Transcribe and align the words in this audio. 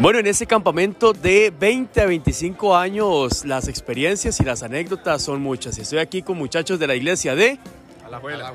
Bueno, 0.00 0.18
en 0.18 0.26
ese 0.26 0.46
campamento 0.46 1.12
de 1.12 1.52
20 1.60 2.00
a 2.00 2.06
25 2.06 2.74
años, 2.74 3.44
las 3.44 3.68
experiencias 3.68 4.40
y 4.40 4.44
las 4.44 4.62
anécdotas 4.62 5.20
son 5.20 5.42
muchas. 5.42 5.76
Estoy 5.76 5.98
aquí 5.98 6.22
con 6.22 6.38
muchachos 6.38 6.78
de 6.78 6.86
la 6.86 6.94
iglesia 6.94 7.34
de... 7.34 7.58
Alajuela. 8.06 8.54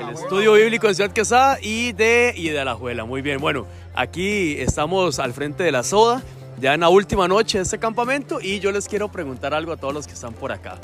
El 0.00 0.14
estudio 0.14 0.54
bíblico 0.54 0.88
en 0.88 0.96
Ciudad 0.96 1.12
Quesada 1.12 1.58
y 1.62 1.92
de, 1.92 2.34
y 2.36 2.48
de 2.48 2.58
Alajuela. 2.58 3.04
Muy 3.04 3.22
bien, 3.22 3.40
bueno, 3.40 3.64
aquí 3.94 4.56
estamos 4.58 5.20
al 5.20 5.32
frente 5.32 5.62
de 5.62 5.70
la 5.70 5.84
soda, 5.84 6.20
ya 6.58 6.74
en 6.74 6.80
la 6.80 6.88
última 6.88 7.28
noche 7.28 7.58
de 7.58 7.62
este 7.62 7.78
campamento 7.78 8.40
y 8.40 8.58
yo 8.58 8.72
les 8.72 8.88
quiero 8.88 9.06
preguntar 9.08 9.54
algo 9.54 9.70
a 9.70 9.76
todos 9.76 9.94
los 9.94 10.08
que 10.08 10.14
están 10.14 10.32
por 10.32 10.50
acá. 10.50 10.78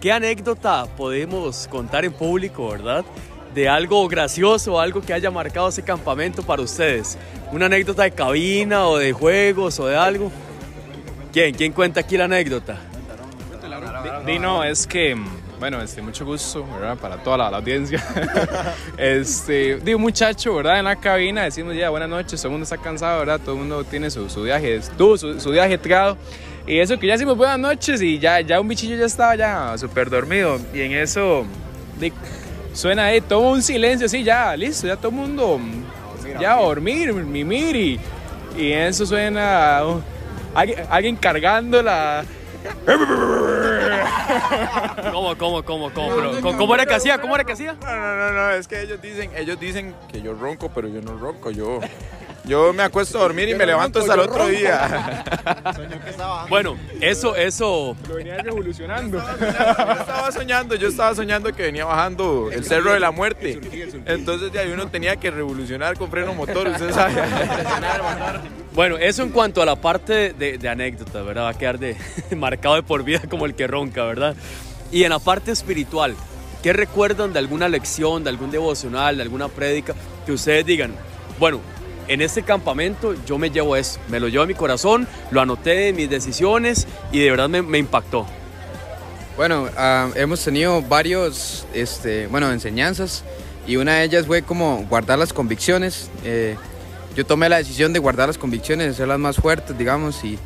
¿Qué 0.00 0.10
anécdota 0.10 0.86
podemos 0.96 1.68
contar 1.68 2.06
en 2.06 2.14
público, 2.14 2.66
verdad? 2.70 3.04
De 3.54 3.68
algo 3.68 4.06
gracioso, 4.08 4.80
algo 4.80 5.00
que 5.00 5.14
haya 5.14 5.30
marcado 5.30 5.68
ese 5.68 5.82
campamento 5.82 6.42
para 6.42 6.62
ustedes. 6.62 7.16
Una 7.52 7.66
anécdota 7.66 8.02
de 8.02 8.10
cabina 8.10 8.86
o 8.88 8.98
de 8.98 9.12
juegos 9.12 9.78
o 9.78 9.86
de 9.86 9.96
algo. 9.96 10.30
¿Quién? 11.32 11.54
¿Quién 11.54 11.72
cuenta 11.72 12.00
aquí 12.00 12.16
la 12.16 12.24
anécdota? 12.24 12.78
Dino, 14.26 14.64
es 14.64 14.86
que, 14.86 15.16
bueno, 15.58 15.80
este, 15.80 16.00
mucho 16.00 16.24
gusto, 16.24 16.66
¿verdad? 16.66 16.96
Para 16.96 17.22
toda 17.22 17.36
la, 17.36 17.50
la 17.50 17.58
audiencia. 17.58 18.02
este, 18.96 19.76
digo, 19.76 19.98
muchacho, 19.98 20.54
¿verdad? 20.54 20.78
En 20.78 20.84
la 20.84 20.96
cabina 20.96 21.44
decimos 21.44 21.76
ya, 21.76 21.90
buenas 21.90 22.08
noches, 22.08 22.40
todo 22.40 22.48
el 22.48 22.52
mundo 22.52 22.64
está 22.64 22.78
cansado, 22.78 23.18
¿verdad? 23.20 23.40
Todo 23.40 23.52
el 23.52 23.60
mundo 23.60 23.84
tiene 23.84 24.10
su, 24.10 24.28
su 24.30 24.42
viaje, 24.42 24.80
tuvo 24.96 25.16
su, 25.16 25.38
su 25.40 25.50
viaje 25.50 25.74
ajetreado. 25.74 26.16
Y 26.66 26.78
eso 26.78 26.98
que 26.98 27.06
ya 27.06 27.12
decimos 27.12 27.36
buenas 27.36 27.58
noches 27.58 28.00
y 28.00 28.18
ya, 28.18 28.40
ya 28.40 28.58
un 28.58 28.66
bichillo 28.66 28.96
ya 28.96 29.04
estaba 29.04 29.36
ya 29.36 29.76
súper 29.76 30.08
dormido. 30.08 30.58
Y 30.72 30.80
en 30.80 30.92
eso, 30.92 31.44
suena 32.74 33.06
ahí 33.06 33.20
todo 33.20 33.40
un 33.40 33.62
silencio 33.62 34.06
así, 34.06 34.22
ya, 34.22 34.54
listo, 34.56 34.86
ya 34.86 34.96
todo 34.96 35.08
el 35.08 35.14
mundo 35.14 35.60
ya 36.38 36.54
a 36.54 36.60
dormir, 36.60 37.12
mimir 37.12 37.76
y, 37.76 38.00
y 38.56 38.72
en 38.72 38.88
eso 38.88 39.06
suena 39.06 39.80
uh, 39.84 40.02
alguien, 40.54 40.86
alguien 40.90 41.16
cargando 41.16 41.82
la... 41.82 42.24
¿Cómo, 45.12 45.36
cómo, 45.36 45.62
cómo, 45.62 45.92
cómo? 45.92 46.16
Pero, 46.16 46.40
¿cómo, 46.40 46.58
cómo 46.58 46.74
era 46.74 46.86
que 46.86 46.94
hacía? 46.94 47.20
¿Cómo 47.20 47.34
era 47.34 47.44
que 47.44 47.52
hacía? 47.52 47.74
No, 47.74 47.94
no, 47.94 48.16
no, 48.16 48.32
no, 48.32 48.50
es 48.52 48.66
que 48.66 48.82
ellos 48.82 49.00
dicen, 49.02 49.30
ellos 49.36 49.60
dicen 49.60 49.94
que 50.10 50.22
yo 50.22 50.34
ronco, 50.34 50.70
pero 50.74 50.88
yo 50.88 51.02
no 51.02 51.16
ronco, 51.16 51.50
yo, 51.50 51.80
yo 52.46 52.72
me 52.72 52.82
acuesto 52.82 53.18
a 53.18 53.22
dormir 53.22 53.48
y 53.48 53.54
me 53.54 53.64
levanto 53.64 54.00
hasta 54.00 54.14
el 54.14 54.20
otro 54.20 54.46
día. 54.48 55.24
Bueno, 56.48 56.76
eso, 57.00 57.34
eso, 57.36 57.96
Lo 58.08 58.14
venía 58.14 58.36
revolucionando. 58.38 59.18
Yo 59.18 59.46
estaba 59.46 60.30
soñando, 60.32 60.74
yo 60.74 60.88
estaba 60.88 61.14
soñando 61.14 61.52
que 61.52 61.62
venía 61.62 61.84
bajando 61.84 62.50
el 62.52 62.64
Cerro 62.64 62.92
de 62.92 63.00
la 63.00 63.10
Muerte. 63.10 63.60
Entonces 64.06 64.52
de 64.52 64.58
ahí 64.58 64.70
uno 64.70 64.88
tenía 64.88 65.16
que 65.16 65.30
revolucionar 65.30 65.96
con 65.96 66.10
freno 66.10 66.34
motor, 66.34 66.68
usted 66.68 66.92
sabe. 66.92 67.14
bueno, 68.74 68.96
eso 68.96 69.22
en 69.22 69.30
cuanto 69.30 69.62
a 69.62 69.66
la 69.66 69.76
parte 69.76 70.32
de, 70.32 70.58
de 70.58 70.68
anécdota, 70.68 71.22
¿verdad? 71.22 71.44
Va 71.44 71.50
a 71.50 71.58
quedar 71.58 71.78
de, 71.78 71.96
marcado 72.36 72.76
de 72.76 72.82
por 72.82 73.02
vida 73.04 73.22
como 73.28 73.46
el 73.46 73.54
que 73.54 73.66
ronca, 73.66 74.04
¿verdad? 74.04 74.36
Y 74.92 75.04
en 75.04 75.10
la 75.10 75.18
parte 75.18 75.50
espiritual, 75.50 76.14
¿qué 76.62 76.72
recuerdan 76.72 77.32
de 77.32 77.38
alguna 77.38 77.68
lección, 77.68 78.22
de 78.24 78.30
algún 78.30 78.50
devocional, 78.50 79.16
de 79.16 79.22
alguna 79.22 79.48
prédica 79.48 79.94
que 80.24 80.32
ustedes 80.32 80.64
digan, 80.64 80.94
bueno, 81.38 81.60
en 82.08 82.20
este 82.20 82.42
campamento 82.42 83.14
yo 83.24 83.38
me 83.38 83.50
llevo 83.50 83.76
eso, 83.76 83.98
me 84.08 84.20
lo 84.20 84.28
llevo 84.28 84.44
a 84.44 84.46
mi 84.46 84.54
corazón, 84.54 85.06
lo 85.30 85.40
anoté 85.40 85.88
en 85.88 85.96
mis 85.96 86.10
decisiones 86.10 86.86
y 87.12 87.20
de 87.20 87.30
verdad 87.30 87.48
me, 87.48 87.62
me 87.62 87.78
impactó? 87.78 88.26
Bueno, 89.36 89.68
ah, 89.76 90.10
hemos 90.14 90.44
tenido 90.44 90.80
varios, 90.82 91.66
este, 91.74 92.28
bueno, 92.28 92.52
enseñanzas 92.52 93.24
y 93.66 93.76
una 93.76 93.94
de 93.94 94.04
ellas 94.04 94.26
fue 94.26 94.42
como 94.42 94.84
guardar 94.88 95.18
las 95.18 95.32
convicciones. 95.32 96.10
Eh, 96.24 96.56
yo 97.16 97.24
tomé 97.24 97.48
la 97.48 97.56
decisión 97.56 97.92
de 97.92 97.98
guardar 97.98 98.28
las 98.28 98.38
convicciones, 98.38 98.86
de 98.86 98.92
hacerlas 98.92 99.18
más 99.18 99.36
fuertes, 99.36 99.76
digamos, 99.76 100.22
y, 100.24 100.38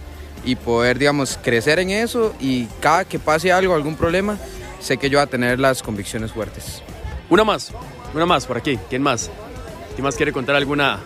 y 0.44 0.56
poder, 0.56 0.98
digamos, 0.98 1.38
crecer 1.42 1.78
en 1.78 1.90
eso 1.90 2.34
y 2.40 2.66
cada 2.80 3.04
que 3.04 3.18
pase 3.18 3.52
algo, 3.52 3.74
algún 3.74 3.96
problema, 3.96 4.38
sé 4.80 4.96
que 4.96 5.10
yo 5.10 5.18
voy 5.18 5.24
a 5.24 5.30
tener 5.30 5.58
las 5.58 5.82
convicciones 5.82 6.32
fuertes. 6.32 6.82
Una 7.28 7.44
más, 7.44 7.72
una 8.14 8.24
más 8.24 8.46
por 8.46 8.56
aquí. 8.56 8.78
¿Quién 8.88 9.02
más? 9.02 9.30
¿Quién 9.94 10.04
más 10.04 10.16
quiere 10.16 10.32
contar 10.32 10.56
alguna, 10.56 11.00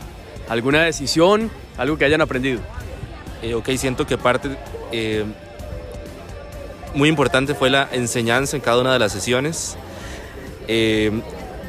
alguna 0.48 0.82
decisión, 0.82 1.50
algo 1.76 1.96
que 1.98 2.04
hayan 2.04 2.20
aprendido? 2.20 2.60
Eh, 3.42 3.54
ok, 3.54 3.68
siento 3.76 4.06
que 4.06 4.18
parte 4.18 4.50
eh, 4.92 5.24
muy 6.94 7.08
importante 7.08 7.54
fue 7.54 7.70
la 7.70 7.88
enseñanza 7.92 8.56
en 8.56 8.62
cada 8.62 8.80
una 8.80 8.92
de 8.92 8.98
las 8.98 9.12
sesiones, 9.12 9.76
eh, 10.68 11.10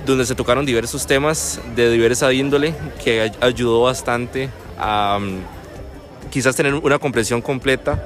donde 0.06 0.26
se 0.26 0.36
tocaron 0.36 0.66
diversos 0.66 1.08
temas 1.08 1.60
de 1.76 1.90
diversa 1.90 2.32
índole 2.34 2.76
que 3.04 3.22
ay- 3.22 3.32
ayudó 3.42 3.84
bastante 3.84 4.50
a 4.78 5.18
mm, 5.22 6.30
quizás 6.30 6.56
tener 6.56 6.74
una 6.76 7.00
comprensión 7.00 7.42
completa 7.42 8.06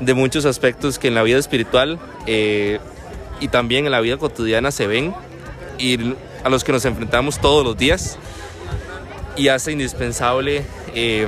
de 0.00 0.14
muchos 0.14 0.44
aspectos 0.46 0.98
que 0.98 1.08
en 1.08 1.14
la 1.14 1.22
vida 1.22 1.38
espiritual 1.38 1.98
eh, 2.26 2.78
y 3.40 3.48
también 3.48 3.84
en 3.84 3.92
la 3.92 4.00
vida 4.00 4.16
cotidiana 4.16 4.70
se 4.70 4.86
ven 4.86 5.14
y 5.78 5.98
a 6.42 6.48
los 6.48 6.64
que 6.64 6.72
nos 6.72 6.84
enfrentamos 6.86 7.38
todos 7.38 7.64
los 7.64 7.76
días 7.76 8.18
y 9.36 9.48
hace 9.48 9.72
indispensable 9.72 10.64
eh, 10.94 11.26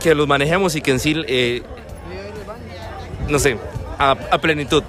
que 0.00 0.14
los 0.14 0.28
manejemos 0.28 0.76
y 0.76 0.80
que 0.80 0.92
en 0.92 1.00
sí, 1.00 1.14
eh, 1.26 1.62
no 3.28 3.38
sé, 3.38 3.58
a, 3.98 4.10
a 4.10 4.38
plenitud. 4.38 4.82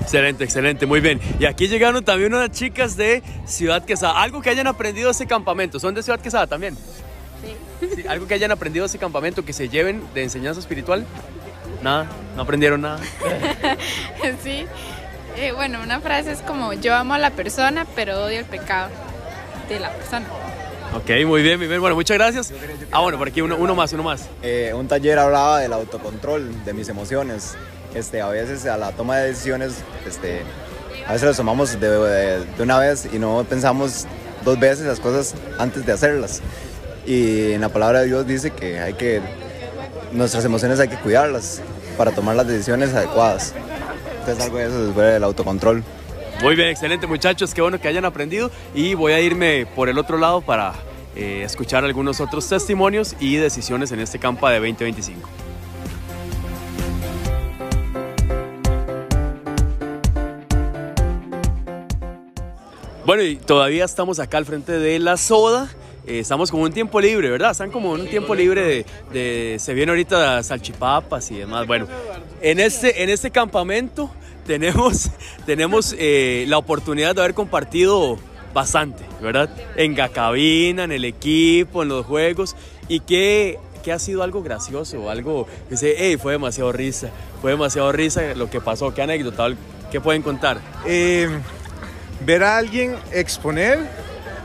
Excelente, 0.00 0.44
excelente, 0.44 0.86
muy 0.86 1.00
bien. 1.00 1.20
Y 1.38 1.44
aquí 1.44 1.68
llegaron 1.68 2.02
también 2.04 2.32
unas 2.34 2.50
chicas 2.50 2.96
de 2.96 3.22
Ciudad 3.44 3.84
Quesada. 3.84 4.20
Algo 4.20 4.40
que 4.40 4.50
hayan 4.50 4.66
aprendido 4.66 5.08
de 5.08 5.12
ese 5.12 5.26
campamento. 5.26 5.78
¿Son 5.78 5.94
de 5.94 6.02
Ciudad 6.02 6.20
Quesada 6.20 6.46
también? 6.46 6.76
Sí. 7.40 8.04
Algo 8.08 8.26
que 8.26 8.34
hayan 8.34 8.50
aprendido 8.50 8.84
de 8.84 8.88
ese 8.88 8.98
campamento 8.98 9.44
que 9.44 9.52
se 9.52 9.68
lleven 9.68 10.02
de 10.14 10.22
enseñanza 10.22 10.60
espiritual. 10.60 11.06
Nada, 11.82 12.06
no 12.36 12.42
aprendieron 12.42 12.80
nada. 12.80 13.00
Sí. 14.42 14.66
Eh, 15.36 15.52
bueno, 15.52 15.80
una 15.82 16.00
frase 16.00 16.32
es 16.32 16.40
como 16.40 16.72
yo 16.72 16.94
amo 16.94 17.14
a 17.14 17.18
la 17.18 17.30
persona, 17.30 17.86
pero 17.94 18.24
odio 18.24 18.40
el 18.40 18.44
pecado 18.44 18.90
de 19.74 19.80
la 19.80 19.90
persona. 19.92 20.26
Ok, 20.94 21.08
muy 21.26 21.42
bien, 21.42 21.58
muy 21.58 21.68
bien. 21.68 21.80
Bueno, 21.80 21.94
muchas 21.94 22.16
gracias. 22.18 22.52
Ah, 22.90 23.00
bueno, 23.00 23.16
por 23.18 23.28
aquí 23.28 23.40
uno, 23.40 23.56
uno 23.56 23.74
más, 23.74 23.92
uno 23.92 24.02
más. 24.02 24.26
Eh, 24.42 24.72
un 24.74 24.88
taller 24.88 25.18
hablaba 25.18 25.60
del 25.60 25.72
autocontrol 25.72 26.64
de 26.64 26.72
mis 26.72 26.88
emociones. 26.88 27.54
Este, 27.94 28.20
a 28.20 28.28
veces 28.28 28.66
a 28.66 28.76
la 28.76 28.92
toma 28.92 29.18
de 29.18 29.28
decisiones, 29.28 29.74
este, 30.06 30.42
a 31.06 31.12
veces 31.12 31.28
las 31.28 31.36
tomamos 31.36 31.78
de, 31.80 31.88
de- 31.90 32.44
de 32.44 32.62
una 32.62 32.78
vez 32.78 33.08
y 33.12 33.18
no 33.18 33.44
pensamos 33.48 34.06
dos 34.44 34.58
veces 34.58 34.86
las 34.86 35.00
cosas 35.00 35.34
antes 35.58 35.86
de 35.86 35.92
hacerlas. 35.92 36.40
Y 37.06 37.52
en 37.52 37.60
la 37.60 37.68
palabra 37.68 38.00
de 38.00 38.06
Dios 38.06 38.26
dice 38.26 38.50
que 38.50 38.78
hay 38.80 38.94
que, 38.94 39.20
nuestras 40.12 40.44
emociones 40.44 40.78
hay 40.80 40.88
que 40.88 40.96
cuidarlas 40.96 41.60
para 41.96 42.10
tomar 42.12 42.34
las 42.36 42.46
decisiones 42.46 42.92
adecuadas. 42.94 43.54
Entonces 44.20 44.44
algo 44.44 44.58
de 44.58 44.66
eso 44.66 44.90
es 44.90 45.16
el 45.16 45.24
autocontrol. 45.24 45.82
Muy 46.42 46.56
bien, 46.56 46.68
excelente 46.68 47.06
muchachos, 47.06 47.52
qué 47.52 47.60
bueno 47.60 47.78
que 47.78 47.86
hayan 47.86 48.06
aprendido 48.06 48.50
y 48.74 48.94
voy 48.94 49.12
a 49.12 49.20
irme 49.20 49.66
por 49.66 49.90
el 49.90 49.98
otro 49.98 50.16
lado 50.16 50.40
para 50.40 50.72
eh, 51.14 51.42
escuchar 51.44 51.84
algunos 51.84 52.18
otros 52.18 52.48
testimonios 52.48 53.14
y 53.20 53.36
decisiones 53.36 53.92
en 53.92 54.00
este 54.00 54.18
campo 54.18 54.48
de 54.48 54.54
2025. 54.54 55.28
Bueno, 63.04 63.22
y 63.22 63.36
todavía 63.36 63.84
estamos 63.84 64.18
acá 64.18 64.38
al 64.38 64.46
frente 64.46 64.72
de 64.72 64.98
la 64.98 65.18
soda. 65.18 65.68
Eh, 66.06 66.20
estamos 66.20 66.50
como 66.50 66.62
un 66.62 66.72
tiempo 66.72 67.02
libre, 67.02 67.28
¿verdad? 67.28 67.50
Están 67.50 67.70
como 67.70 67.94
en 67.96 68.02
un 68.02 68.08
tiempo 68.08 68.34
libre 68.34 68.86
de, 69.12 69.56
se 69.58 69.74
viene 69.74 69.92
ahorita 69.92 70.42
salchipapas 70.42 71.30
y 71.32 71.36
demás. 71.36 71.66
Bueno, 71.66 71.86
en 72.40 72.60
este, 72.60 73.02
en 73.02 73.10
este 73.10 73.30
campamento 73.30 74.10
tenemos, 74.50 75.10
tenemos 75.46 75.94
eh, 75.96 76.44
la 76.48 76.58
oportunidad 76.58 77.14
de 77.14 77.20
haber 77.20 77.34
compartido 77.34 78.18
bastante, 78.52 79.04
¿verdad? 79.22 79.48
En 79.76 79.96
la 79.96 80.08
cabina, 80.08 80.82
en 80.82 80.90
el 80.90 81.04
equipo, 81.04 81.84
en 81.84 81.88
los 81.88 82.04
juegos. 82.04 82.56
Y 82.88 82.98
que, 82.98 83.60
que 83.84 83.92
ha 83.92 84.00
sido 84.00 84.24
algo 84.24 84.42
gracioso, 84.42 85.08
algo 85.08 85.46
que 85.68 85.76
dice, 85.76 85.94
hey, 85.96 86.16
fue 86.20 86.32
demasiado 86.32 86.72
risa, 86.72 87.10
fue 87.40 87.52
demasiado 87.52 87.92
risa 87.92 88.34
lo 88.34 88.50
que 88.50 88.60
pasó, 88.60 88.92
qué 88.92 89.02
anécdota, 89.02 89.46
¿qué 89.92 90.00
pueden 90.00 90.22
contar? 90.22 90.60
Eh, 90.84 91.28
ver 92.26 92.42
a 92.42 92.56
alguien 92.56 92.96
exponer 93.12 93.78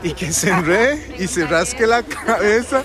y 0.04 0.12
que 0.12 0.32
se 0.32 0.50
enrede 0.50 1.16
y 1.18 1.26
se 1.26 1.48
rasque 1.48 1.84
la 1.84 2.04
cabeza 2.04 2.84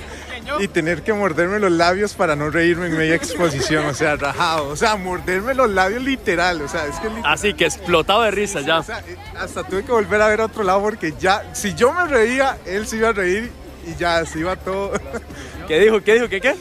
y 0.59 0.67
tener 0.67 1.03
que 1.03 1.13
morderme 1.13 1.59
los 1.59 1.71
labios 1.71 2.13
para 2.13 2.35
no 2.35 2.49
reírme 2.49 2.88
en 2.88 2.97
media 2.97 3.15
exposición, 3.15 3.85
o 3.85 3.93
sea, 3.93 4.15
rajado, 4.15 4.69
o 4.69 4.75
sea, 4.75 4.95
morderme 4.95 5.53
los 5.53 5.69
labios 5.69 6.03
literal, 6.03 6.61
o 6.61 6.67
sea, 6.67 6.85
es 6.85 6.95
que 6.99 7.09
literal, 7.09 7.31
Así 7.33 7.53
que 7.53 7.65
explotado 7.65 8.21
de 8.23 8.31
risa 8.31 8.61
ya. 8.61 8.79
o 8.79 8.83
sea, 8.83 8.99
eh, 8.99 9.15
hasta 9.38 9.63
tuve 9.63 9.83
que 9.83 9.91
volver 9.91 10.21
a 10.21 10.27
ver 10.27 10.41
a 10.41 10.45
otro 10.45 10.63
lado 10.63 10.81
porque 10.81 11.13
ya, 11.19 11.43
si 11.53 11.73
yo 11.73 11.93
me 11.93 12.05
reía, 12.07 12.57
él 12.65 12.88
se 12.88 12.97
iba 12.97 13.09
a 13.09 13.13
reír 13.13 13.51
y 13.88 13.95
ya, 13.95 14.25
se 14.25 14.39
iba 14.39 14.55
todo. 14.55 14.91
¿Qué 15.67 15.79
dijo? 15.79 16.01
¿Qué 16.01 16.13
dijo? 16.15 16.29
¿Qué 16.29 16.41
qué? 16.41 16.55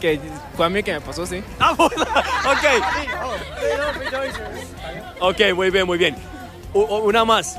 Que 0.00 0.20
fue 0.56 0.66
a 0.66 0.68
mí 0.68 0.82
que 0.82 0.92
me 0.92 1.00
pasó, 1.00 1.26
sí. 1.26 1.42
Ah, 1.58 1.72
ok. 1.78 1.88
Ok, 5.20 5.40
muy 5.54 5.70
bien, 5.70 5.86
muy 5.86 5.98
bien. 5.98 6.16
Una 6.72 7.24
más. 7.24 7.58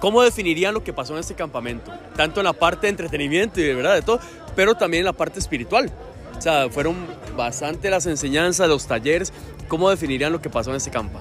¿Cómo 0.00 0.22
definirían 0.22 0.74
lo 0.74 0.84
que 0.84 0.92
pasó 0.92 1.14
en 1.14 1.20
este 1.20 1.34
campamento? 1.34 1.90
Tanto 2.16 2.40
en 2.40 2.44
la 2.44 2.52
parte 2.52 2.82
de 2.82 2.90
entretenimiento 2.90 3.60
y 3.60 3.64
de 3.64 3.74
verdad 3.74 3.94
de 3.94 4.02
todo, 4.02 4.20
pero 4.56 4.74
también 4.74 5.02
en 5.02 5.04
la 5.06 5.12
parte 5.12 5.38
espiritual. 5.38 5.90
O 6.36 6.40
sea, 6.40 6.68
fueron 6.68 6.96
bastante 7.36 7.88
las 7.90 8.06
enseñanzas, 8.06 8.68
los 8.68 8.86
talleres. 8.86 9.32
¿Cómo 9.68 9.88
definirían 9.90 10.32
lo 10.32 10.40
que 10.40 10.50
pasó 10.50 10.70
en 10.70 10.76
este 10.76 10.90
campo? 10.90 11.20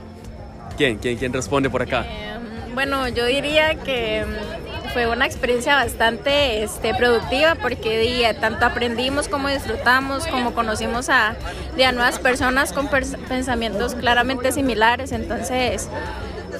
¿Quién? 0.77 0.97
¿Quién, 0.97 1.17
quién 1.17 1.31
responde 1.33 1.69
por 1.69 1.81
acá? 1.81 2.05
Eh, 2.07 2.37
bueno, 2.73 3.07
yo 3.07 3.25
diría 3.25 3.75
que 3.75 4.25
mm, 4.25 4.89
fue 4.93 5.07
una 5.07 5.25
experiencia 5.25 5.75
bastante 5.75 6.63
este, 6.63 6.93
productiva 6.93 7.55
porque 7.55 7.99
día, 7.99 8.39
tanto 8.39 8.65
aprendimos 8.65 9.27
como 9.27 9.47
disfrutamos, 9.49 10.27
como 10.27 10.53
conocimos 10.53 11.09
a, 11.09 11.35
de 11.75 11.85
a 11.85 11.91
nuevas 11.91 12.19
personas 12.19 12.73
con 12.73 12.89
pensamientos 12.89 13.95
claramente 13.95 14.51
similares. 14.51 15.11
Entonces, 15.11 15.87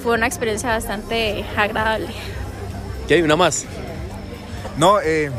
fue 0.01 0.15
una 0.15 0.27
experiencia 0.27 0.69
bastante 0.69 1.45
agradable. 1.57 2.07
¿Qué 3.07 3.15
hay? 3.15 3.21
¿Una 3.21 3.35
más? 3.35 3.65
No, 4.77 4.99
eh, 5.01 5.31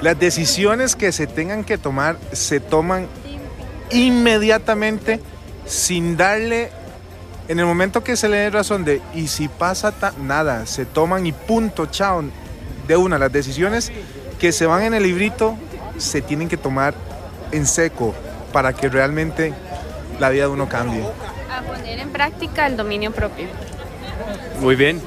las 0.00 0.18
decisiones 0.18 0.96
que 0.96 1.12
se 1.12 1.26
tengan 1.26 1.64
que 1.64 1.78
tomar 1.78 2.16
se 2.32 2.60
toman 2.60 3.06
inmediatamente 3.90 5.20
sin 5.66 6.16
darle, 6.16 6.70
en 7.48 7.58
el 7.58 7.66
momento 7.66 8.04
que 8.04 8.16
se 8.16 8.28
le 8.28 8.36
dé 8.38 8.50
razón 8.50 8.84
de, 8.84 9.00
y 9.14 9.28
si 9.28 9.48
pasa 9.48 9.92
nada, 10.20 10.66
se 10.66 10.84
toman 10.84 11.26
y 11.26 11.32
punto, 11.32 11.86
chao, 11.86 12.22
de 12.86 12.96
una, 12.96 13.18
las 13.18 13.32
decisiones 13.32 13.92
que 14.38 14.52
se 14.52 14.66
van 14.66 14.82
en 14.82 14.94
el 14.94 15.02
librito 15.02 15.56
se 15.98 16.22
tienen 16.22 16.48
que 16.48 16.56
tomar 16.56 16.94
en 17.52 17.66
seco 17.66 18.14
para 18.52 18.72
que 18.72 18.88
realmente 18.88 19.52
la 20.20 20.30
vida 20.30 20.44
de 20.44 20.48
uno 20.48 20.68
cambie. 20.68 21.02
A 21.50 21.62
poner 21.62 21.98
en 21.98 22.10
práctica 22.10 22.66
el 22.66 22.76
dominio 22.76 23.10
propio. 23.12 23.46
Muy 24.60 24.74
bien. 24.76 25.00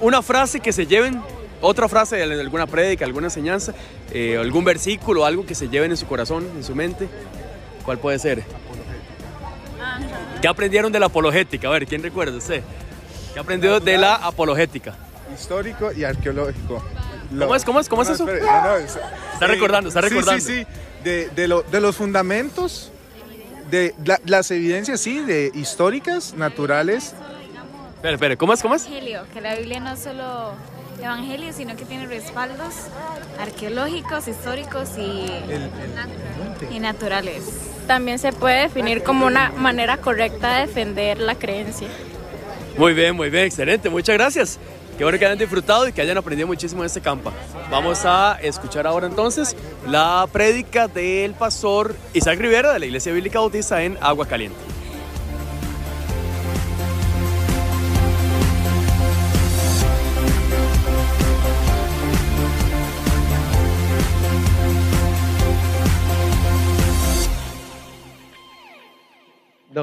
Una 0.00 0.22
frase 0.22 0.60
que 0.60 0.72
se 0.72 0.86
lleven, 0.86 1.22
otra 1.60 1.88
frase 1.88 2.16
de 2.16 2.40
alguna 2.40 2.66
prédica, 2.66 3.04
alguna 3.04 3.26
enseñanza, 3.26 3.74
eh, 4.12 4.38
algún 4.38 4.64
versículo, 4.64 5.24
algo 5.24 5.44
que 5.44 5.54
se 5.54 5.68
lleven 5.68 5.90
en 5.90 5.96
su 5.96 6.06
corazón, 6.06 6.46
en 6.56 6.64
su 6.64 6.74
mente. 6.74 7.08
¿Cuál 7.84 7.98
puede 7.98 8.18
ser? 8.18 8.44
¿Qué 10.40 10.48
aprendieron 10.48 10.90
de 10.92 11.00
la 11.00 11.06
apologética? 11.06 11.68
A 11.68 11.72
ver, 11.72 11.86
¿quién 11.86 12.02
recuerda 12.02 12.36
usted? 12.36 12.62
¿Qué 13.34 13.40
aprendió 13.40 13.80
de 13.80 13.98
la 13.98 14.14
apologética? 14.14 14.94
Histórico 15.34 15.92
y 15.92 16.04
arqueológico. 16.04 16.82
¿Cómo 17.30 17.54
es? 17.54 17.64
¿Cómo 17.64 17.80
es? 17.80 17.88
¿Cómo 17.88 18.02
es 18.02 18.10
eso? 18.10 18.28
está 18.28 19.46
recordando, 19.46 19.88
está 19.88 20.00
recordando. 20.00 20.44
Sí, 20.44 20.64
sí, 20.64 20.64
sí. 20.64 21.04
De, 21.04 21.28
de, 21.30 21.80
los 21.80 21.96
fundamentos, 21.96 22.92
de 23.70 23.94
las 24.26 24.50
evidencias, 24.50 25.00
sí, 25.00 25.20
de 25.20 25.50
históricas, 25.54 26.34
naturales 26.34 27.14
Espera, 28.00 28.14
espera, 28.14 28.36
¿cómo 28.36 28.54
es? 28.54 28.62
¿Cómo 28.62 28.74
es? 28.74 28.86
Evangelio, 28.86 29.26
que 29.30 29.42
la 29.42 29.56
Biblia 29.56 29.78
no 29.78 29.92
es 29.92 29.98
solo 29.98 30.54
evangelio, 31.02 31.52
sino 31.52 31.76
que 31.76 31.84
tiene 31.84 32.06
respaldos 32.06 32.74
arqueológicos, 33.38 34.28
históricos 34.28 34.90
y, 34.98 35.26
y 36.74 36.80
naturales. 36.80 37.42
También 37.86 38.18
se 38.18 38.32
puede 38.32 38.62
definir 38.62 39.02
como 39.02 39.26
una 39.26 39.50
manera 39.50 39.96
correcta 39.96 40.56
de 40.56 40.66
defender 40.66 41.18
la 41.18 41.34
creencia. 41.34 41.88
Muy 42.76 42.94
bien, 42.94 43.16
muy 43.16 43.30
bien, 43.30 43.44
excelente, 43.44 43.90
muchas 43.90 44.14
gracias. 44.14 44.58
Qué 44.96 45.04
bueno 45.04 45.18
que 45.18 45.24
hayan 45.24 45.38
disfrutado 45.38 45.88
y 45.88 45.92
que 45.92 46.02
hayan 46.02 46.18
aprendido 46.18 46.46
muchísimo 46.46 46.82
en 46.82 46.86
este 46.86 47.00
campo. 47.00 47.32
Vamos 47.70 48.04
a 48.04 48.38
escuchar 48.42 48.86
ahora 48.86 49.06
entonces 49.06 49.56
la 49.86 50.28
prédica 50.30 50.88
del 50.88 51.32
pastor 51.32 51.96
Isaac 52.12 52.38
Rivera 52.38 52.74
de 52.74 52.80
la 52.80 52.84
Iglesia 52.86 53.10
Bíblica 53.10 53.38
Bautista 53.38 53.82
en 53.82 53.96
Agua 54.02 54.26
Caliente. 54.26 54.69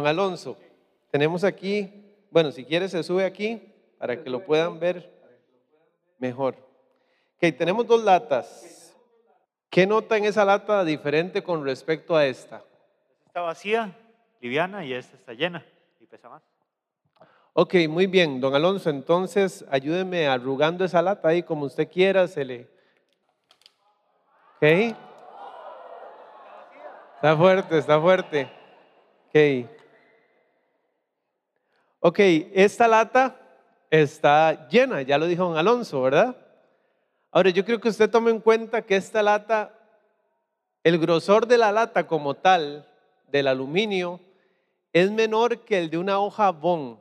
Don 0.07 0.19
Alonso, 0.19 0.57
tenemos 1.11 1.43
aquí, 1.43 2.15
bueno, 2.31 2.49
si 2.53 2.63
quiere 2.63 2.87
se 2.87 3.03
sube 3.03 3.25
aquí 3.25 3.61
para 3.97 4.23
que 4.23 4.29
lo 4.29 4.41
puedan 4.45 4.79
ver 4.79 5.11
mejor. 6.17 6.55
Ok, 7.35 7.53
tenemos 7.57 7.85
dos 7.85 8.01
latas. 8.01 8.95
¿Qué 9.69 9.85
nota 9.85 10.15
en 10.15 10.23
esa 10.23 10.45
lata 10.45 10.85
diferente 10.85 11.43
con 11.43 11.65
respecto 11.65 12.15
a 12.15 12.25
esta? 12.25 12.63
Está 13.25 13.41
vacía, 13.41 13.97
liviana, 14.39 14.85
y 14.85 14.93
esta 14.93 15.17
está 15.17 15.33
llena 15.33 15.65
y 15.99 16.05
pesa 16.05 16.29
más. 16.29 16.41
Ok, 17.51 17.75
muy 17.89 18.07
bien, 18.07 18.39
don 18.39 18.55
Alonso, 18.55 18.89
entonces 18.89 19.65
ayúdeme 19.69 20.29
arrugando 20.29 20.85
esa 20.85 21.01
lata 21.01 21.27
ahí 21.27 21.43
como 21.43 21.65
usted 21.65 21.91
quiera, 21.91 22.29
se 22.29 22.45
le... 22.45 22.61
Ok. 24.55 24.95
Está 27.15 27.35
fuerte, 27.35 27.77
está 27.77 27.99
fuerte. 27.99 28.49
Ok. 29.27 29.76
Ok, 31.99 32.19
esta 32.19 32.87
lata 32.87 33.35
está 33.89 34.67
llena, 34.67 35.01
ya 35.01 35.17
lo 35.17 35.25
dijo 35.25 35.45
don 35.45 35.57
Alonso, 35.57 36.01
¿verdad? 36.01 36.35
Ahora, 37.31 37.49
yo 37.49 37.65
creo 37.65 37.79
que 37.79 37.89
usted 37.89 38.09
tome 38.09 38.31
en 38.31 38.39
cuenta 38.39 38.81
que 38.81 38.95
esta 38.95 39.23
lata, 39.23 39.73
el 40.83 40.97
grosor 40.99 41.47
de 41.47 41.57
la 41.57 41.71
lata 41.71 42.07
como 42.07 42.35
tal, 42.35 42.87
del 43.27 43.47
aluminio, 43.47 44.19
es 44.93 45.11
menor 45.11 45.65
que 45.65 45.79
el 45.79 45.89
de 45.89 45.97
una 45.97 46.19
hoja 46.19 46.51
bon. 46.51 46.99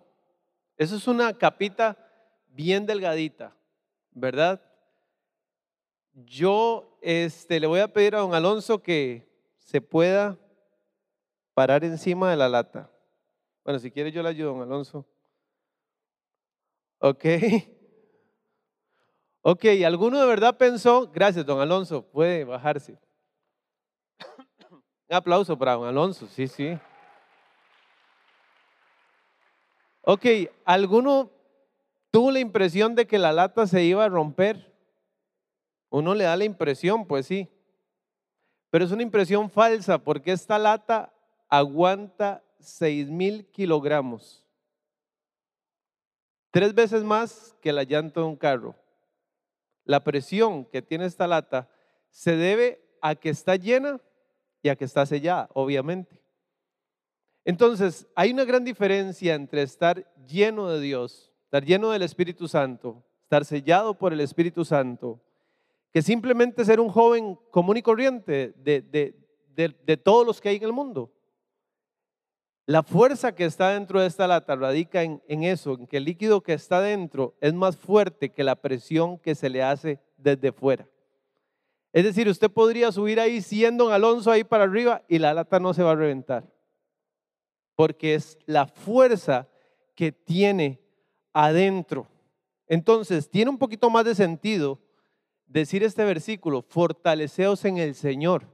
Eso 0.77 0.97
es 0.97 1.07
una 1.07 1.33
capita 1.33 1.97
bien 2.49 2.87
delgadita, 2.87 3.55
¿verdad? 4.11 4.61
Yo 6.13 6.99
este, 7.03 7.61
le 7.61 7.67
voy 7.67 7.81
a 7.81 7.93
pedir 7.93 8.15
a 8.15 8.21
don 8.21 8.35
Alonso 8.35 8.83
que 8.83 9.29
se 9.59 9.81
pueda 9.81 10.39
parar 11.55 11.85
encima 11.85 12.31
de 12.31 12.37
la 12.37 12.49
lata. 12.49 12.91
Bueno, 13.67 13.81
si 13.81 13.91
quiere 13.91 14.13
yo 14.13 14.23
le 14.23 14.29
ayudo, 14.29 14.53
don 14.53 14.63
Alonso. 14.63 15.05
Ok. 17.01 17.25
Ok, 19.49 19.65
¿alguno 19.87 20.19
de 20.19 20.27
verdad 20.27 20.57
pensó? 20.57 21.09
Gracias, 21.09 21.47
don 21.47 21.61
Alonso, 21.61 22.03
puede 22.03 22.43
bajarse. 22.43 22.99
Un 24.71 24.83
aplauso 25.09 25.57
para 25.57 25.75
don 25.75 25.87
Alonso, 25.87 26.27
sí, 26.27 26.49
sí. 26.49 26.77
Ok, 30.03 30.27
¿alguno 30.65 31.31
tuvo 32.11 32.33
la 32.33 32.41
impresión 32.41 32.97
de 32.97 33.07
que 33.07 33.19
la 33.19 33.33
lata 33.33 33.69
se 33.69 33.85
iba 33.85 34.05
a 34.05 34.09
romper? 34.09 34.75
Uno 35.91 36.13
le 36.17 36.25
da 36.25 36.37
la 36.37 36.45
impresión, 36.45 37.07
pues 37.07 37.27
sí. 37.27 37.49
Pero 38.71 38.85
es 38.85 38.91
una 38.91 39.05
impresión 39.05 39.49
falsa 39.49 39.99
porque 39.99 40.33
esta 40.33 40.59
lata 40.59 41.13
aguanta 41.49 42.43
6 42.61 43.09
mil 43.11 43.47
kilogramos. 43.47 44.45
Tres 46.51 46.75
veces 46.75 47.05
más 47.05 47.55
que 47.61 47.73
la 47.73 47.85
llanta 47.85 48.21
de 48.21 48.27
un 48.27 48.37
carro. 48.37 48.75
La 49.85 50.03
presión 50.03 50.65
que 50.65 50.83
tiene 50.83 51.05
esta 51.05 51.27
lata 51.27 51.69
se 52.11 52.35
debe 52.35 52.83
a 53.03 53.15
que 53.15 53.29
está 53.29 53.57
llena 53.57 54.01
y 54.63 54.69
a 54.69 54.77
que 54.77 54.85
está 54.85 55.07
sellada, 55.07 55.49
obviamente. 55.53 56.21
Entonces, 57.45 58.07
hay 58.15 58.33
una 58.33 58.45
gran 58.45 58.65
diferencia 58.65 59.35
entre 59.35 59.63
estar 59.63 60.13
lleno 60.27 60.69
de 60.69 60.81
Dios, 60.81 61.33
estar 61.45 61.65
lleno 61.65 61.91
del 61.91 62.03
Espíritu 62.03 62.49
Santo, 62.49 63.05
estar 63.23 63.45
sellado 63.45 63.97
por 63.97 64.13
el 64.13 64.21
Espíritu 64.21 64.65
Santo, 64.65 65.21
que 65.93 66.03
simplemente 66.03 66.65
ser 66.65 66.81
un 66.81 66.89
joven 66.89 67.39
común 67.51 67.77
y 67.77 67.83
corriente 67.83 68.55
de, 68.57 68.81
de, 68.81 69.69
de 69.85 69.97
todos 69.97 70.27
los 70.27 70.41
que 70.41 70.49
hay 70.49 70.57
en 70.57 70.65
el 70.65 70.73
mundo. 70.73 71.13
La 72.69 72.83
fuerza 72.83 73.33
que 73.33 73.45
está 73.45 73.71
dentro 73.71 74.01
de 74.01 74.09
esta 74.09 74.27
lata 74.27 74.57
radica 74.57 75.05
en, 75.05 75.21
eso, 75.29 75.75
en 75.75 75.87
que 75.87 75.99
el 75.99 76.05
líquido 76.05 76.43
que 76.43 76.53
está 76.53 76.81
dentro 76.81 77.37
es 77.41 77.55
más 77.55 77.77
fuerte 77.77 78.31
que 78.31 78.43
la 78.43 78.57
presión 78.57 79.19
que 79.19 79.37
se 79.37 79.49
le 79.49 79.63
hace 79.63 80.01
desde 80.17 80.51
fuera. 80.51 80.89
Es 81.93 82.03
decir, 82.03 82.29
usted 82.29 82.51
podría 82.51 82.91
subir 82.91 83.21
ahí 83.21 83.41
siendo 83.41 83.87
un 83.87 83.93
Alonso 83.93 84.33
ahí 84.33 84.43
para 84.43 84.65
arriba 84.65 85.03
y 85.07 85.21
la 85.21 85.33
lata 85.33 85.61
no 85.61 85.73
se 85.75 85.85
va 85.85 85.93
a 85.93 85.95
reventar. 85.95 86.45
Porque 87.77 88.17
es 88.17 88.37
la 88.47 88.67
fuerza 88.67 89.47
que 89.95 90.11
tiene 90.11 90.81
adentro. 91.33 92.09
Entonces, 92.67 93.31
tiene 93.31 93.53
un 93.53 93.59
poquito 93.59 93.91
más 93.91 94.05
de 94.05 94.17
sentido 94.17 94.81
decir 95.47 95.85
este 95.85 96.05
versículo, 96.05 96.63
fortaleceos 96.63 97.65
en 97.65 97.79
el 97.79 97.95
Señor. 97.95 98.49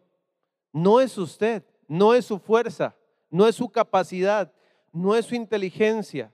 No 0.70 1.00
es 1.00 1.16
usted, 1.16 1.64
no 1.88 2.12
es 2.12 2.26
su 2.26 2.38
fuerza, 2.38 2.94
no 3.32 3.48
es 3.48 3.56
su 3.56 3.68
capacidad, 3.70 4.52
no 4.92 5.16
es 5.16 5.26
su 5.26 5.34
inteligencia. 5.34 6.32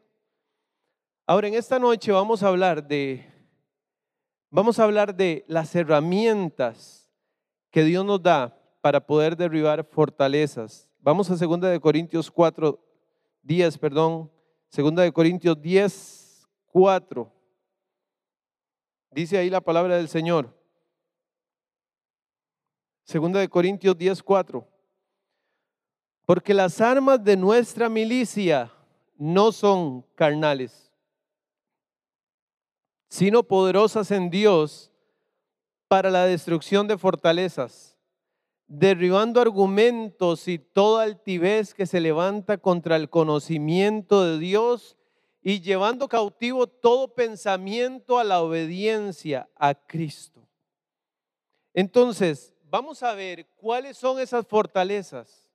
Ahora, 1.25 1.49
en 1.49 1.55
esta 1.55 1.79
noche 1.79 2.11
vamos 2.11 2.43
a 2.43 2.49
hablar 2.49 2.87
de, 2.87 3.25
vamos 4.51 4.79
a 4.79 4.85
hablar 4.85 5.15
de 5.15 5.45
las 5.47 5.75
herramientas 5.75 7.09
que 7.71 7.85
Dios 7.85 8.05
nos 8.05 8.21
da 8.23 8.61
para 8.81 9.07
poder 9.07 9.37
derribar 9.37 9.85
fortalezas. 9.85 10.91
Vamos 10.99 11.31
a 11.31 11.37
2 11.37 11.61
de 11.61 11.81
Corintios 11.81 12.31
4, 12.31 12.79
10, 13.43 13.79
perdón, 13.79 14.31
2 14.77 14.95
de 14.97 15.13
Corintios 15.13 15.63
10, 15.63 16.49
4. 16.67 17.33
Dice 19.13 19.39
ahí 19.39 19.51
la 19.51 19.61
palabra 19.61 19.97
del 19.97 20.09
Señor. 20.09 20.53
Segunda 23.05 23.41
de 23.41 23.49
Corintios 23.49 23.97
10:4. 23.97 24.67
Porque 26.29 26.53
las 26.53 26.83
armas 26.83 27.25
de 27.25 27.39
nuestra 27.39 27.89
milicia 27.89 28.71
no 29.17 29.51
son 29.51 30.03
carnales, 30.15 30.93
sino 33.09 33.45
poderosas 33.45 34.11
en 34.11 34.29
Dios 34.29 34.93
para 35.89 36.11
la 36.11 36.27
destrucción 36.27 36.87
de 36.87 36.99
fortalezas, 36.99 37.97
derribando 38.67 39.41
argumentos 39.41 40.49
y 40.49 40.59
toda 40.59 41.05
altivez 41.05 41.73
que 41.73 41.87
se 41.87 41.99
levanta 41.99 42.59
contra 42.59 42.97
el 42.97 43.09
conocimiento 43.09 44.23
de 44.23 44.39
Dios 44.39 44.99
y 45.41 45.63
llevando 45.63 46.11
cautivo 46.11 46.67
todo 46.67 47.15
pensamiento 47.15 48.19
a 48.19 48.25
la 48.25 48.43
obediencia 48.43 49.49
a 49.57 49.73
Cristo. 49.73 50.47
Entonces, 51.73 52.55
vamos 52.65 53.03
a 53.03 53.15
ver 53.15 53.47
cuáles 53.57 53.97
son 53.97 54.21
esas 54.21 54.47
fortalezas. 54.47 55.48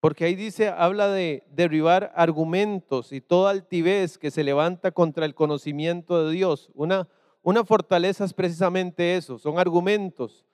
Porque 0.00 0.24
ahí 0.24 0.36
dice, 0.36 0.68
habla 0.68 1.08
de 1.08 1.42
derribar 1.50 2.12
argumentos 2.14 3.12
y 3.12 3.20
toda 3.20 3.50
altivez 3.50 4.16
que 4.16 4.30
se 4.30 4.44
levanta 4.44 4.92
contra 4.92 5.24
el 5.24 5.34
conocimiento 5.34 6.24
de 6.24 6.32
Dios. 6.32 6.70
Una, 6.74 7.08
fortaleza 7.64 8.24
es 8.24 8.32
precisamente 8.32 9.16
eso, 9.16 9.38
son 9.38 9.58
argumentos. 9.58 10.44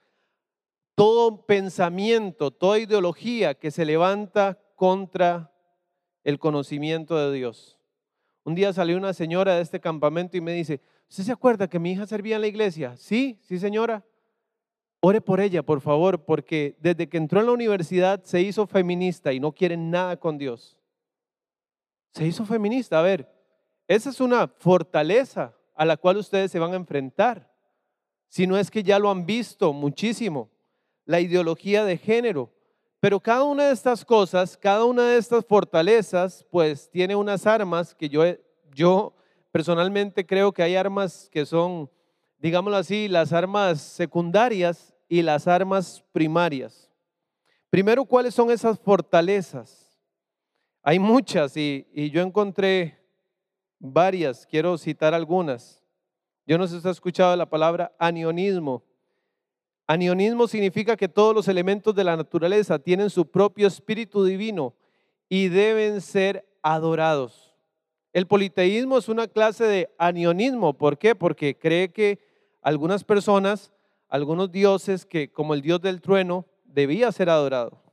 Todo 0.95 1.45
pensamiento, 1.45 2.49
toda 2.49 2.79
ideología 2.79 3.53
que 3.53 3.69
se 3.69 3.85
levanta 3.85 4.59
contra 4.75 5.51
el 6.23 6.39
conocimiento 6.39 7.15
de 7.17 7.35
Dios. 7.35 7.77
Un 8.43 8.55
día 8.55 8.73
salió 8.73 8.97
una 8.97 9.13
señora 9.13 9.55
de 9.55 9.61
este 9.61 9.79
campamento 9.79 10.37
y 10.37 10.41
me 10.41 10.53
dice, 10.53 10.81
¿usted 11.07 11.23
se 11.23 11.31
acuerda 11.31 11.67
que 11.67 11.79
mi 11.79 11.91
hija 11.91 12.07
servía 12.07 12.35
en 12.35 12.41
la 12.41 12.47
iglesia? 12.47 12.95
Sí, 12.97 13.37
sí 13.43 13.59
señora. 13.59 14.03
Ore 14.99 15.21
por 15.21 15.39
ella, 15.39 15.63
por 15.63 15.81
favor, 15.81 16.23
porque 16.23 16.77
desde 16.79 17.07
que 17.07 17.17
entró 17.17 17.39
en 17.39 17.45
la 17.45 17.51
universidad 17.51 18.23
se 18.23 18.41
hizo 18.41 18.65
feminista 18.65 19.33
y 19.33 19.39
no 19.39 19.51
quiere 19.51 19.77
nada 19.77 20.17
con 20.17 20.37
Dios. 20.37 20.77
Se 22.13 22.25
hizo 22.25 22.45
feminista. 22.45 22.99
A 22.99 23.03
ver, 23.03 23.31
esa 23.87 24.09
es 24.09 24.19
una 24.19 24.47
fortaleza 24.47 25.53
a 25.75 25.85
la 25.85 25.97
cual 25.97 26.17
ustedes 26.17 26.51
se 26.51 26.59
van 26.59 26.73
a 26.73 26.77
enfrentar. 26.77 27.53
Si 28.29 28.47
no 28.47 28.57
es 28.57 28.71
que 28.71 28.83
ya 28.83 28.97
lo 28.97 29.11
han 29.11 29.25
visto 29.25 29.73
muchísimo, 29.73 30.49
la 31.05 31.19
ideología 31.19 31.85
de 31.85 31.97
género. 31.97 32.51
Pero 32.99 33.19
cada 33.19 33.43
una 33.43 33.67
de 33.67 33.73
estas 33.73 34.03
cosas, 34.03 34.57
cada 34.57 34.83
una 34.85 35.03
de 35.03 35.17
estas 35.17 35.45
fortalezas, 35.45 36.45
pues 36.49 36.89
tiene 36.89 37.15
unas 37.15 37.45
armas 37.45 37.93
que 37.93 38.09
yo, 38.09 38.23
yo 38.73 39.15
personalmente 39.51 40.25
creo 40.25 40.51
que 40.51 40.63
hay 40.63 40.75
armas 40.75 41.29
que 41.31 41.45
son, 41.45 41.89
digámoslo 42.37 42.77
así, 42.77 43.07
las 43.07 43.33
armas 43.33 43.81
secundarias 43.81 44.93
y 45.07 45.21
las 45.21 45.47
armas 45.47 46.03
primarias. 46.11 46.89
Primero, 47.69 48.05
¿cuáles 48.05 48.33
son 48.33 48.51
esas 48.51 48.79
fortalezas? 48.79 49.99
Hay 50.81 50.99
muchas 50.99 51.57
y, 51.57 51.85
yo 52.11 52.21
encontré 52.21 52.99
varias, 53.79 54.45
quiero 54.45 54.77
citar 54.77 55.13
algunas. 55.13 55.83
Yo 56.45 56.57
no 56.57 56.67
sé 56.67 56.79
si 56.79 56.87
ha 56.87 56.91
escuchado 56.91 57.35
la 57.35 57.49
palabra 57.49 57.91
anionismo. 57.97 58.83
Anionismo 59.87 60.47
significa 60.47 60.95
que 60.95 61.07
todos 61.09 61.33
los 61.35 61.47
elementos 61.47 61.93
de 61.95 62.03
la 62.03 62.15
naturaleza 62.15 62.79
tienen 62.79 63.09
su 63.09 63.29
propio 63.29 63.67
espíritu 63.67 64.23
divino 64.23 64.75
y 65.27 65.49
deben 65.49 66.01
ser 66.01 66.47
adorados. 66.61 67.44
El 68.15 68.27
politeísmo 68.27 68.97
es 68.97 69.09
una 69.09 69.27
clase 69.27 69.65
de 69.65 69.93
anionismo. 69.97 70.73
¿Por 70.73 70.97
qué? 70.97 71.15
Porque 71.15 71.59
cree 71.59 71.91
que 71.91 72.17
algunas 72.61 73.03
personas 73.03 73.73
algunos 74.07 74.53
dioses 74.53 75.05
que, 75.05 75.29
como 75.29 75.53
el 75.53 75.61
dios 75.61 75.81
del 75.81 75.99
trueno, 75.99 76.45
debía 76.63 77.11
ser 77.11 77.29
adorado. 77.29 77.83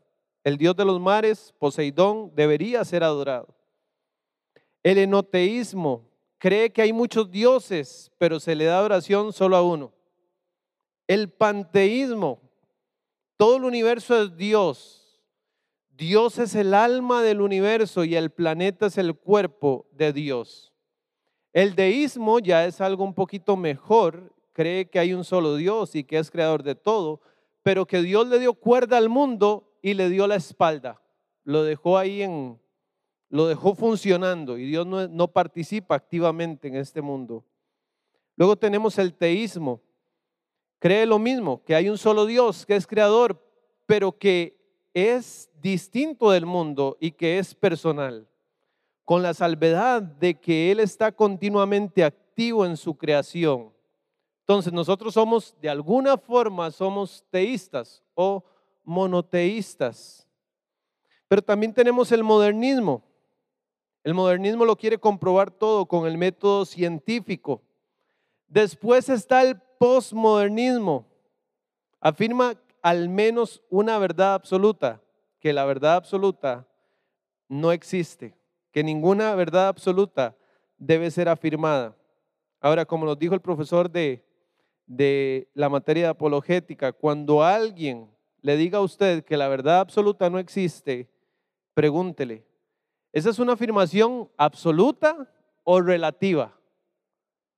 El 0.45 0.59
dios 0.59 0.77
de 0.77 0.85
los 0.85 1.01
mares, 1.01 1.53
Poseidón, 1.59 2.33
debería 2.37 2.85
ser 2.85 3.03
adorado. 3.03 3.49
El 4.85 4.99
enoteísmo 4.99 6.09
cree 6.39 6.71
que 6.71 6.83
hay 6.83 6.93
muchos 6.93 7.29
dioses, 7.29 8.13
pero 8.17 8.39
se 8.39 8.55
le 8.55 8.67
da 8.67 8.79
adoración 8.79 9.33
solo 9.33 9.57
a 9.57 9.63
uno. 9.63 9.93
El 11.09 11.31
panteísmo, 11.31 12.41
todo 13.37 13.57
el 13.57 13.65
universo 13.65 14.23
es 14.23 14.37
Dios. 14.37 15.02
Dios 16.03 16.41
es 16.41 16.57
el 16.57 16.75
alma 16.75 17.23
del 17.23 17.41
universo 17.41 18.03
y 18.03 18.17
el 18.17 18.31
planeta 18.31 18.87
es 18.87 18.99
el 18.99 19.15
cuerpo 19.15 19.87
de 19.93 20.13
Dios. 20.13 20.73
El 21.53 21.77
deísmo 21.77 22.41
ya 22.41 22.67
es 22.67 22.81
algo 22.81 23.05
un 23.05 23.15
poquito 23.15 23.57
mejor 23.57 24.35
cree 24.53 24.91
que 24.91 24.99
hay 24.99 25.15
un 25.15 25.23
solo 25.23 25.55
Dios 25.55 25.95
y 25.95 26.03
que 26.03 26.19
es 26.19 26.29
creador 26.29 26.65
de 26.65 26.75
todo, 26.75 27.21
pero 27.63 27.87
que 27.87 28.03
Dios 28.03 28.27
le 28.27 28.41
dio 28.41 28.55
cuerda 28.55 28.97
al 28.97 29.09
mundo 29.09 29.79
y 29.81 29.95
le 29.95 30.09
dio 30.09 30.27
la 30.27 30.35
espalda. 30.35 31.01
Lo 31.45 31.63
dejó 31.63 31.97
ahí 31.97 32.23
en, 32.23 32.61
lo 33.29 33.47
dejó 33.47 33.77
funcionando 33.77 34.59
y 34.59 34.67
Dios 34.67 34.85
no, 34.85 35.07
no 35.07 35.29
participa 35.29 35.95
activamente 35.95 36.67
en 36.67 36.75
este 36.75 37.01
mundo. 37.01 37.45
Luego 38.35 38.57
tenemos 38.57 38.99
el 38.99 39.15
teísmo. 39.15 39.81
Cree 40.81 41.07
lo 41.07 41.21
mismo, 41.21 41.63
que 41.63 41.77
hay 41.77 41.89
un 41.89 41.97
solo 41.97 42.27
Dios 42.27 42.67
que 42.67 42.75
es 42.75 42.89
creador, 42.89 43.41
pero 43.87 44.19
que 44.19 44.59
es 44.95 45.49
distinto 45.63 46.31
del 46.33 46.45
mundo 46.45 46.97
y 47.01 47.13
que 47.13 47.39
es 47.39 47.55
personal, 47.55 48.29
con 49.05 49.23
la 49.23 49.33
salvedad 49.33 50.03
de 50.03 50.35
que 50.35 50.71
Él 50.71 50.81
está 50.81 51.13
continuamente 51.13 52.05
activo 52.05 52.67
en 52.67 52.77
su 52.77 52.97
creación 52.97 53.73
entonces 54.43 54.73
nosotros 54.73 55.15
somos, 55.15 55.57
de 55.61 55.71
alguna 55.71 56.19
forma, 56.19 56.71
somos 56.71 57.25
teístas 57.31 58.03
o 58.15 58.45
monoteístas. 58.83 60.27
Pero 61.29 61.41
también 61.41 61.73
tenemos 61.73 62.11
el 62.11 62.25
modernismo. 62.25 63.03
El 64.03 64.15
modernismo 64.15 64.65
lo 64.65 64.77
quiere 64.77 64.99
comprobar 64.99 65.51
todo 65.51 65.87
con 65.87 66.07
el 66.07 66.19
método 66.19 66.65
científico. 66.65 67.63
Después 68.49 69.09
está 69.09 69.43
el 69.43 69.61
postmodernismo. 69.79 71.07
Afirma 72.01 72.55
al 72.83 73.09
menos 73.09 73.63
una 73.71 73.97
verdad 73.99 74.35
absoluta, 74.35 75.01
que 75.43 75.53
la 75.53 75.67
verdad 75.67 75.97
absoluta 75.97 76.67
no 77.51 77.71
existe, 77.71 78.35
que 78.71 78.83
ninguna 78.83 79.35
verdad 79.35 79.69
absoluta 79.69 80.35
debe 80.79 81.11
ser 81.11 81.29
afirmada. 81.29 81.95
Ahora, 82.63 82.87
como 82.87 83.05
nos 83.05 83.19
dijo 83.19 83.35
el 83.35 83.43
profesor 83.43 83.91
de 83.91 84.25
de 84.87 85.49
la 85.55 85.69
materia 85.69 86.11
apologética, 86.11 86.93
cuando 86.93 87.43
alguien 87.43 88.11
le 88.41 88.57
diga 88.57 88.79
a 88.79 88.83
usted 88.83 89.25
que 89.25 89.37
la 89.37 89.49
verdad 89.49 89.81
absoluta 89.81 90.29
no 90.29 90.39
existe, 90.39 91.09
pregúntele, 91.75 92.45
¿esa 93.13 93.31
es 93.31 93.39
una 93.39 93.55
afirmación 93.55 94.31
absoluta 94.37 95.33
o 95.65 95.81
relativa? 95.81 96.59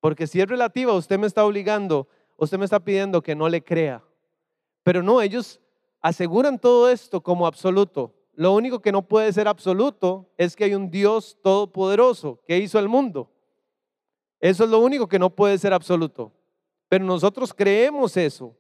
Porque 0.01 0.27
si 0.27 0.41
es 0.41 0.49
relativa, 0.49 0.93
usted 0.93 1.19
me 1.19 1.27
está 1.27 1.45
obligando, 1.45 2.09
usted 2.37 2.59
me 2.59 2.67
está 2.67 2.79
pidiendo 2.79 3.23
que 3.23 3.35
no 3.35 3.49
le 3.49 3.65
crea. 3.65 4.05
Pero 4.83 5.03
no, 5.03 5.23
ellos 5.23 5.61
aseguran 6.05 6.59
todo 6.59 6.91
esto 6.91 7.23
como 7.23 7.47
absoluto. 7.47 8.15
Lo 8.35 8.53
único 8.53 8.81
que 8.81 8.93
no 8.93 9.09
puede 9.09 9.33
ser 9.33 9.49
absoluto 9.49 10.31
es 10.37 10.55
que 10.55 10.65
hay 10.65 10.75
un 10.75 10.91
Dios 10.91 11.39
todopoderoso 11.43 12.43
que 12.47 12.59
hizo 12.59 12.79
el 12.79 12.91
mundo. 12.91 13.33
Eso 14.39 14.65
es 14.65 14.71
lo 14.71 14.81
único 14.81 15.09
que 15.09 15.19
no 15.19 15.31
puede 15.31 15.57
ser 15.57 15.73
absoluto. 15.73 16.31
Pero 16.91 17.07
nosotros 17.07 17.55
creemos 17.55 18.19
eso. 18.19 18.55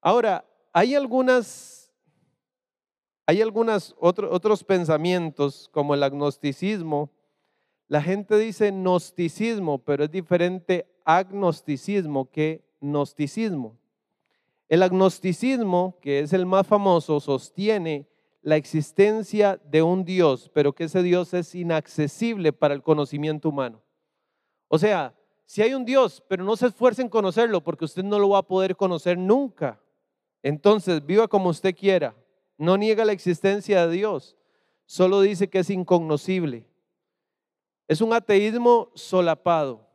Ahora, 0.00 0.46
hay 0.72 0.94
algunas, 0.94 1.92
hay 3.26 3.42
algunos 3.42 3.94
otros 3.98 4.64
pensamientos 4.64 5.68
como 5.70 5.92
el 5.92 6.02
agnosticismo. 6.02 7.10
La 7.86 8.00
gente 8.00 8.38
dice 8.38 8.70
gnosticismo, 8.70 9.76
pero 9.76 10.04
es 10.04 10.10
diferente 10.10 10.86
agnosticismo 11.04 12.30
que 12.30 12.64
gnosticismo. 12.80 13.76
El 14.68 14.82
agnosticismo, 14.82 15.98
que 16.00 16.20
es 16.20 16.32
el 16.32 16.46
más 16.46 16.66
famoso, 16.66 17.20
sostiene 17.20 18.06
la 18.42 18.56
existencia 18.56 19.60
de 19.64 19.82
un 19.82 20.04
Dios, 20.04 20.50
pero 20.52 20.74
que 20.74 20.84
ese 20.84 21.02
Dios 21.02 21.34
es 21.34 21.54
inaccesible 21.54 22.52
para 22.52 22.74
el 22.74 22.82
conocimiento 22.82 23.48
humano. 23.48 23.82
O 24.68 24.78
sea, 24.78 25.14
si 25.46 25.62
hay 25.62 25.72
un 25.72 25.84
Dios, 25.84 26.22
pero 26.28 26.44
no 26.44 26.56
se 26.56 26.66
esfuerce 26.66 27.00
en 27.00 27.08
conocerlo 27.08 27.62
porque 27.62 27.86
usted 27.86 28.04
no 28.04 28.18
lo 28.18 28.28
va 28.30 28.38
a 28.38 28.46
poder 28.46 28.76
conocer 28.76 29.16
nunca. 29.16 29.80
Entonces, 30.42 31.04
viva 31.04 31.26
como 31.26 31.48
usted 31.48 31.74
quiera. 31.74 32.14
No 32.58 32.76
niega 32.76 33.04
la 33.04 33.12
existencia 33.12 33.86
de 33.86 33.92
Dios, 33.94 34.36
solo 34.84 35.20
dice 35.20 35.48
que 35.48 35.60
es 35.60 35.70
incognoscible. 35.70 36.66
Es 37.86 38.00
un 38.00 38.12
ateísmo 38.12 38.90
solapado. 38.94 39.88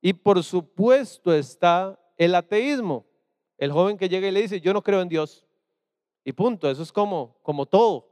Y 0.00 0.12
por 0.12 0.42
supuesto 0.42 1.32
está 1.32 1.98
el 2.16 2.34
ateísmo. 2.34 3.06
El 3.58 3.72
joven 3.72 3.98
que 3.98 4.08
llega 4.08 4.26
y 4.28 4.30
le 4.30 4.42
dice, 4.42 4.60
yo 4.60 4.72
no 4.72 4.82
creo 4.82 5.02
en 5.02 5.08
Dios. 5.08 5.46
Y 6.24 6.32
punto, 6.32 6.70
eso 6.70 6.82
es 6.82 6.90
como, 6.90 7.36
como 7.42 7.66
todo. 7.66 8.08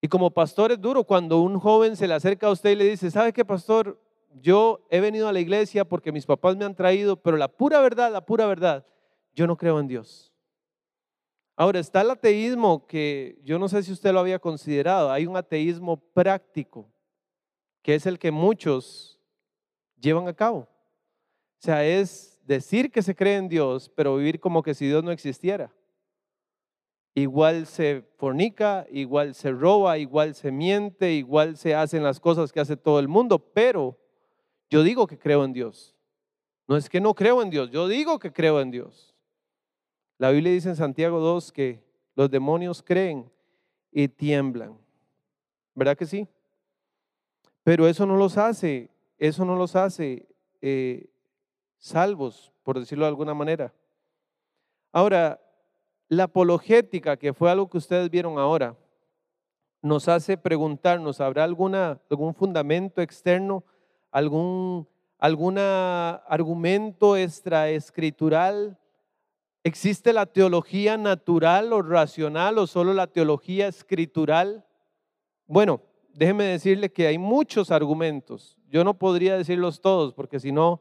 Y 0.00 0.08
como 0.08 0.30
pastor 0.30 0.72
es 0.72 0.80
duro 0.80 1.04
cuando 1.04 1.40
un 1.40 1.58
joven 1.58 1.96
se 1.96 2.06
le 2.06 2.14
acerca 2.14 2.48
a 2.48 2.50
usted 2.50 2.70
y 2.70 2.76
le 2.76 2.84
dice, 2.84 3.10
¿sabe 3.10 3.32
qué, 3.32 3.44
pastor? 3.44 3.98
yo 4.34 4.86
he 4.90 5.00
venido 5.00 5.28
a 5.28 5.32
la 5.32 5.40
iglesia 5.40 5.84
porque 5.84 6.12
mis 6.12 6.26
papás 6.26 6.56
me 6.56 6.64
han 6.64 6.74
traído, 6.74 7.16
pero 7.16 7.36
la 7.36 7.48
pura 7.48 7.80
verdad, 7.80 8.12
la 8.12 8.24
pura 8.24 8.46
verdad, 8.46 8.86
yo 9.34 9.46
no 9.46 9.56
creo 9.56 9.80
en 9.80 9.88
Dios. 9.88 10.32
Ahora 11.56 11.80
está 11.80 12.02
el 12.02 12.10
ateísmo 12.10 12.86
que 12.86 13.40
yo 13.42 13.58
no 13.58 13.68
sé 13.68 13.82
si 13.82 13.92
usted 13.92 14.12
lo 14.12 14.20
había 14.20 14.38
considerado, 14.38 15.10
hay 15.10 15.26
un 15.26 15.36
ateísmo 15.36 15.96
práctico, 15.96 16.88
que 17.82 17.94
es 17.94 18.06
el 18.06 18.18
que 18.18 18.30
muchos 18.30 19.20
llevan 19.98 20.28
a 20.28 20.34
cabo. 20.34 20.60
O 20.60 21.60
sea, 21.60 21.84
es 21.84 22.37
decir 22.48 22.90
que 22.90 23.02
se 23.02 23.14
cree 23.14 23.36
en 23.36 23.48
Dios, 23.48 23.90
pero 23.94 24.16
vivir 24.16 24.40
como 24.40 24.62
que 24.62 24.74
si 24.74 24.86
Dios 24.86 25.04
no 25.04 25.12
existiera. 25.12 25.70
Igual 27.14 27.66
se 27.66 28.02
fornica, 28.16 28.86
igual 28.90 29.34
se 29.34 29.50
roba, 29.52 29.98
igual 29.98 30.34
se 30.34 30.50
miente, 30.50 31.12
igual 31.12 31.58
se 31.58 31.74
hacen 31.74 32.02
las 32.02 32.18
cosas 32.18 32.50
que 32.50 32.60
hace 32.60 32.76
todo 32.76 33.00
el 33.00 33.08
mundo, 33.08 33.38
pero 33.38 33.98
yo 34.70 34.82
digo 34.82 35.06
que 35.06 35.18
creo 35.18 35.44
en 35.44 35.52
Dios. 35.52 35.94
No 36.66 36.76
es 36.76 36.88
que 36.88 37.00
no 37.00 37.14
creo 37.14 37.42
en 37.42 37.50
Dios, 37.50 37.70
yo 37.70 37.86
digo 37.86 38.18
que 38.18 38.32
creo 38.32 38.62
en 38.62 38.70
Dios. 38.70 39.14
La 40.16 40.30
Biblia 40.30 40.52
dice 40.52 40.70
en 40.70 40.76
Santiago 40.76 41.20
2 41.20 41.52
que 41.52 41.84
los 42.14 42.30
demonios 42.30 42.82
creen 42.82 43.30
y 43.92 44.08
tiemblan. 44.08 44.78
¿Verdad 45.74 45.98
que 45.98 46.06
sí? 46.06 46.26
Pero 47.62 47.86
eso 47.86 48.06
no 48.06 48.16
los 48.16 48.38
hace, 48.38 48.90
eso 49.18 49.44
no 49.44 49.54
los 49.54 49.76
hace 49.76 50.26
eh, 50.62 51.10
salvos, 51.78 52.52
por 52.62 52.78
decirlo 52.78 53.04
de 53.04 53.10
alguna 53.10 53.34
manera. 53.34 53.72
Ahora, 54.92 55.40
la 56.08 56.24
apologética, 56.24 57.16
que 57.16 57.32
fue 57.32 57.50
algo 57.50 57.68
que 57.68 57.78
ustedes 57.78 58.10
vieron 58.10 58.38
ahora, 58.38 58.76
nos 59.80 60.08
hace 60.08 60.36
preguntarnos, 60.36 61.20
¿habrá 61.20 61.44
alguna, 61.44 62.00
algún 62.10 62.34
fundamento 62.34 63.00
externo, 63.00 63.64
algún 64.10 64.86
argumento 65.18 67.16
extraescritural? 67.16 68.78
¿Existe 69.62 70.12
la 70.12 70.26
teología 70.26 70.96
natural 70.96 71.72
o 71.72 71.82
racional 71.82 72.58
o 72.58 72.66
solo 72.66 72.94
la 72.94 73.06
teología 73.06 73.68
escritural? 73.68 74.64
Bueno, 75.46 75.82
déjeme 76.14 76.44
decirle 76.44 76.90
que 76.90 77.06
hay 77.06 77.18
muchos 77.18 77.70
argumentos. 77.70 78.56
Yo 78.68 78.82
no 78.84 78.94
podría 78.94 79.36
decirlos 79.36 79.80
todos 79.80 80.14
porque 80.14 80.40
si 80.40 80.52
no, 80.52 80.80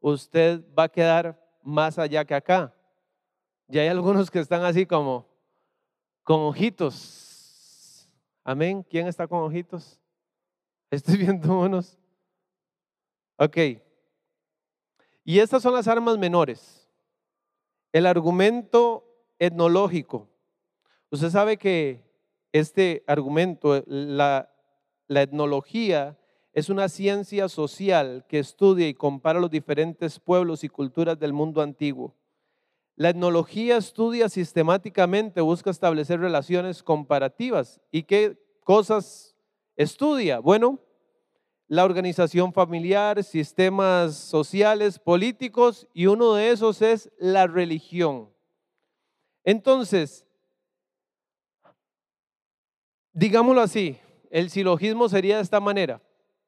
usted 0.00 0.64
va 0.76 0.84
a 0.84 0.88
quedar 0.88 1.38
más 1.62 1.98
allá 1.98 2.24
que 2.24 2.34
acá. 2.34 2.74
Ya 3.68 3.82
hay 3.82 3.88
algunos 3.88 4.30
que 4.30 4.40
están 4.40 4.64
así 4.64 4.86
como 4.86 5.26
con 6.24 6.40
ojitos. 6.40 8.08
Amén. 8.42 8.84
¿Quién 8.88 9.06
está 9.06 9.28
con 9.28 9.42
ojitos? 9.42 10.00
Estoy 10.90 11.18
viendo 11.18 11.58
unos. 11.58 11.98
Ok. 13.36 13.56
Y 15.24 15.38
estas 15.38 15.62
son 15.62 15.74
las 15.74 15.86
armas 15.86 16.18
menores. 16.18 16.88
El 17.92 18.06
argumento 18.06 19.04
etnológico. 19.38 20.28
Usted 21.10 21.30
sabe 21.30 21.56
que 21.56 22.02
este 22.52 23.04
argumento, 23.06 23.84
la 23.86 24.48
etnología, 25.08 26.19
es 26.52 26.68
una 26.68 26.88
ciencia 26.88 27.48
social 27.48 28.24
que 28.28 28.38
estudia 28.38 28.88
y 28.88 28.94
compara 28.94 29.40
los 29.40 29.50
diferentes 29.50 30.18
pueblos 30.18 30.64
y 30.64 30.68
culturas 30.68 31.18
del 31.18 31.32
mundo 31.32 31.62
antiguo. 31.62 32.14
La 32.96 33.10
etnología 33.10 33.76
estudia 33.76 34.28
sistemáticamente, 34.28 35.40
busca 35.40 35.70
establecer 35.70 36.20
relaciones 36.20 36.82
comparativas. 36.82 37.80
¿Y 37.90 38.02
qué 38.02 38.36
cosas 38.64 39.36
estudia? 39.76 40.40
Bueno, 40.40 40.80
la 41.68 41.84
organización 41.84 42.52
familiar, 42.52 43.22
sistemas 43.22 44.16
sociales, 44.16 44.98
políticos, 44.98 45.86
y 45.94 46.06
uno 46.06 46.34
de 46.34 46.50
esos 46.50 46.82
es 46.82 47.10
la 47.16 47.46
religión. 47.46 48.28
Entonces, 49.44 50.26
digámoslo 53.12 53.60
así, 53.60 53.98
el 54.30 54.50
silogismo 54.50 55.08
sería 55.08 55.36
de 55.36 55.42
esta 55.42 55.60
manera. 55.60 56.02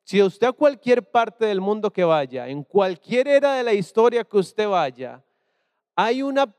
Si 0.05 0.23
usted 0.23 0.49
a 0.49 0.53
cualquier 0.53 1.03
parte 1.03 1.47
del 1.47 1.61
mundo 1.61 1.93
que 1.93 2.05
vaya, 2.05 2.49
en 2.49 2.65
cualquier 2.65 3.29
era 3.29 3.55
de 3.55 3.63
la 3.63 3.73
historia 3.73 4.25
que 4.25 4.37
usted 4.37 4.69
vaya, 4.69 5.23
hay 5.95 6.23
una 6.23 6.53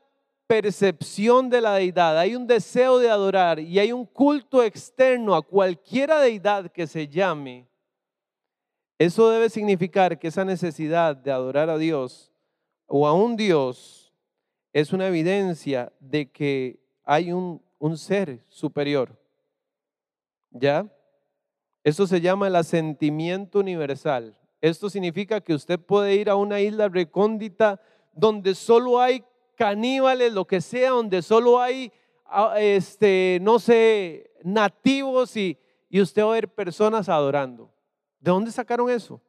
percepción 0.46 1.50
de 1.50 1.60
la 1.60 1.74
deidad, 1.74 2.18
hay 2.18 2.34
un 2.36 2.46
deseo 2.46 2.98
de 2.98 3.10
adorar 3.10 3.58
y 3.58 3.78
hay 3.78 3.92
un 3.92 4.06
culto 4.06 4.62
externo 4.62 5.34
a 5.34 5.42
cualquiera 5.42 6.20
deidad 6.20 6.70
que 6.70 6.86
se 6.86 7.08
llame, 7.08 7.66
eso 8.98 9.28
debe 9.30 9.50
significar 9.50 10.18
que 10.18 10.28
esa 10.28 10.44
necesidad 10.44 11.16
de 11.16 11.32
adorar 11.32 11.68
a 11.68 11.78
Dios 11.78 12.32
o 12.86 13.06
a 13.06 13.12
un 13.12 13.36
Dios 13.36 14.12
es 14.72 14.92
una 14.92 15.08
evidencia 15.08 15.92
de 16.00 16.30
que 16.30 16.78
hay 17.04 17.32
un, 17.32 17.60
un 17.78 17.98
ser 17.98 18.44
superior. 18.48 19.18
¿Ya? 20.50 20.86
Esto 21.84 22.06
se 22.06 22.22
llama 22.22 22.46
el 22.46 22.56
asentimiento 22.56 23.60
universal. 23.60 24.34
Esto 24.62 24.88
significa 24.88 25.42
que 25.42 25.52
usted 25.52 25.78
puede 25.78 26.14
ir 26.14 26.30
a 26.30 26.36
una 26.36 26.58
isla 26.58 26.88
recóndita 26.88 27.78
donde 28.14 28.54
solo 28.54 28.98
hay 28.98 29.22
caníbales, 29.54 30.32
lo 30.32 30.46
que 30.46 30.62
sea, 30.62 30.90
donde 30.90 31.20
solo 31.20 31.60
hay, 31.60 31.92
ah, 32.24 32.54
este, 32.58 33.38
no 33.42 33.58
sé, 33.58 34.30
nativos 34.42 35.36
y, 35.36 35.58
y 35.90 36.00
usted 36.00 36.22
va 36.22 36.30
a 36.30 36.34
ver 36.34 36.48
personas 36.48 37.10
adorando. 37.10 37.70
¿De 38.18 38.30
dónde 38.30 38.50
sacaron 38.50 38.88
eso? 38.88 39.20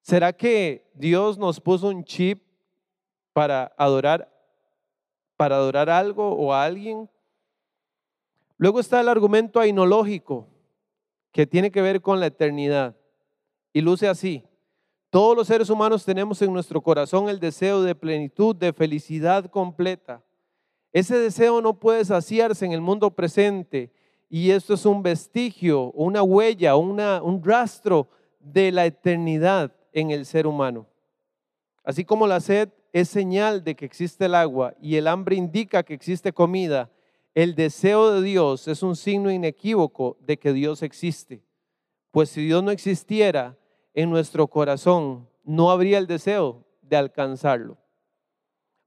¿Será 0.00 0.32
que 0.32 0.90
Dios 0.94 1.38
nos 1.38 1.60
puso 1.60 1.86
un 1.86 2.02
chip 2.02 2.42
para 3.32 3.72
adorar, 3.78 4.28
para 5.36 5.54
adorar 5.54 5.88
algo 5.88 6.32
o 6.32 6.52
a 6.52 6.64
alguien? 6.64 7.08
Luego 8.56 8.80
está 8.80 9.00
el 9.00 9.08
argumento 9.08 9.60
ainológico 9.60 10.48
que 11.32 11.46
tiene 11.46 11.70
que 11.70 11.82
ver 11.82 12.00
con 12.00 12.20
la 12.20 12.26
eternidad. 12.26 12.96
Y 13.72 13.80
luce 13.80 14.06
así. 14.06 14.44
Todos 15.10 15.36
los 15.36 15.46
seres 15.46 15.68
humanos 15.68 16.04
tenemos 16.04 16.40
en 16.40 16.52
nuestro 16.52 16.80
corazón 16.80 17.28
el 17.28 17.40
deseo 17.40 17.82
de 17.82 17.94
plenitud, 17.94 18.54
de 18.56 18.72
felicidad 18.72 19.46
completa. 19.46 20.22
Ese 20.92 21.18
deseo 21.18 21.60
no 21.60 21.78
puede 21.78 22.04
saciarse 22.04 22.64
en 22.64 22.72
el 22.72 22.80
mundo 22.80 23.10
presente 23.10 23.92
y 24.28 24.50
esto 24.50 24.74
es 24.74 24.86
un 24.86 25.02
vestigio, 25.02 25.90
una 25.92 26.22
huella, 26.22 26.76
un 26.76 27.42
rastro 27.42 28.08
de 28.40 28.72
la 28.72 28.86
eternidad 28.86 29.74
en 29.92 30.10
el 30.10 30.24
ser 30.24 30.46
humano. 30.46 30.86
Así 31.84 32.04
como 32.04 32.26
la 32.26 32.40
sed 32.40 32.70
es 32.92 33.08
señal 33.08 33.64
de 33.64 33.74
que 33.74 33.84
existe 33.84 34.26
el 34.26 34.34
agua 34.34 34.74
y 34.80 34.96
el 34.96 35.06
hambre 35.06 35.36
indica 35.36 35.82
que 35.82 35.94
existe 35.94 36.32
comida, 36.32 36.90
el 37.34 37.54
deseo 37.54 38.12
de 38.12 38.22
Dios 38.22 38.68
es 38.68 38.82
un 38.82 38.96
signo 38.96 39.30
inequívoco 39.30 40.18
de 40.20 40.38
que 40.38 40.52
Dios 40.52 40.82
existe. 40.82 41.42
Pues 42.10 42.28
si 42.28 42.44
Dios 42.44 42.62
no 42.62 42.70
existiera 42.70 43.56
en 43.94 44.10
nuestro 44.10 44.46
corazón, 44.46 45.28
no 45.44 45.70
habría 45.70 45.98
el 45.98 46.06
deseo 46.06 46.64
de 46.82 46.96
alcanzarlo. 46.96 47.78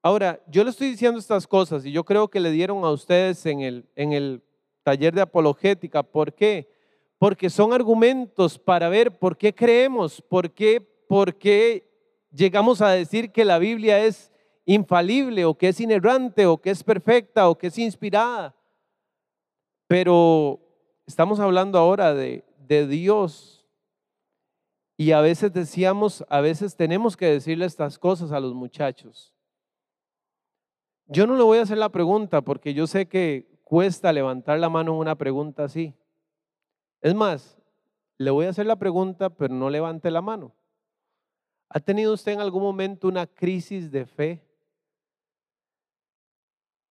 Ahora, 0.04 0.40
yo 0.48 0.64
le 0.64 0.70
estoy 0.70 0.92
diciendo 0.92 1.18
estas 1.18 1.48
cosas 1.48 1.84
y 1.86 1.92
yo 1.92 2.04
creo 2.04 2.28
que 2.28 2.40
le 2.40 2.52
dieron 2.52 2.84
a 2.86 2.92
ustedes 2.92 3.44
en 3.48 3.62
el, 3.62 3.90
en 3.96 4.14
el 4.14 4.44
taller 4.84 5.16
de 5.16 5.22
apologética. 5.22 6.04
¿Por 6.04 6.34
qué? 6.34 6.70
Porque 7.18 7.50
son 7.50 7.74
argumentos 7.74 8.60
para 8.60 8.88
ver 8.90 9.18
por 9.18 9.36
qué 9.36 9.56
creemos, 9.56 10.22
por 10.22 10.52
qué, 10.52 10.80
por 11.08 11.36
qué 11.36 11.90
llegamos 12.32 12.82
a 12.82 12.92
decir 12.92 13.32
que 13.32 13.46
la 13.46 13.58
Biblia 13.58 14.06
es 14.06 14.32
infalible 14.66 15.46
o 15.46 15.58
que 15.58 15.70
es 15.70 15.80
inerrante 15.80 16.46
o 16.46 16.58
que 16.58 16.72
es 16.72 16.84
perfecta 16.84 17.50
o 17.50 17.58
que 17.58 17.68
es 17.68 17.78
inspirada. 17.78 18.56
Pero 19.88 20.60
estamos 21.06 21.40
hablando 21.40 21.78
ahora 21.78 22.14
de, 22.14 22.44
de 22.58 22.88
Dios. 22.88 23.66
Y 24.98 25.12
a 25.12 25.22
veces 25.22 25.52
decíamos, 25.54 26.26
a 26.30 26.42
veces 26.42 26.76
tenemos 26.76 27.18
que 27.18 27.28
decirle 27.28 27.66
estas 27.66 28.00
cosas 28.00 28.32
a 28.32 28.40
los 28.40 28.54
muchachos. 28.54 29.34
Yo 31.08 31.28
no 31.28 31.36
le 31.36 31.44
voy 31.44 31.60
a 31.60 31.64
hacer 31.64 31.78
la 31.78 31.90
pregunta 31.90 32.42
porque 32.42 32.74
yo 32.74 32.88
sé 32.88 33.08
que 33.08 33.60
cuesta 33.64 34.14
levantar 34.14 34.60
la 34.60 34.70
mano 34.70 34.94
en 34.94 35.00
una 35.00 35.16
pregunta 35.16 35.66
así. 35.66 35.94
Es 37.02 37.14
más, 37.14 37.58
le 38.18 38.32
voy 38.32 38.46
a 38.46 38.50
hacer 38.50 38.66
la 38.66 38.78
pregunta, 38.78 39.30
pero 39.30 39.54
no 39.54 39.70
levante 39.70 40.10
la 40.10 40.22
mano. 40.22 40.54
¿Ha 41.70 41.80
tenido 41.80 42.14
usted 42.14 42.32
en 42.32 42.40
algún 42.40 42.64
momento 42.64 43.08
una 43.08 43.28
crisis 43.28 43.92
de 43.92 44.06
fe? 44.06 44.45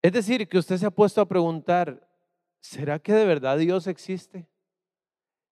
Es 0.05 0.13
decir, 0.13 0.47
que 0.47 0.59
usted 0.59 0.77
se 0.77 0.85
ha 0.85 0.91
puesto 0.91 1.23
a 1.23 1.27
preguntar, 1.27 2.07
¿será 2.61 2.99
que 2.99 3.15
de 3.15 3.25
verdad 3.25 3.57
Dios 3.57 3.87
existe? 3.87 4.47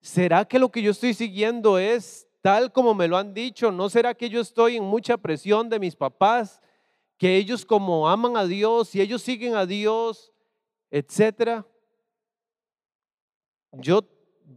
¿Será 0.02 0.44
que 0.44 0.58
lo 0.58 0.70
que 0.70 0.82
yo 0.82 0.90
estoy 0.90 1.14
siguiendo 1.14 1.78
es 1.78 2.28
tal 2.42 2.70
como 2.70 2.92
me 2.92 3.08
lo 3.08 3.16
han 3.16 3.32
dicho? 3.32 3.72
¿No 3.72 3.88
será 3.88 4.12
que 4.12 4.28
yo 4.28 4.42
estoy 4.42 4.76
en 4.76 4.84
mucha 4.84 5.16
presión 5.16 5.70
de 5.70 5.78
mis 5.78 5.96
papás? 5.96 6.60
Que 7.16 7.38
ellos 7.38 7.64
como 7.64 8.10
aman 8.10 8.36
a 8.36 8.44
Dios 8.44 8.94
y 8.94 9.00
ellos 9.00 9.22
siguen 9.22 9.54
a 9.54 9.64
Dios, 9.64 10.34
etcétera. 10.90 11.66
Yo, 13.72 14.06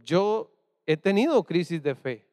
yo 0.04 0.52
he 0.84 0.98
tenido 0.98 1.42
crisis 1.42 1.82
de 1.82 1.94
fe. 1.94 2.28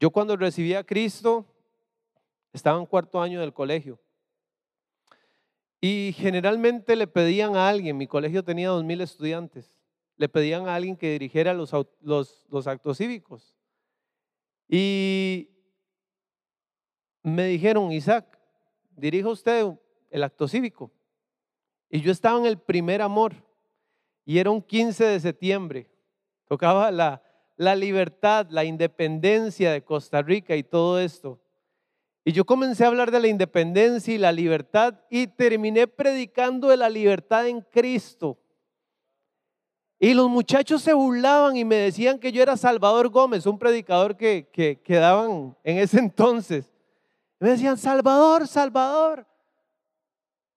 Yo 0.00 0.10
cuando 0.10 0.36
recibí 0.36 0.74
a 0.74 0.82
Cristo 0.82 1.46
estaba 2.52 2.80
en 2.80 2.86
cuarto 2.86 3.22
año 3.22 3.40
del 3.40 3.52
colegio. 3.52 4.00
Y 5.80 6.14
generalmente 6.16 6.94
le 6.94 7.06
pedían 7.06 7.56
a 7.56 7.68
alguien, 7.68 7.96
mi 7.96 8.06
colegio 8.06 8.44
tenía 8.44 8.68
dos 8.68 8.84
mil 8.84 9.00
estudiantes, 9.00 9.72
le 10.16 10.28
pedían 10.28 10.68
a 10.68 10.74
alguien 10.74 10.96
que 10.96 11.12
dirigiera 11.12 11.54
los 11.54 11.72
actos 12.66 12.98
cívicos. 12.98 13.56
Y 14.68 15.48
me 17.22 17.46
dijeron, 17.46 17.90
Isaac, 17.92 18.38
dirija 18.96 19.28
usted 19.28 19.66
el 20.10 20.22
acto 20.22 20.46
cívico. 20.46 20.92
Y 21.88 22.00
yo 22.00 22.12
estaba 22.12 22.38
en 22.38 22.46
el 22.46 22.58
primer 22.58 23.02
amor 23.02 23.34
y 24.24 24.38
era 24.38 24.50
un 24.50 24.62
15 24.62 25.04
de 25.04 25.20
septiembre. 25.20 25.90
Tocaba 26.46 26.90
la, 26.90 27.22
la 27.56 27.74
libertad, 27.74 28.46
la 28.50 28.64
independencia 28.64 29.72
de 29.72 29.82
Costa 29.82 30.22
Rica 30.22 30.54
y 30.54 30.62
todo 30.62 31.00
esto. 31.00 31.40
Y 32.30 32.32
yo 32.32 32.44
comencé 32.44 32.84
a 32.84 32.86
hablar 32.86 33.10
de 33.10 33.18
la 33.18 33.26
independencia 33.26 34.14
y 34.14 34.16
la 34.16 34.30
libertad 34.30 34.94
y 35.10 35.26
terminé 35.26 35.88
predicando 35.88 36.68
de 36.68 36.76
la 36.76 36.88
libertad 36.88 37.48
en 37.48 37.60
Cristo. 37.60 38.38
Y 39.98 40.14
los 40.14 40.30
muchachos 40.30 40.80
se 40.80 40.92
burlaban 40.92 41.56
y 41.56 41.64
me 41.64 41.74
decían 41.74 42.20
que 42.20 42.30
yo 42.30 42.40
era 42.40 42.56
Salvador 42.56 43.08
Gómez, 43.08 43.46
un 43.46 43.58
predicador 43.58 44.16
que, 44.16 44.48
que, 44.48 44.94
daban 44.94 45.56
en 45.64 45.78
ese 45.78 45.98
entonces. 45.98 46.70
Me 47.40 47.48
decían, 47.48 47.76
Salvador, 47.76 48.46
Salvador. 48.46 49.26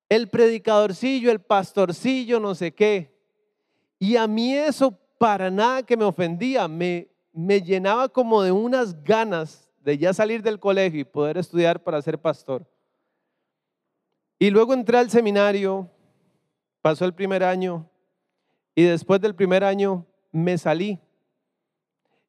El 0.10 0.30
predicadorcillo, 0.30 1.32
el 1.32 1.42
pastorcillo, 1.42 2.40
no 2.40 2.54
sé 2.54 2.72
qué. 2.72 3.18
Y 3.98 4.16
a 4.16 4.28
mí 4.28 4.54
eso 4.54 4.96
para 5.18 5.50
nada 5.50 5.82
que 5.82 5.98
me 5.98 6.06
ofendía, 6.06 6.68
me, 6.68 7.10
me 7.32 7.64
llenaba 7.64 8.10
como 8.10 8.44
de 8.44 8.52
unas 8.52 9.04
ganas 9.04 9.73
de 9.84 9.98
ya 9.98 10.14
salir 10.14 10.42
del 10.42 10.60
colegio 10.60 11.02
y 11.02 11.04
poder 11.04 11.38
estudiar 11.38 11.84
para 11.84 12.02
ser 12.02 12.18
pastor. 12.18 12.66
Y 14.40 14.50
luego 14.50 14.74
entré 14.74 14.98
al 14.98 15.10
seminario, 15.10 15.90
pasó 16.82 17.06
el 17.06 17.14
primer 17.14 17.44
año 17.44 17.90
y 18.76 18.84
después 18.84 19.20
del 19.22 19.36
primer 19.36 19.64
año 19.64 20.06
me 20.32 20.58
salí. 20.58 21.00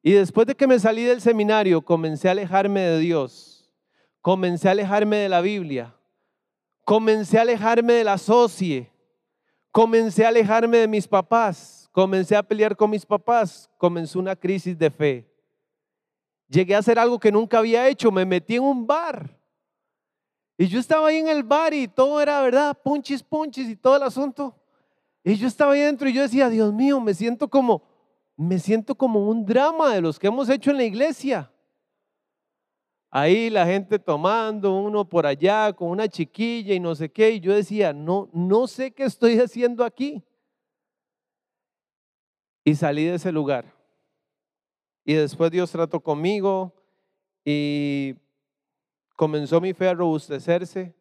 Y 0.03 0.11
después 0.11 0.45
de 0.45 0.55
que 0.55 0.67
me 0.67 0.79
salí 0.79 1.03
del 1.03 1.21
seminario, 1.21 1.81
comencé 1.81 2.27
a 2.27 2.31
alejarme 2.31 2.81
de 2.81 2.99
Dios, 2.99 3.71
comencé 4.21 4.67
a 4.67 4.71
alejarme 4.71 5.17
de 5.17 5.29
la 5.29 5.41
Biblia, 5.41 5.95
comencé 6.83 7.39
a 7.39 7.41
alejarme 7.41 7.93
de 7.93 8.03
la 8.03 8.17
socie, 8.17 8.91
comencé 9.71 10.25
a 10.25 10.27
alejarme 10.27 10.77
de 10.77 10.87
mis 10.87 11.07
papás, 11.07 11.89
comencé 11.91 12.35
a 12.35 12.43
pelear 12.43 12.75
con 12.75 12.89
mis 12.89 13.05
papás, 13.05 13.69
comenzó 13.77 14.19
una 14.19 14.35
crisis 14.35 14.77
de 14.77 14.91
fe. 14.91 15.34
Llegué 16.47 16.75
a 16.75 16.79
hacer 16.79 16.99
algo 16.99 17.19
que 17.19 17.31
nunca 17.31 17.57
había 17.57 17.87
hecho, 17.87 18.11
me 18.11 18.25
metí 18.25 18.55
en 18.55 18.63
un 18.63 18.85
bar. 18.85 19.39
Y 20.57 20.67
yo 20.67 20.79
estaba 20.79 21.07
ahí 21.07 21.17
en 21.17 21.27
el 21.27 21.43
bar 21.43 21.73
y 21.73 21.87
todo 21.87 22.21
era, 22.21 22.41
¿verdad? 22.41 22.77
Punchis, 22.81 23.23
punchis 23.23 23.69
y 23.69 23.75
todo 23.75 23.97
el 23.97 24.03
asunto. 24.03 24.55
Y 25.23 25.35
yo 25.35 25.47
estaba 25.47 25.73
ahí 25.73 25.81
dentro 25.81 26.07
y 26.07 26.13
yo 26.13 26.21
decía, 26.21 26.49
Dios 26.49 26.71
mío, 26.71 27.01
me 27.01 27.13
siento 27.13 27.49
como, 27.49 27.83
me 28.37 28.59
siento 28.59 28.95
como 28.95 29.27
un 29.27 29.45
drama 29.45 29.93
de 29.93 30.01
los 30.01 30.19
que 30.19 30.27
hemos 30.27 30.47
hecho 30.49 30.71
en 30.71 30.77
la 30.77 30.83
iglesia. 30.83 31.51
Ahí 33.09 33.49
la 33.49 33.65
gente 33.65 33.97
tomando, 33.97 34.77
uno 34.77 35.07
por 35.07 35.25
allá 35.25 35.73
con 35.73 35.89
una 35.89 36.07
chiquilla 36.07 36.73
y 36.73 36.79
no 36.79 36.95
sé 36.95 37.11
qué. 37.11 37.31
Y 37.31 37.39
yo 37.39 37.53
decía, 37.53 37.91
no, 37.91 38.29
no 38.33 38.67
sé 38.67 38.91
qué 38.91 39.03
estoy 39.03 39.39
haciendo 39.39 39.83
aquí. 39.83 40.23
Y 42.63 42.75
salí 42.75 43.05
de 43.05 43.15
ese 43.15 43.31
lugar. 43.31 43.74
Y 45.05 45.13
después 45.13 45.51
Dios 45.51 45.71
trató 45.71 45.99
conmigo 45.99 46.73
y 47.45 48.15
comenzó 49.15 49.61
mi 49.61 49.73
fe 49.73 49.87
a 49.87 49.93
robustecerse. 49.93 50.95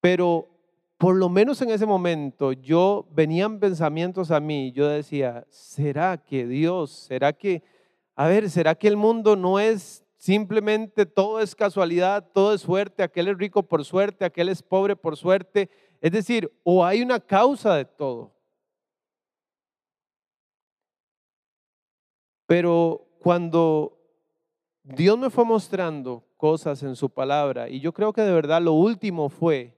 Pero 0.00 0.48
por 0.96 1.16
lo 1.16 1.28
menos 1.28 1.60
en 1.62 1.70
ese 1.70 1.84
momento 1.84 2.52
yo 2.52 3.06
venían 3.10 3.58
pensamientos 3.58 4.30
a 4.30 4.38
mí, 4.38 4.72
yo 4.72 4.88
decía, 4.88 5.44
¿será 5.50 6.16
que 6.16 6.46
Dios, 6.46 6.90
será 6.90 7.32
que, 7.32 7.62
a 8.14 8.28
ver, 8.28 8.48
será 8.50 8.76
que 8.76 8.88
el 8.88 8.96
mundo 8.96 9.36
no 9.36 9.58
es 9.58 10.04
simplemente 10.16 11.06
todo 11.06 11.40
es 11.40 11.54
casualidad, 11.54 12.30
todo 12.32 12.54
es 12.54 12.62
suerte, 12.62 13.02
aquel 13.02 13.28
es 13.28 13.38
rico 13.38 13.62
por 13.62 13.84
suerte, 13.84 14.24
aquel 14.24 14.48
es 14.48 14.62
pobre 14.62 14.96
por 14.96 15.16
suerte? 15.16 15.70
Es 16.00 16.12
decir, 16.12 16.52
o 16.62 16.84
hay 16.84 17.02
una 17.02 17.18
causa 17.18 17.74
de 17.74 17.84
todo. 17.84 18.32
Pero 22.48 23.06
cuando 23.20 24.00
Dios 24.82 25.18
me 25.18 25.28
fue 25.28 25.44
mostrando 25.44 26.24
cosas 26.38 26.82
en 26.82 26.96
su 26.96 27.10
palabra, 27.10 27.68
y 27.68 27.78
yo 27.78 27.92
creo 27.92 28.14
que 28.14 28.22
de 28.22 28.32
verdad 28.32 28.62
lo 28.62 28.72
último 28.72 29.28
fue 29.28 29.76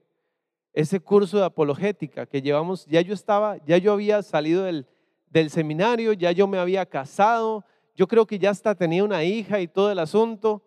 ese 0.71 1.01
curso 1.01 1.37
de 1.37 1.43
apologética 1.43 2.25
que 2.25 2.41
llevamos, 2.41 2.85
ya 2.85 3.01
yo 3.01 3.13
estaba, 3.13 3.57
ya 3.65 3.77
yo 3.77 3.91
había 3.91 4.23
salido 4.23 4.63
del, 4.63 4.87
del 5.29 5.49
seminario, 5.49 6.13
ya 6.13 6.31
yo 6.31 6.47
me 6.47 6.59
había 6.59 6.85
casado, 6.85 7.65
yo 7.93 8.07
creo 8.07 8.25
que 8.25 8.39
ya 8.39 8.51
hasta 8.51 8.73
tenía 8.73 9.03
una 9.03 9.25
hija 9.25 9.59
y 9.59 9.67
todo 9.67 9.91
el 9.91 9.99
asunto, 9.99 10.63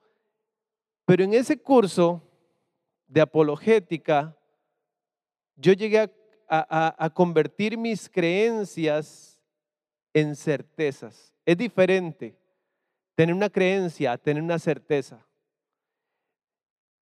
pero 1.06 1.24
en 1.24 1.32
ese 1.32 1.56
curso 1.58 2.20
de 3.06 3.22
apologética, 3.22 4.36
yo 5.56 5.72
llegué 5.72 6.00
a, 6.00 6.10
a, 6.50 6.94
a 6.98 7.08
convertir 7.08 7.78
mis 7.78 8.10
creencias 8.10 9.40
en 10.12 10.36
certezas. 10.36 11.33
Es 11.44 11.56
diferente 11.56 12.36
tener 13.14 13.34
una 13.34 13.48
creencia 13.48 14.16
tener 14.18 14.42
una 14.42 14.58
certeza. 14.58 15.24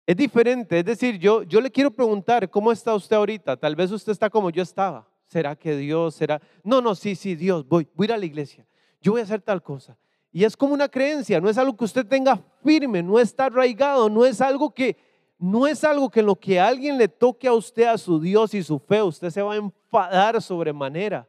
Es 0.07 0.17
diferente, 0.17 0.81
es 0.81 0.85
decir, 0.85 1.19
yo, 1.19 1.43
yo 1.45 1.61
le 1.61 1.71
quiero 1.71 1.91
preguntar, 1.91 2.51
¿cómo 2.51 2.73
está 2.73 2.95
usted 2.95 3.17
ahorita? 3.17 3.57
Tal 3.57 3.77
vez 3.77 3.91
usted 3.91 4.13
está 4.13 4.29
como 4.29 4.51
yo 4.51 4.63
estaba. 4.63 5.09
¿Será 5.29 5.57
que 5.57 5.77
Dios 5.77 6.17
será? 6.17 6.43
No, 6.63 6.81
no, 6.81 6.95
sí, 6.95 7.15
sí, 7.15 7.35
Dios, 7.35 7.67
voy, 7.67 7.89
voy 7.95 8.05
a 8.05 8.09
ir 8.09 8.13
a 8.13 8.19
la 8.19 8.27
iglesia. 8.27 8.67
Yo 9.01 9.13
voy 9.13 9.21
a 9.21 9.25
hacer 9.25 9.41
tal 9.41 9.63
cosa. 9.63 9.97
Y 10.33 10.45
es 10.45 10.57
como 10.57 10.75
una 10.75 10.89
creencia, 10.89 11.41
no 11.41 11.49
es 11.49 11.57
algo 11.57 11.77
que 11.77 11.85
usted 11.85 12.07
tenga 12.07 12.43
firme, 12.65 13.03
no 13.03 13.19
está 13.19 13.47
arraigado, 13.47 14.11
no 14.11 14.25
es 14.25 14.41
algo 14.41 14.75
que, 14.75 14.97
no 15.39 15.67
es 15.67 15.85
algo 15.85 16.11
que 16.11 16.21
en 16.21 16.27
lo 16.27 16.37
que 16.37 16.59
alguien 16.59 16.99
le 16.99 17.09
toque 17.09 17.47
a 17.47 17.53
usted, 17.53 17.85
a 17.85 17.97
su 17.97 18.19
Dios 18.19 18.55
y 18.55 18.63
su 18.63 18.79
fe, 18.79 19.03
usted 19.03 19.31
se 19.31 19.43
va 19.43 19.55
a 19.55 19.57
enfadar 19.57 20.43
sobremanera. 20.43 21.29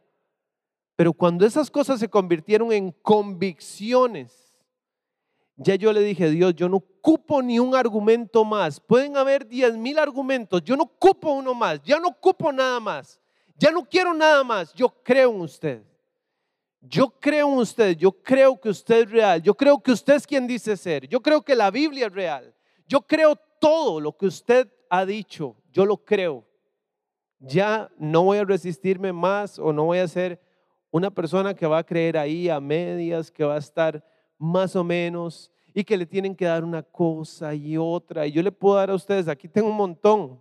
Pero 0.96 1.14
cuando 1.14 1.46
esas 1.46 1.72
cosas 1.72 2.00
se 2.00 2.10
convirtieron 2.10 2.72
en 2.72 2.92
convicciones, 2.92 4.54
ya 5.56 5.76
yo 5.76 5.94
le 5.94 6.02
dije, 6.02 6.30
Dios, 6.30 6.56
yo 6.56 6.70
no 6.70 6.78
ocupo 6.78 7.42
ni 7.42 7.60
un 7.60 7.76
argumento 7.76 8.44
más. 8.44 8.80
Pueden 8.80 9.18
haber 9.18 9.48
diez 9.48 9.76
mil 9.76 9.98
argumentos, 9.98 10.64
yo 10.64 10.76
no 10.76 10.84
ocupo 10.84 11.32
uno 11.32 11.54
más, 11.54 11.82
ya 11.84 12.00
no 12.00 12.10
ocupo 12.10 12.52
nada 12.52 12.80
más, 12.80 13.20
ya 13.58 13.72
no 13.72 13.84
quiero 13.84 14.14
nada 14.14 14.44
más, 14.44 14.74
yo 14.74 14.90
creo 15.04 15.32
en 15.32 15.42
usted. 15.42 15.84
Yo 16.86 17.10
creo 17.10 17.48
en 17.48 17.60
usted, 17.60 17.96
yo 17.96 18.12
creo 18.12 18.60
que 18.60 18.70
usted 18.70 19.04
es 19.04 19.12
real, 19.12 19.42
yo 19.42 19.56
creo 19.56 19.82
que 19.82 19.94
usted 19.94 20.16
es 20.16 20.28
quien 20.28 20.46
dice 20.46 20.76
ser, 20.76 21.08
yo 21.08 21.22
creo 21.22 21.42
que 21.42 21.56
la 21.56 21.72
Biblia 21.72 22.08
es 22.08 22.14
real, 22.14 22.54
yo 22.88 23.02
creo 23.02 23.38
todo 23.60 24.02
lo 24.02 24.18
que 24.18 24.26
usted 24.26 24.70
ha 24.90 25.06
dicho, 25.06 25.56
yo 25.72 25.86
lo 25.86 25.98
creo. 25.98 26.46
Ya 27.40 27.90
no 27.98 28.24
voy 28.24 28.40
a 28.40 28.46
resistirme 28.46 29.14
más 29.14 29.60
o 29.60 29.72
no 29.72 29.86
voy 29.86 30.00
a 30.00 30.08
ser 30.08 30.42
una 30.94 31.10
persona 31.10 31.56
que 31.56 31.66
va 31.66 31.80
a 31.80 31.84
creer 31.84 32.20
ahí 32.20 32.50
a 32.50 32.60
medias, 32.60 33.32
que 33.32 33.44
va 33.44 33.56
a 33.56 33.58
estar 33.58 34.06
más 34.38 34.76
o 34.76 34.84
menos 34.84 35.52
y 35.74 35.84
que 35.84 35.98
le 35.98 36.06
tienen 36.06 36.36
que 36.36 36.46
dar 36.46 36.64
una 36.64 36.84
cosa 36.84 37.56
y 37.56 37.78
otra. 37.78 38.28
Y 38.28 38.32
yo 38.32 38.44
le 38.44 38.52
puedo 38.52 38.76
dar 38.76 38.92
a 38.92 38.94
ustedes, 38.94 39.28
aquí 39.28 39.48
tengo 39.48 39.70
un 39.70 39.76
montón, 39.76 40.40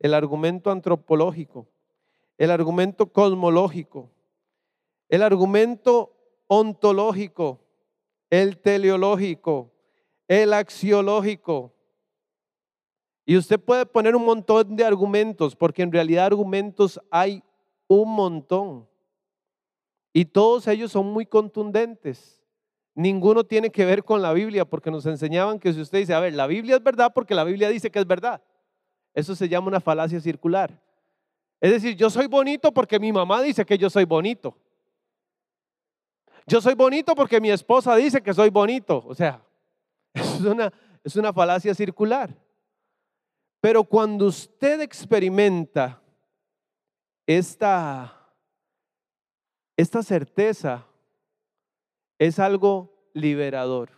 el 0.00 0.14
argumento 0.14 0.72
antropológico, 0.72 1.68
el 2.38 2.50
argumento 2.50 3.06
cosmológico, 3.06 4.10
el 5.08 5.22
argumento 5.22 6.12
ontológico, 6.48 7.60
el 8.30 8.58
teleológico, 8.58 9.70
el 10.26 10.54
axiológico. 10.54 11.72
Y 13.24 13.36
usted 13.36 13.60
puede 13.60 13.86
poner 13.86 14.16
un 14.16 14.24
montón 14.24 14.74
de 14.74 14.84
argumentos, 14.84 15.54
porque 15.54 15.82
en 15.82 15.92
realidad 15.92 16.26
argumentos 16.26 17.00
hay 17.12 17.44
un 17.86 18.12
montón. 18.12 18.87
Y 20.12 20.26
todos 20.26 20.66
ellos 20.68 20.92
son 20.92 21.06
muy 21.06 21.26
contundentes. 21.26 22.42
Ninguno 22.94 23.44
tiene 23.44 23.70
que 23.70 23.84
ver 23.84 24.02
con 24.02 24.22
la 24.22 24.32
Biblia 24.32 24.64
porque 24.64 24.90
nos 24.90 25.06
enseñaban 25.06 25.60
que 25.60 25.72
si 25.72 25.80
usted 25.80 25.98
dice, 25.98 26.14
a 26.14 26.20
ver, 26.20 26.34
la 26.34 26.46
Biblia 26.46 26.76
es 26.76 26.82
verdad 26.82 27.12
porque 27.14 27.34
la 27.34 27.44
Biblia 27.44 27.68
dice 27.68 27.90
que 27.90 27.98
es 27.98 28.06
verdad. 28.06 28.42
Eso 29.14 29.36
se 29.36 29.48
llama 29.48 29.68
una 29.68 29.80
falacia 29.80 30.20
circular. 30.20 30.82
Es 31.60 31.70
decir, 31.70 31.96
yo 31.96 32.10
soy 32.10 32.26
bonito 32.26 32.72
porque 32.72 32.98
mi 32.98 33.12
mamá 33.12 33.42
dice 33.42 33.64
que 33.64 33.78
yo 33.78 33.90
soy 33.90 34.04
bonito. 34.04 34.56
Yo 36.46 36.60
soy 36.60 36.74
bonito 36.74 37.14
porque 37.14 37.40
mi 37.40 37.50
esposa 37.50 37.94
dice 37.94 38.22
que 38.22 38.32
soy 38.32 38.50
bonito. 38.50 39.04
O 39.06 39.14
sea, 39.14 39.42
es 40.14 40.40
una, 40.40 40.72
es 41.04 41.14
una 41.14 41.32
falacia 41.32 41.74
circular. 41.74 42.34
Pero 43.60 43.84
cuando 43.84 44.26
usted 44.26 44.80
experimenta 44.80 46.00
esta 47.26 48.17
esta 49.78 50.02
certeza 50.02 50.84
es 52.18 52.40
algo 52.40 52.92
liberador. 53.14 53.90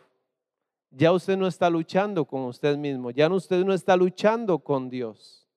ya 0.91 1.13
usted 1.13 1.37
no 1.39 1.47
está 1.47 1.71
luchando 1.71 2.25
con 2.25 2.43
usted 2.43 2.77
mismo, 2.77 3.11
ya 3.13 3.33
usted 3.33 3.65
no 3.65 3.73
está 3.73 3.97
luchando 3.97 4.59
con 4.59 4.91
Dios. 4.91 5.49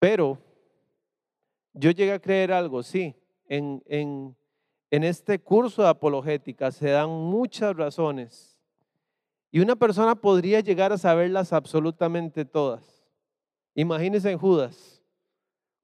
Pero 0.00 0.38
yo 1.72 1.90
llegué 1.92 2.12
a 2.12 2.18
creer 2.18 2.52
algo, 2.52 2.82
sí, 2.82 3.14
en, 3.46 3.80
en, 3.86 4.34
en 4.90 5.04
este 5.04 5.38
curso 5.38 5.82
de 5.82 5.88
apologética 5.88 6.72
se 6.72 6.88
dan 6.88 7.10
muchas 7.10 7.76
razones 7.76 8.60
y 9.52 9.60
una 9.60 9.76
persona 9.76 10.16
podría 10.16 10.60
llegar 10.60 10.92
a 10.92 10.98
saberlas 10.98 11.52
absolutamente 11.52 12.44
todas. 12.44 13.06
Imagínense 13.74 14.32
en 14.32 14.38
Judas. 14.38 14.95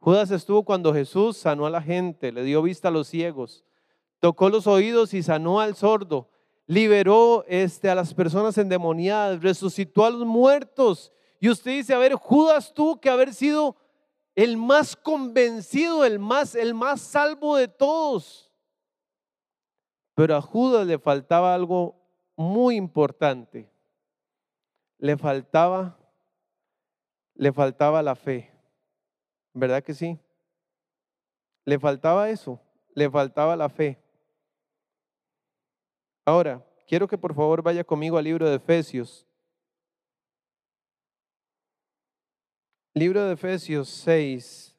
Judas 0.02 0.32
estuvo 0.32 0.64
cuando 0.64 0.92
Jesús 0.92 1.36
sanó 1.36 1.64
a 1.64 1.70
la 1.70 1.80
gente, 1.80 2.32
le 2.32 2.42
dio 2.42 2.60
vista 2.60 2.88
a 2.88 2.90
los 2.90 3.06
ciegos, 3.06 3.62
tocó 4.18 4.50
los 4.50 4.66
oídos 4.66 5.14
y 5.14 5.22
sanó 5.22 5.60
al 5.60 5.76
sordo, 5.76 6.28
liberó 6.66 7.44
este, 7.46 7.88
a 7.88 7.94
las 7.94 8.12
personas 8.12 8.58
endemoniadas, 8.58 9.40
resucitó 9.40 10.04
a 10.04 10.10
los 10.10 10.26
muertos. 10.26 11.12
Y 11.38 11.48
usted 11.48 11.70
dice, 11.70 11.94
a 11.94 11.98
ver, 11.98 12.14
Judas 12.14 12.74
tuvo 12.74 13.00
que 13.00 13.10
haber 13.10 13.32
sido 13.32 13.76
el 14.34 14.56
más 14.56 14.96
convencido, 14.96 16.04
el 16.04 16.18
más, 16.18 16.56
el 16.56 16.74
más 16.74 17.00
salvo 17.00 17.54
de 17.54 17.68
todos. 17.68 18.50
Pero 20.16 20.34
a 20.34 20.40
Judas 20.40 20.84
le 20.84 20.98
faltaba 20.98 21.54
algo 21.54 21.94
muy 22.34 22.74
importante. 22.74 23.70
Le 24.98 25.16
faltaba, 25.16 25.96
le 27.34 27.52
faltaba 27.52 28.02
la 28.02 28.16
fe. 28.16 28.51
¿Verdad 29.54 29.82
que 29.82 29.94
sí? 29.94 30.18
Le 31.64 31.78
faltaba 31.78 32.30
eso, 32.30 32.60
le 32.94 33.10
faltaba 33.10 33.56
la 33.56 33.68
fe. 33.68 33.98
Ahora, 36.24 36.64
quiero 36.86 37.06
que 37.06 37.18
por 37.18 37.34
favor 37.34 37.62
vaya 37.62 37.84
conmigo 37.84 38.16
al 38.16 38.24
libro 38.24 38.48
de 38.48 38.56
Efesios. 38.56 39.26
Libro 42.94 43.24
de 43.24 43.34
Efesios 43.34 43.88
6. 43.88 44.76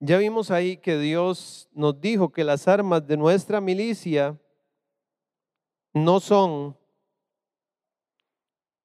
Ya 0.00 0.18
vimos 0.18 0.50
ahí 0.50 0.76
que 0.76 0.98
Dios 0.98 1.68
nos 1.72 2.00
dijo 2.00 2.32
que 2.32 2.44
las 2.44 2.66
armas 2.66 3.06
de 3.06 3.16
nuestra 3.16 3.60
milicia 3.60 4.38
no 5.94 6.20
son 6.20 6.76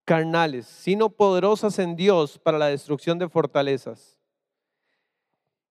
carnales, 0.05 0.67
sino 0.67 1.09
poderosas 1.09 1.79
en 1.79 1.95
Dios 1.95 2.37
para 2.39 2.57
la 2.57 2.67
destrucción 2.67 3.17
de 3.17 3.27
fortalezas. 3.27 4.16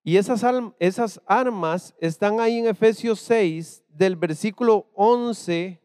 Y 0.09 0.19
esas, 0.19 1.21
armas 1.27 1.93
están 2.01 2.39
ahí 2.39 2.59
en 2.61 2.69
Efesios 2.69 3.19
6, 3.23 3.83
del 3.89 4.15
versículo 4.15 4.89
11 4.95 5.83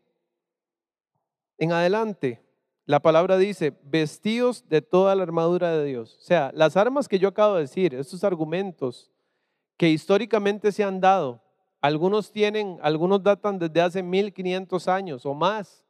en 1.57 1.71
adelante. 1.71 2.39
La 2.85 2.99
palabra 2.99 3.39
dice, 3.39 3.75
vestidos 3.81 4.69
de 4.69 4.83
toda 4.83 5.15
la 5.15 5.23
armadura 5.23 5.75
de 5.75 5.85
Dios. 5.85 6.19
O 6.19 6.21
sea, 6.21 6.51
las 6.53 6.77
armas 6.77 7.07
que 7.07 7.17
yo 7.17 7.29
acabo 7.29 7.55
de 7.55 7.61
decir, 7.61 7.95
estos 7.95 8.23
argumentos 8.23 9.11
que 9.75 9.89
históricamente 9.89 10.71
se 10.71 10.83
han 10.83 11.01
dado, 11.01 11.41
algunos 11.81 12.31
tienen, 12.31 12.77
algunos 12.83 13.23
datan 13.23 13.57
desde 13.57 13.81
hace 13.81 14.03
1500 14.03 14.87
años 14.87 15.25
o 15.25 15.33
más, 15.33 15.83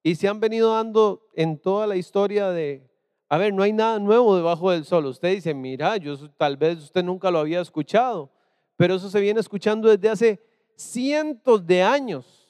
y 0.00 0.14
se 0.14 0.28
han 0.28 0.38
venido 0.38 0.74
dando 0.74 1.26
en 1.34 1.58
toda 1.58 1.88
la 1.88 1.96
historia 1.96 2.50
de, 2.50 2.88
a 3.28 3.38
ver, 3.38 3.52
no 3.52 3.62
hay 3.62 3.72
nada 3.72 3.98
nuevo 3.98 4.36
debajo 4.36 4.70
del 4.70 4.84
sol. 4.84 5.06
Usted 5.06 5.34
dice, 5.34 5.54
mira, 5.54 5.96
yo 5.96 6.16
tal 6.32 6.56
vez 6.56 6.78
usted 6.78 7.02
nunca 7.02 7.30
lo 7.30 7.38
había 7.38 7.60
escuchado, 7.60 8.30
pero 8.76 8.94
eso 8.94 9.08
se 9.08 9.20
viene 9.20 9.40
escuchando 9.40 9.88
desde 9.88 10.08
hace 10.08 10.40
cientos 10.76 11.66
de 11.66 11.82
años. 11.82 12.48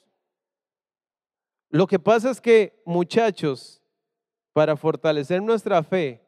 Lo 1.69 1.87
que 1.87 1.99
pasa 1.99 2.29
es 2.29 2.39
que, 2.39 2.81
muchachos, 2.85 3.81
para 4.53 4.77
fortalecer 4.77 5.41
nuestra 5.41 5.83
fe 5.83 6.21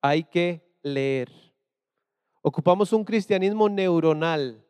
hay 0.00 0.24
que 0.24 0.62
leer. 0.82 1.30
Ocupamos 2.40 2.92
un 2.92 3.04
cristianismo 3.04 3.68
neuronal. 3.68 4.64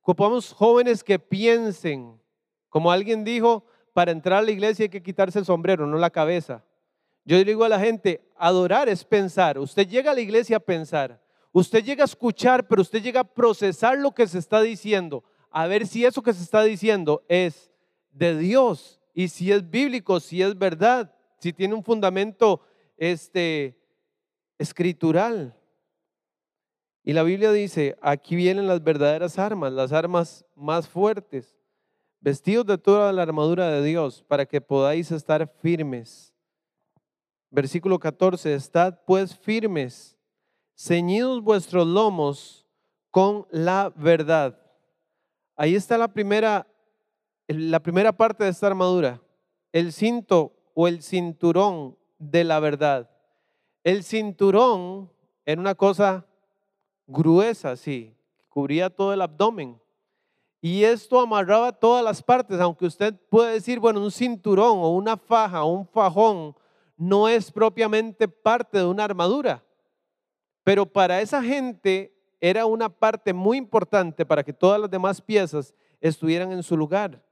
Ocupamos 0.00 0.52
jóvenes 0.52 1.04
que 1.04 1.18
piensen. 1.18 2.18
Como 2.68 2.90
alguien 2.90 3.24
dijo, 3.24 3.64
para 3.92 4.12
entrar 4.12 4.38
a 4.38 4.42
la 4.42 4.50
iglesia 4.50 4.84
hay 4.84 4.88
que 4.88 5.02
quitarse 5.02 5.38
el 5.38 5.44
sombrero, 5.44 5.86
no 5.86 5.98
la 5.98 6.10
cabeza. 6.10 6.64
Yo 7.28 7.44
digo 7.44 7.62
a 7.62 7.68
la 7.68 7.78
gente, 7.78 8.26
adorar 8.38 8.88
es 8.88 9.04
pensar. 9.04 9.58
Usted 9.58 9.86
llega 9.86 10.12
a 10.12 10.14
la 10.14 10.22
iglesia 10.22 10.56
a 10.56 10.60
pensar. 10.60 11.20
Usted 11.52 11.84
llega 11.84 12.02
a 12.02 12.06
escuchar, 12.06 12.66
pero 12.66 12.80
usted 12.80 13.02
llega 13.02 13.20
a 13.20 13.34
procesar 13.34 13.98
lo 13.98 14.12
que 14.12 14.26
se 14.26 14.38
está 14.38 14.62
diciendo, 14.62 15.22
a 15.50 15.66
ver 15.66 15.86
si 15.86 16.06
eso 16.06 16.22
que 16.22 16.32
se 16.32 16.42
está 16.42 16.62
diciendo 16.62 17.22
es 17.28 17.70
de 18.12 18.38
Dios 18.38 18.98
y 19.12 19.28
si 19.28 19.52
es 19.52 19.68
bíblico, 19.68 20.20
si 20.20 20.40
es 20.40 20.56
verdad, 20.56 21.14
si 21.38 21.52
tiene 21.52 21.74
un 21.74 21.84
fundamento 21.84 22.62
este 22.96 23.78
escritural. 24.56 25.54
Y 27.04 27.12
la 27.12 27.24
Biblia 27.24 27.52
dice, 27.52 27.98
aquí 28.00 28.36
vienen 28.36 28.66
las 28.66 28.82
verdaderas 28.82 29.38
armas, 29.38 29.74
las 29.74 29.92
armas 29.92 30.46
más 30.54 30.88
fuertes, 30.88 31.58
vestidos 32.20 32.64
de 32.64 32.78
toda 32.78 33.12
la 33.12 33.20
armadura 33.20 33.68
de 33.68 33.84
Dios 33.84 34.24
para 34.26 34.46
que 34.46 34.62
podáis 34.62 35.12
estar 35.12 35.46
firmes. 35.60 36.27
Versículo 37.50 37.98
14, 37.98 38.52
estad 38.54 38.98
pues 39.06 39.34
firmes, 39.34 40.18
ceñidos 40.76 41.42
vuestros 41.42 41.86
lomos 41.86 42.66
con 43.10 43.46
la 43.50 43.90
verdad. 43.96 44.60
Ahí 45.56 45.74
está 45.74 45.96
la 45.96 46.08
primera, 46.08 46.66
la 47.46 47.80
primera 47.80 48.12
parte 48.12 48.44
de 48.44 48.50
esta 48.50 48.66
armadura, 48.66 49.22
el 49.72 49.92
cinto 49.92 50.52
o 50.74 50.88
el 50.88 51.02
cinturón 51.02 51.96
de 52.18 52.44
la 52.44 52.60
verdad. 52.60 53.10
El 53.82 54.04
cinturón 54.04 55.10
era 55.46 55.58
una 55.58 55.74
cosa 55.74 56.26
gruesa, 57.06 57.76
sí, 57.76 58.14
cubría 58.50 58.90
todo 58.90 59.14
el 59.14 59.22
abdomen. 59.22 59.80
Y 60.60 60.84
esto 60.84 61.18
amarraba 61.18 61.72
todas 61.72 62.04
las 62.04 62.22
partes, 62.22 62.60
aunque 62.60 62.84
usted 62.84 63.14
puede 63.30 63.54
decir, 63.54 63.80
bueno, 63.80 64.02
un 64.02 64.10
cinturón 64.10 64.78
o 64.78 64.90
una 64.90 65.16
faja 65.16 65.62
o 65.64 65.72
un 65.72 65.86
fajón 65.86 66.54
no 66.98 67.28
es 67.28 67.50
propiamente 67.52 68.26
parte 68.26 68.78
de 68.78 68.84
una 68.84 69.04
armadura. 69.04 69.64
Pero 70.64 70.84
para 70.84 71.20
esa 71.22 71.42
gente 71.42 72.12
era 72.40 72.66
una 72.66 72.88
parte 72.88 73.32
muy 73.32 73.56
importante 73.56 74.26
para 74.26 74.42
que 74.42 74.52
todas 74.52 74.80
las 74.80 74.90
demás 74.90 75.22
piezas 75.22 75.72
estuvieran 76.00 76.52
en 76.52 76.62
su 76.62 76.76
lugar 76.76 77.24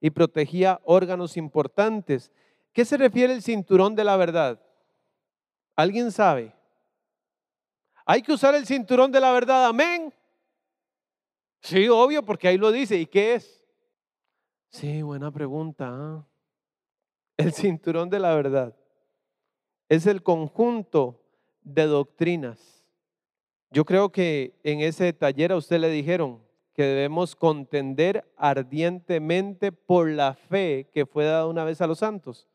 y 0.00 0.10
protegía 0.10 0.80
órganos 0.84 1.36
importantes. 1.36 2.30
¿Qué 2.72 2.84
se 2.84 2.98
refiere 2.98 3.32
el 3.32 3.42
cinturón 3.42 3.94
de 3.96 4.04
la 4.04 4.16
verdad? 4.16 4.60
¿Alguien 5.74 6.12
sabe? 6.12 6.52
Hay 8.04 8.20
que 8.20 8.32
usar 8.32 8.54
el 8.54 8.66
cinturón 8.66 9.10
de 9.10 9.20
la 9.20 9.32
verdad, 9.32 9.66
amén. 9.66 10.12
Sí, 11.62 11.88
obvio, 11.88 12.22
porque 12.22 12.48
ahí 12.48 12.58
lo 12.58 12.70
dice. 12.70 12.98
¿Y 12.98 13.06
qué 13.06 13.36
es? 13.36 13.64
Sí, 14.68 15.00
buena 15.00 15.30
pregunta. 15.30 15.88
¿ah? 15.90 16.26
El 17.38 17.54
cinturón 17.54 18.10
de 18.10 18.20
la 18.20 18.34
verdad 18.34 18.76
es 19.94 20.06
el 20.06 20.22
conjunto 20.22 21.20
de 21.62 21.86
doctrinas. 21.86 22.84
Yo 23.70 23.84
creo 23.84 24.10
que 24.10 24.54
en 24.62 24.80
ese 24.80 25.12
taller 25.12 25.52
a 25.52 25.56
usted 25.56 25.78
le 25.78 25.90
dijeron 25.90 26.40
que 26.74 26.82
debemos 26.82 27.36
contender 27.36 28.24
ardientemente 28.36 29.72
por 29.72 30.08
la 30.08 30.34
fe 30.34 30.88
que 30.92 31.06
fue 31.06 31.24
dada 31.24 31.46
una 31.46 31.64
vez 31.64 31.80
a 31.80 31.86
los 31.86 31.98
santos. 31.98 32.48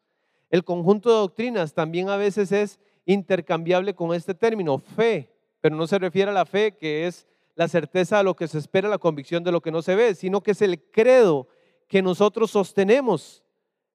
El 0.50 0.64
conjunto 0.64 1.10
de 1.10 1.16
doctrinas 1.16 1.74
también 1.74 2.10
a 2.10 2.18
veces 2.18 2.52
es 2.52 2.80
intercambiable 3.06 3.94
con 3.94 4.14
este 4.14 4.34
término, 4.34 4.78
fe, 4.78 5.30
pero 5.62 5.76
no 5.76 5.88
se 5.88 6.00
refiere 6.00 6.32
a 6.32 6.34
la 6.34 6.46
fe 6.46 6.76
que 6.78 7.08
es 7.08 7.28
la 7.56 7.68
certeza 7.68 8.18
de 8.18 8.24
lo 8.24 8.36
que 8.36 8.48
se 8.48 8.58
espera, 8.58 8.88
la 8.88 8.98
convicción 8.98 9.44
de 9.44 9.52
lo 9.52 9.62
que 9.62 9.72
no 9.72 9.82
se 9.82 9.96
ve, 9.96 10.16
sino 10.16 10.42
que 10.42 10.52
es 10.52 10.62
el 10.62 10.82
credo 10.82 11.48
que 11.88 12.02
nosotros 12.02 12.52
sostenemos. 12.52 13.44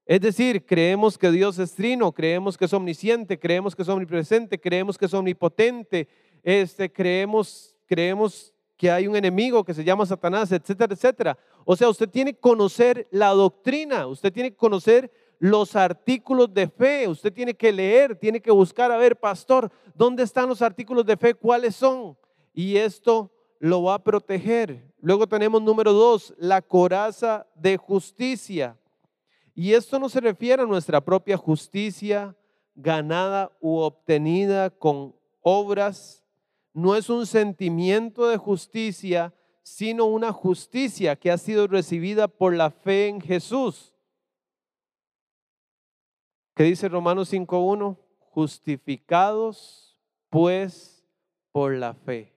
Es 0.06 0.20
decir, 0.20 0.66
creemos 0.66 1.16
que 1.16 1.30
Dios 1.30 1.58
es 1.58 1.74
trino, 1.74 2.12
creemos 2.12 2.58
que 2.58 2.66
es 2.66 2.72
omnisciente, 2.74 3.38
creemos 3.38 3.74
que 3.74 3.82
es 3.82 3.88
omnipresente, 3.88 4.60
creemos 4.60 4.98
que 4.98 5.06
es 5.06 5.14
omnipotente, 5.14 6.08
este, 6.42 6.92
creemos, 6.92 7.74
creemos 7.86 8.52
que 8.76 8.90
hay 8.90 9.06
un 9.06 9.16
enemigo 9.16 9.64
que 9.64 9.72
se 9.72 9.82
llama 9.82 10.04
Satanás, 10.04 10.52
etcétera, 10.52 10.92
etcétera. 10.92 11.38
O 11.64 11.74
sea, 11.74 11.88
usted 11.88 12.08
tiene 12.08 12.34
que 12.34 12.40
conocer 12.40 13.08
la 13.10 13.30
doctrina, 13.30 14.06
usted 14.06 14.30
tiene 14.30 14.50
que 14.50 14.56
conocer 14.56 15.10
los 15.38 15.74
artículos 15.74 16.52
de 16.52 16.68
fe, 16.68 17.08
usted 17.08 17.32
tiene 17.32 17.54
que 17.54 17.72
leer, 17.72 18.16
tiene 18.16 18.40
que 18.40 18.50
buscar, 18.50 18.92
a 18.92 18.98
ver, 18.98 19.16
pastor, 19.16 19.70
¿dónde 19.94 20.22
están 20.22 20.48
los 20.50 20.60
artículos 20.60 21.06
de 21.06 21.16
fe? 21.16 21.32
¿Cuáles 21.34 21.76
son? 21.76 22.16
Y 22.52 22.76
esto 22.76 23.30
lo 23.58 23.84
va 23.84 23.94
a 23.94 24.04
proteger. 24.04 24.84
Luego 25.00 25.26
tenemos 25.26 25.62
número 25.62 25.94
dos, 25.94 26.34
la 26.36 26.60
coraza 26.60 27.46
de 27.54 27.78
justicia. 27.78 28.76
Y 29.54 29.74
esto 29.74 29.98
no 29.98 30.08
se 30.08 30.20
refiere 30.20 30.62
a 30.62 30.66
nuestra 30.66 31.00
propia 31.00 31.36
justicia 31.36 32.36
ganada 32.74 33.56
u 33.60 33.76
obtenida 33.78 34.70
con 34.70 35.14
obras. 35.42 36.24
No 36.72 36.96
es 36.96 37.08
un 37.08 37.24
sentimiento 37.24 38.28
de 38.28 38.36
justicia, 38.36 39.32
sino 39.62 40.06
una 40.06 40.32
justicia 40.32 41.14
que 41.16 41.30
ha 41.30 41.38
sido 41.38 41.68
recibida 41.68 42.26
por 42.26 42.54
la 42.54 42.70
fe 42.70 43.08
en 43.08 43.20
Jesús. 43.20 43.92
¿Qué 46.54 46.64
dice 46.64 46.88
Romanos 46.88 47.32
5.1? 47.32 47.96
Justificados 48.18 49.96
pues 50.30 51.06
por 51.52 51.72
la 51.74 51.94
fe. 51.94 52.34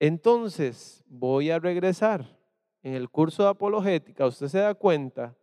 Entonces, 0.00 1.04
voy 1.06 1.50
a 1.50 1.60
regresar. 1.60 2.36
En 2.82 2.94
el 2.94 3.08
curso 3.08 3.44
de 3.44 3.48
apologética, 3.48 4.26
usted 4.26 4.48
se 4.48 4.58
da 4.58 4.74
cuenta 4.74 5.36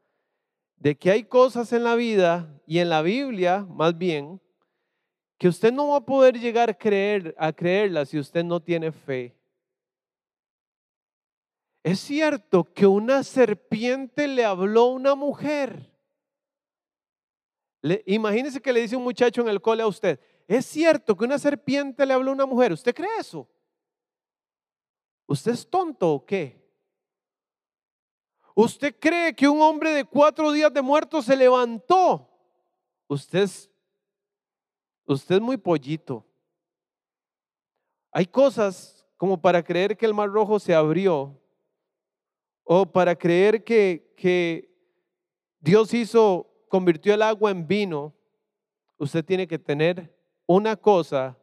de 0.84 0.98
que 0.98 1.10
hay 1.10 1.24
cosas 1.24 1.72
en 1.72 1.86
la 1.86 1.96
vida 1.96 2.62
y 2.68 2.80
en 2.80 2.90
la 2.90 3.02
Biblia, 3.02 3.66
más 3.70 3.98
bien, 3.98 4.42
que 5.38 5.48
usted 5.48 5.72
no 5.72 5.88
va 5.88 5.98
a 6.00 6.06
poder 6.06 6.38
llegar 6.38 6.70
a, 6.70 6.74
creer, 6.74 7.34
a 7.38 7.54
creerlas 7.54 8.10
si 8.10 8.20
usted 8.20 8.44
no 8.44 8.62
tiene 8.62 8.92
fe. 8.92 9.34
Es 11.84 12.02
cierto 12.02 12.66
que 12.66 12.86
una 12.86 13.24
serpiente 13.24 14.28
le 14.28 14.44
habló 14.44 14.82
a 14.82 14.92
una 14.92 15.16
mujer. 15.16 15.90
imagínese 18.06 18.62
que 18.62 18.74
le 18.74 18.82
dice 18.82 18.98
un 18.98 19.04
muchacho 19.06 19.42
en 19.42 19.48
el 19.48 19.62
cole 19.62 19.84
a 19.84 19.88
usted, 19.88 20.20
es 20.50 20.66
cierto 20.66 21.16
que 21.16 21.24
una 21.24 21.40
serpiente 21.40 22.06
le 22.06 22.14
habló 22.14 22.32
a 22.32 22.34
una 22.34 22.46
mujer. 22.46 22.74
¿Usted 22.74 22.94
cree 22.94 23.20
eso? 23.20 23.50
¿Usted 25.28 25.54
es 25.54 25.70
tonto 25.70 26.12
o 26.12 26.26
qué? 26.26 26.62
¿Usted 28.56 28.96
cree 29.00 29.34
que 29.34 29.48
un 29.48 29.62
hombre 29.62 29.92
de 29.92 30.06
cuatro 30.06 30.52
días 30.52 30.72
de 30.72 30.82
muerto 30.82 31.22
se 31.22 31.36
levantó? 31.36 32.30
Usted 33.08 33.40
es, 33.40 33.70
usted 35.06 35.36
es 35.36 35.42
muy 35.42 35.58
pollito. 35.58 36.26
Hay 38.12 38.28
cosas 38.28 39.06
como 39.18 39.42
para 39.42 39.64
creer 39.64 39.98
que 39.98 40.06
el 40.06 40.14
mar 40.14 40.30
rojo 40.30 40.60
se 40.60 40.76
abrió 40.76 41.40
o 42.64 42.86
para 42.86 43.16
creer 43.16 43.64
que, 43.64 44.14
que 44.16 44.70
Dios 45.60 45.94
hizo, 45.94 46.48
convirtió 46.70 47.14
el 47.14 47.24
agua 47.24 47.50
en 47.50 47.68
vino. 47.68 48.14
Usted 48.98 49.26
tiene 49.26 49.48
que 49.48 49.58
tener 49.58 50.16
una 50.46 50.76
cosa 50.76 51.38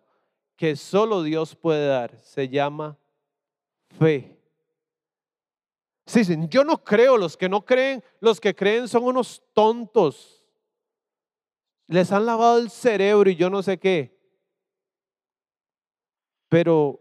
que 0.56 0.76
solo 0.76 1.22
Dios 1.22 1.56
puede 1.56 1.88
dar. 1.88 2.16
Se 2.20 2.48
llama 2.48 2.96
fe. 3.98 4.39
Dicen, 6.14 6.48
yo 6.48 6.64
no 6.64 6.82
creo, 6.82 7.16
los 7.16 7.36
que 7.36 7.48
no 7.48 7.64
creen, 7.64 8.02
los 8.20 8.40
que 8.40 8.54
creen 8.54 8.88
son 8.88 9.04
unos 9.04 9.42
tontos. 9.52 10.44
Les 11.86 12.10
han 12.12 12.26
lavado 12.26 12.58
el 12.58 12.70
cerebro 12.70 13.28
y 13.30 13.36
yo 13.36 13.50
no 13.50 13.62
sé 13.62 13.78
qué. 13.78 14.18
Pero 16.48 17.00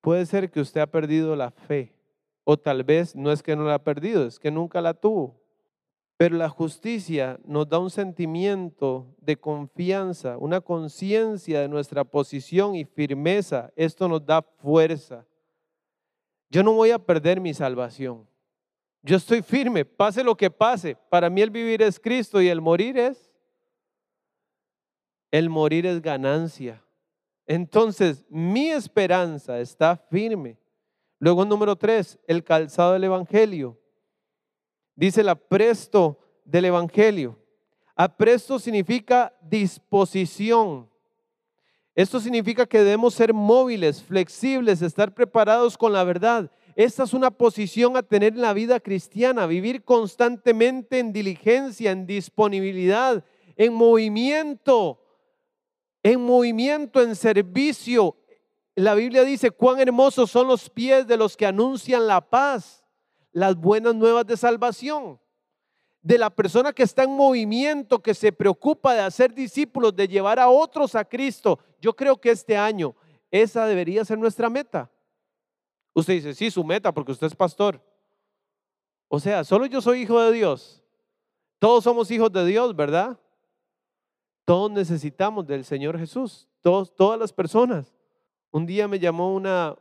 puede 0.00 0.24
ser 0.26 0.50
que 0.50 0.60
usted 0.60 0.80
ha 0.80 0.86
perdido 0.86 1.36
la 1.36 1.50
fe. 1.50 1.94
O 2.44 2.56
tal 2.56 2.82
vez 2.84 3.14
no 3.14 3.30
es 3.30 3.42
que 3.42 3.56
no 3.56 3.64
la 3.64 3.74
ha 3.74 3.84
perdido, 3.84 4.26
es 4.26 4.38
que 4.38 4.50
nunca 4.50 4.80
la 4.80 4.94
tuvo. 4.94 5.38
Pero 6.16 6.36
la 6.36 6.48
justicia 6.48 7.38
nos 7.44 7.68
da 7.68 7.78
un 7.78 7.90
sentimiento 7.90 9.14
de 9.20 9.36
confianza, 9.36 10.36
una 10.38 10.60
conciencia 10.60 11.60
de 11.60 11.68
nuestra 11.68 12.04
posición 12.04 12.74
y 12.74 12.84
firmeza. 12.84 13.70
Esto 13.76 14.08
nos 14.08 14.24
da 14.24 14.42
fuerza. 14.42 15.26
Yo 16.50 16.62
no 16.62 16.72
voy 16.72 16.90
a 16.90 16.98
perder 16.98 17.40
mi 17.40 17.52
salvación. 17.52 18.26
Yo 19.02 19.16
estoy 19.16 19.42
firme, 19.42 19.84
pase 19.84 20.24
lo 20.24 20.36
que 20.36 20.50
pase. 20.50 20.96
Para 21.08 21.30
mí 21.30 21.40
el 21.40 21.50
vivir 21.50 21.82
es 21.82 22.00
Cristo 22.00 22.40
y 22.40 22.48
el 22.48 22.60
morir 22.60 22.98
es, 22.98 23.32
el 25.30 25.48
morir 25.50 25.86
es 25.86 26.00
ganancia. 26.00 26.82
Entonces 27.46 28.24
mi 28.28 28.70
esperanza 28.70 29.60
está 29.60 29.96
firme. 29.96 30.58
Luego 31.18 31.44
número 31.44 31.76
tres, 31.76 32.18
el 32.26 32.44
calzado 32.44 32.92
del 32.92 33.04
Evangelio. 33.04 33.78
Dice 34.94 35.20
el 35.20 35.28
apresto 35.28 36.18
del 36.44 36.66
Evangelio. 36.66 37.38
Apresto 37.94 38.58
significa 38.58 39.34
disposición. 39.42 40.88
Esto 41.98 42.20
significa 42.20 42.64
que 42.64 42.78
debemos 42.78 43.12
ser 43.12 43.34
móviles, 43.34 44.00
flexibles, 44.00 44.82
estar 44.82 45.12
preparados 45.12 45.76
con 45.76 45.92
la 45.92 46.04
verdad. 46.04 46.48
Esta 46.76 47.02
es 47.02 47.12
una 47.12 47.32
posición 47.32 47.96
a 47.96 48.04
tener 48.04 48.34
en 48.34 48.40
la 48.40 48.52
vida 48.52 48.78
cristiana, 48.78 49.48
vivir 49.48 49.82
constantemente 49.82 51.00
en 51.00 51.12
diligencia, 51.12 51.90
en 51.90 52.06
disponibilidad, 52.06 53.24
en 53.56 53.74
movimiento, 53.74 55.02
en 56.04 56.20
movimiento, 56.20 57.02
en 57.02 57.16
servicio. 57.16 58.14
La 58.76 58.94
Biblia 58.94 59.24
dice 59.24 59.50
cuán 59.50 59.80
hermosos 59.80 60.30
son 60.30 60.46
los 60.46 60.70
pies 60.70 61.04
de 61.04 61.16
los 61.16 61.36
que 61.36 61.46
anuncian 61.46 62.06
la 62.06 62.20
paz, 62.20 62.84
las 63.32 63.56
buenas 63.56 63.96
nuevas 63.96 64.24
de 64.24 64.36
salvación 64.36 65.18
de 66.08 66.16
la 66.16 66.30
persona 66.30 66.72
que 66.72 66.84
está 66.84 67.04
en 67.04 67.10
movimiento, 67.10 67.98
que 68.02 68.14
se 68.14 68.32
preocupa 68.32 68.94
de 68.94 69.00
hacer 69.00 69.34
discípulos, 69.34 69.94
de 69.94 70.08
llevar 70.08 70.38
a 70.38 70.48
otros 70.48 70.94
a 70.94 71.04
Cristo. 71.04 71.58
Yo 71.82 71.94
creo 71.94 72.18
que 72.18 72.30
este 72.30 72.56
año 72.56 72.96
esa 73.30 73.66
debería 73.66 74.02
ser 74.06 74.18
nuestra 74.18 74.48
meta. 74.48 74.90
Usted 75.92 76.14
dice, 76.14 76.34
sí, 76.34 76.50
su 76.50 76.64
meta, 76.64 76.92
porque 76.92 77.12
usted 77.12 77.26
es 77.26 77.34
pastor. 77.34 77.84
O 79.08 79.20
sea, 79.20 79.44
solo 79.44 79.66
yo 79.66 79.82
soy 79.82 80.00
hijo 80.00 80.18
de 80.18 80.32
Dios. 80.32 80.82
Todos 81.58 81.84
somos 81.84 82.10
hijos 82.10 82.32
de 82.32 82.46
Dios, 82.46 82.74
¿verdad? 82.74 83.20
Todos 84.46 84.70
necesitamos 84.70 85.46
del 85.46 85.62
Señor 85.62 85.98
Jesús, 85.98 86.48
todos, 86.62 86.96
todas 86.96 87.20
las 87.20 87.34
personas. 87.34 87.94
Un 88.50 88.64
día 88.64 88.88
me 88.88 88.98
llamó 88.98 89.34
una, 89.34 89.76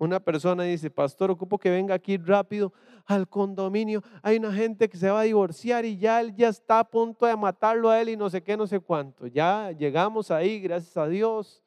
una 0.00 0.18
persona 0.18 0.62
dice, 0.62 0.88
pastor, 0.88 1.30
ocupo 1.30 1.58
que 1.58 1.68
venga 1.68 1.94
aquí 1.94 2.16
rápido 2.16 2.72
al 3.04 3.28
condominio. 3.28 4.02
Hay 4.22 4.38
una 4.38 4.50
gente 4.50 4.88
que 4.88 4.96
se 4.96 5.10
va 5.10 5.20
a 5.20 5.24
divorciar 5.24 5.84
y 5.84 5.98
ya 5.98 6.22
él 6.22 6.34
ya 6.34 6.48
está 6.48 6.78
a 6.78 6.84
punto 6.84 7.26
de 7.26 7.36
matarlo 7.36 7.90
a 7.90 8.00
él 8.00 8.08
y 8.08 8.16
no 8.16 8.30
sé 8.30 8.42
qué, 8.42 8.56
no 8.56 8.66
sé 8.66 8.80
cuánto. 8.80 9.26
Ya 9.26 9.72
llegamos 9.72 10.30
ahí, 10.30 10.58
gracias 10.58 10.96
a 10.96 11.06
Dios. 11.06 11.62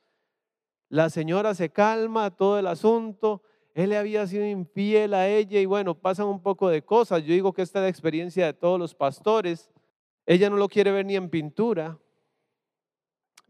La 0.90 1.12
señora 1.12 1.54
se 1.54 1.70
calma, 1.70 2.32
todo 2.32 2.58
el 2.58 2.66
asunto. 2.66 3.44
Él 3.76 3.92
le 3.92 3.98
había 3.98 4.26
sido 4.26 4.48
infiel 4.48 5.14
a 5.14 5.28
ella 5.28 5.60
y 5.60 5.68
bueno, 5.68 5.94
pasan 5.94 6.26
un 6.26 6.42
poco 6.42 6.70
de 6.70 6.84
cosas. 6.84 7.22
Yo 7.22 7.34
digo 7.34 7.54
que 7.54 7.62
esta 7.62 7.80
es 7.80 7.84
la 7.84 7.90
experiencia 7.90 8.48
de 8.48 8.54
todos 8.54 8.80
los 8.80 8.96
pastores. 8.96 9.70
Ella 10.26 10.50
no 10.50 10.58
lo 10.58 10.68
quiere 10.68 10.92
ver 10.92 11.06
ni 11.06 11.16
en 11.16 11.30
pintura, 11.30 12.00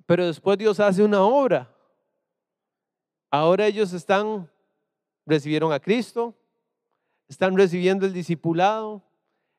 pero 0.05 0.25
después 0.25 0.57
Dios 0.57 0.81
hace 0.81 1.03
una 1.03 1.21
obra. 1.21 1.73
Ahora 3.31 3.65
ellos 3.65 3.93
están 3.93 4.49
recibieron 5.25 5.71
a 5.71 5.79
Cristo, 5.79 6.35
están 7.27 7.57
recibiendo 7.57 8.05
el 8.05 8.13
discipulado, 8.13 9.03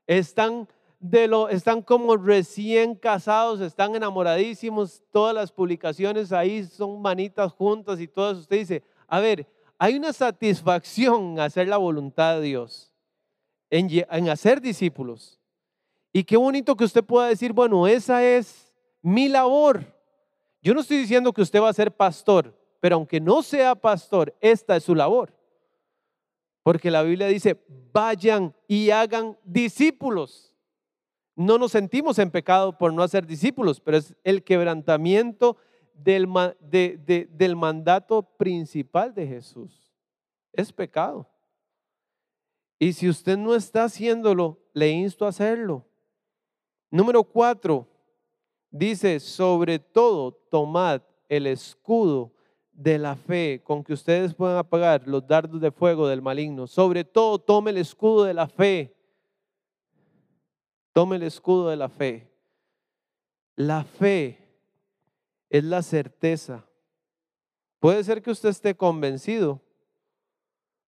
están, 0.06 0.68
de 1.00 1.26
lo, 1.26 1.48
están 1.48 1.82
como 1.82 2.16
recién 2.16 2.94
casados, 2.94 3.60
están 3.60 3.94
enamoradísimos, 3.94 5.02
todas 5.10 5.34
las 5.34 5.50
publicaciones 5.50 6.32
ahí 6.32 6.64
son 6.64 7.00
manitas 7.00 7.52
juntas 7.52 8.00
y 8.00 8.08
todo 8.08 8.32
eso. 8.32 8.40
Usted 8.40 8.58
dice, 8.58 8.82
a 9.06 9.20
ver, 9.20 9.46
hay 9.78 9.96
una 9.96 10.12
satisfacción 10.12 11.32
en 11.32 11.40
hacer 11.40 11.68
la 11.68 11.76
voluntad 11.76 12.36
de 12.36 12.42
Dios, 12.42 12.92
en, 13.70 13.88
en 13.90 14.28
hacer 14.28 14.60
discípulos. 14.60 15.40
Y 16.12 16.22
qué 16.22 16.36
bonito 16.36 16.76
que 16.76 16.84
usted 16.84 17.02
pueda 17.02 17.26
decir, 17.26 17.52
bueno, 17.52 17.88
esa 17.88 18.24
es 18.24 18.72
mi 19.02 19.28
labor. 19.28 19.84
Yo 20.62 20.72
no 20.72 20.80
estoy 20.80 20.98
diciendo 20.98 21.32
que 21.32 21.42
usted 21.42 21.60
va 21.60 21.68
a 21.68 21.74
ser 21.74 21.90
pastor, 21.90 22.56
pero 22.80 22.96
aunque 22.96 23.20
no 23.20 23.42
sea 23.42 23.74
pastor, 23.74 24.32
esta 24.40 24.76
es 24.76 24.84
su 24.84 24.94
labor. 24.94 25.33
Porque 26.64 26.90
la 26.90 27.02
Biblia 27.02 27.28
dice, 27.28 27.62
vayan 27.92 28.56
y 28.66 28.88
hagan 28.88 29.38
discípulos. 29.44 30.56
No 31.36 31.58
nos 31.58 31.72
sentimos 31.72 32.18
en 32.18 32.30
pecado 32.30 32.78
por 32.78 32.92
no 32.92 33.02
hacer 33.02 33.26
discípulos, 33.26 33.80
pero 33.80 33.98
es 33.98 34.14
el 34.24 34.42
quebrantamiento 34.42 35.58
del, 35.92 36.26
del 36.62 37.56
mandato 37.56 38.22
principal 38.22 39.14
de 39.14 39.26
Jesús. 39.26 39.92
Es 40.54 40.72
pecado. 40.72 41.28
Y 42.78 42.94
si 42.94 43.10
usted 43.10 43.36
no 43.36 43.54
está 43.54 43.84
haciéndolo, 43.84 44.58
le 44.72 44.88
insto 44.88 45.26
a 45.26 45.28
hacerlo. 45.28 45.84
Número 46.90 47.24
cuatro, 47.24 47.86
dice, 48.70 49.20
sobre 49.20 49.78
todo, 49.78 50.32
tomad 50.32 51.02
el 51.28 51.46
escudo 51.46 52.32
de 52.74 52.98
la 52.98 53.14
fe 53.14 53.62
con 53.62 53.84
que 53.84 53.92
ustedes 53.92 54.34
puedan 54.34 54.58
apagar 54.58 55.06
los 55.06 55.26
dardos 55.26 55.60
de 55.60 55.70
fuego 55.70 56.08
del 56.08 56.20
maligno. 56.20 56.66
Sobre 56.66 57.04
todo, 57.04 57.38
tome 57.38 57.70
el 57.70 57.78
escudo 57.78 58.24
de 58.24 58.34
la 58.34 58.48
fe. 58.48 58.94
Tome 60.92 61.16
el 61.16 61.22
escudo 61.22 61.70
de 61.70 61.76
la 61.76 61.88
fe. 61.88 62.28
La 63.56 63.84
fe 63.84 64.38
es 65.48 65.62
la 65.64 65.82
certeza. 65.82 66.64
Puede 67.78 68.02
ser 68.02 68.22
que 68.22 68.30
usted 68.30 68.48
esté 68.48 68.74
convencido. 68.74 69.60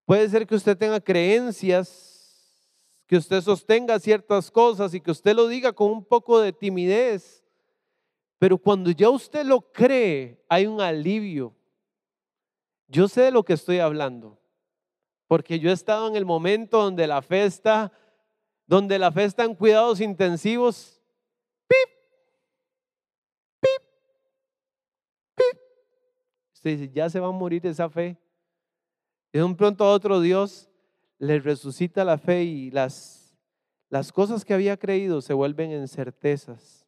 Puede 0.05 0.27
ser 0.29 0.45
que 0.45 0.55
usted 0.55 0.77
tenga 0.77 0.99
creencias, 0.99 2.65
que 3.05 3.17
usted 3.17 3.41
sostenga 3.41 3.99
ciertas 3.99 4.51
cosas 4.51 4.93
y 4.93 5.01
que 5.01 5.11
usted 5.11 5.35
lo 5.35 5.47
diga 5.47 5.71
con 5.71 5.91
un 5.91 6.03
poco 6.03 6.39
de 6.39 6.51
timidez. 6.51 7.43
Pero 8.39 8.57
cuando 8.57 8.91
ya 8.91 9.09
usted 9.09 9.45
lo 9.45 9.61
cree, 9.71 10.43
hay 10.47 10.65
un 10.65 10.81
alivio 10.81 11.56
yo 12.87 13.07
sé 13.07 13.21
de 13.23 13.31
lo 13.31 13.43
que 13.43 13.53
estoy 13.53 13.79
hablando, 13.79 14.39
porque 15.27 15.59
yo 15.59 15.69
he 15.69 15.73
estado 15.73 16.07
en 16.07 16.15
el 16.15 16.25
momento 16.25 16.81
donde 16.81 17.05
la 17.05 17.21
fe 17.21 17.43
está, 17.43 17.91
donde 18.65 18.97
la 18.97 19.11
fe 19.11 19.25
está 19.25 19.43
en 19.43 19.55
cuidados 19.55 19.99
intensivos. 19.99 21.01
¡Pip! 21.67 21.89
¡Pip! 23.59 23.83
¡Pip! 25.35 25.59
Usted 26.53 26.77
dice, 26.77 26.93
ya 26.93 27.09
se 27.09 27.19
va 27.19 27.27
a 27.27 27.31
morir 27.31 27.65
esa 27.67 27.89
fe. 27.89 28.17
Y 29.33 29.39
de 29.39 29.43
un 29.43 29.57
pronto 29.57 29.83
a 29.83 29.91
otro 29.91 30.21
Dios 30.21 30.69
les 31.19 31.43
resucita 31.43 32.05
la 32.05 32.17
fe 32.17 32.43
y 32.43 32.71
las, 32.71 33.37
las 33.89 34.13
cosas 34.13 34.45
que 34.45 34.53
había 34.53 34.77
creído 34.77 35.21
se 35.21 35.33
vuelven 35.33 35.71
en 35.71 35.89
certezas, 35.89 36.87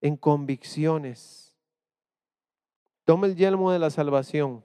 en 0.00 0.16
convicciones. 0.16 1.56
Toma 3.04 3.28
el 3.28 3.36
yelmo 3.36 3.70
de 3.70 3.78
la 3.78 3.90
salvación 3.90 4.64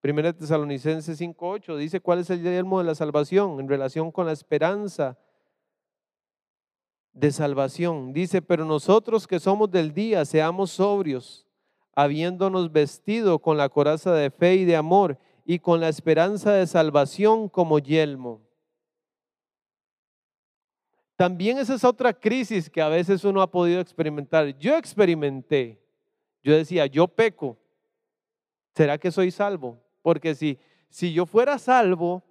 Primera 0.00 0.32
Tesalonicenses 0.32 1.20
5.8 1.20 1.76
dice 1.76 2.00
cuál 2.00 2.20
es 2.20 2.30
el 2.30 2.42
yelmo 2.42 2.78
de 2.78 2.86
la 2.86 2.94
salvación 2.94 3.60
en 3.60 3.68
relación 3.68 4.10
con 4.10 4.24
la 4.24 4.32
esperanza 4.32 5.18
de 7.12 7.30
salvación. 7.30 8.14
Dice, 8.14 8.40
pero 8.40 8.64
nosotros 8.64 9.26
que 9.26 9.38
somos 9.38 9.70
del 9.70 9.92
día, 9.92 10.24
seamos 10.24 10.70
sobrios, 10.70 11.46
habiéndonos 11.94 12.72
vestido 12.72 13.40
con 13.40 13.58
la 13.58 13.68
coraza 13.68 14.14
de 14.14 14.30
fe 14.30 14.54
y 14.54 14.64
de 14.64 14.76
amor 14.76 15.18
y 15.44 15.58
con 15.58 15.80
la 15.80 15.90
esperanza 15.90 16.52
de 16.52 16.66
salvación 16.66 17.50
como 17.50 17.78
yelmo. 17.78 18.40
También 21.14 21.58
esa 21.58 21.74
es 21.74 21.84
otra 21.84 22.14
crisis 22.14 22.70
que 22.70 22.80
a 22.80 22.88
veces 22.88 23.22
uno 23.24 23.42
ha 23.42 23.50
podido 23.50 23.82
experimentar. 23.82 24.56
Yo 24.56 24.78
experimenté, 24.78 25.78
yo 26.42 26.56
decía, 26.56 26.86
yo 26.86 27.06
peco, 27.06 27.58
¿será 28.74 28.96
que 28.96 29.10
soy 29.10 29.30
salvo? 29.30 29.78
Porque 30.02 30.34
si, 30.34 30.58
si 30.88 31.12
yo 31.12 31.26
fuera 31.26 31.58
salvo, 31.58 32.22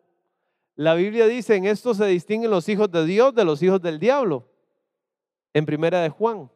la 0.76 0.96
Biblia 0.96 1.28
dice, 1.28 1.56
en 1.56 1.66
esto 1.66 1.94
se 1.94 2.06
distinguen 2.06 2.52
los 2.52 2.70
hijos 2.70 2.90
de 2.92 3.06
Dios 3.06 3.36
de 3.36 3.44
los 3.44 3.62
hijos 3.62 3.82
del 3.82 4.00
diablo. 4.00 4.48
En 5.54 5.66
primera 5.66 6.02
de 6.02 6.10
Juan. 6.10 6.50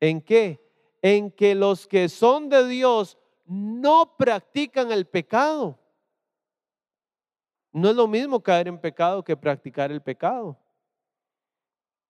¿En 0.00 0.20
qué? 0.20 0.60
En 1.00 1.30
que 1.30 1.54
los 1.54 1.86
que 1.86 2.08
son 2.08 2.48
de 2.48 2.66
Dios 2.66 3.16
no 3.44 4.16
practican 4.16 4.90
el 4.90 5.06
pecado. 5.06 5.78
No 7.72 7.90
es 7.90 7.96
lo 7.96 8.08
mismo 8.08 8.42
caer 8.42 8.68
en 8.68 8.80
pecado 8.80 9.22
que 9.22 9.36
practicar 9.36 9.92
el 9.92 10.00
pecado. 10.00 10.58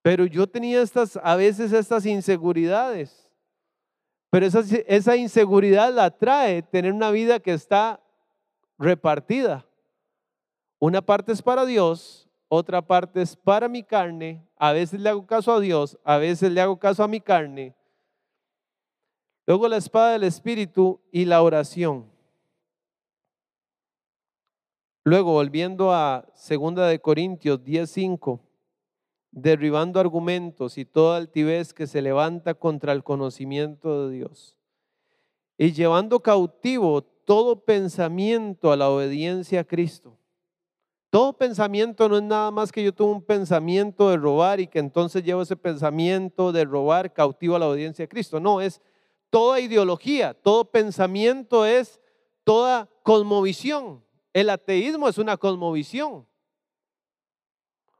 Pero 0.01 0.25
yo 0.25 0.47
tenía 0.47 0.81
estas, 0.81 1.19
a 1.23 1.37
veces 1.37 1.73
estas 1.73 2.07
inseguridades. 2.07 3.31
Pero 4.31 4.47
esa, 4.47 4.61
esa 4.87 5.17
inseguridad 5.17 5.93
la 5.93 6.11
trae 6.17 6.63
tener 6.63 6.93
una 6.93 7.11
vida 7.11 7.41
que 7.41 7.53
está 7.53 8.01
repartida. 8.79 9.67
Una 10.79 11.01
parte 11.03 11.33
es 11.33 11.43
para 11.43 11.65
Dios, 11.65 12.29
otra 12.49 12.83
parte 12.83 13.23
es 13.23 13.35
para 13.37 13.69
mi 13.69 13.83
carne. 13.83 14.47
A 14.57 14.73
veces 14.73 15.01
le 15.01 15.09
hago 15.09 15.27
caso 15.27 15.53
a 15.53 15.61
Dios, 15.61 15.99
a 16.05 16.19
veces 16.19 16.53
le 16.53 16.61
hago 16.61 16.79
caso 16.79 17.03
a 17.03 17.09
mi 17.09 17.21
carne. 17.21 17.75
Luego 19.47 19.69
la 19.69 19.77
espada 19.77 20.13
del 20.13 20.25
Espíritu 20.25 21.01
y 21.11 21.25
la 21.25 21.43
oración. 21.43 22.11
Luego, 25.05 25.33
volviendo 25.33 25.93
a 25.93 26.27
2 26.35 26.89
de 26.89 27.01
Corintios 27.01 27.63
10:5, 27.63 28.41
derribando 29.31 30.01
argumentos 30.01 30.79
y 30.79 30.85
toda 30.85 31.17
altivez 31.17 31.73
que 31.73 31.87
se 31.87 32.03
levanta 32.03 32.55
contra 32.55 32.93
el 32.93 33.05
conocimiento 33.05 34.09
de 34.09 34.17
Dios. 34.17 34.57
Y 35.57 35.73
llevando 35.73 36.21
cautivo 36.21 37.05
todo 37.27 37.65
pensamiento 37.65 38.73
a 38.73 38.77
la 38.77 38.89
obediencia 38.89 39.61
a 39.61 39.65
Cristo. 39.65 40.17
Todo 41.11 41.33
pensamiento 41.33 42.09
no 42.09 42.17
es 42.17 42.23
nada 42.23 42.51
más 42.51 42.71
que 42.71 42.83
yo 42.83 42.95
tuve 42.95 43.13
un 43.13 43.23
pensamiento 43.23 44.09
de 44.09 44.17
robar 44.17 44.61
y 44.61 44.69
que 44.69 44.79
entonces 44.79 45.25
llevo 45.25 45.43
ese 45.43 45.57
pensamiento 45.57 46.53
de 46.53 46.65
robar 46.65 47.13
cautivo 47.13 47.57
a 47.57 47.59
la 47.59 47.69
obediencia 47.69 48.05
a 48.05 48.09
Cristo. 48.09 48.39
No, 48.39 48.61
es 48.61 48.81
toda 49.29 49.61
ideología, 49.61 50.35
todo 50.35 50.71
pensamiento 50.71 51.67
es 51.67 52.01
toda 52.45 52.89
cosmovisión. 53.03 54.05
El 54.33 54.49
ateísmo 54.49 55.09
es 55.09 55.19
una 55.19 55.37
cosmovisión. 55.37 56.27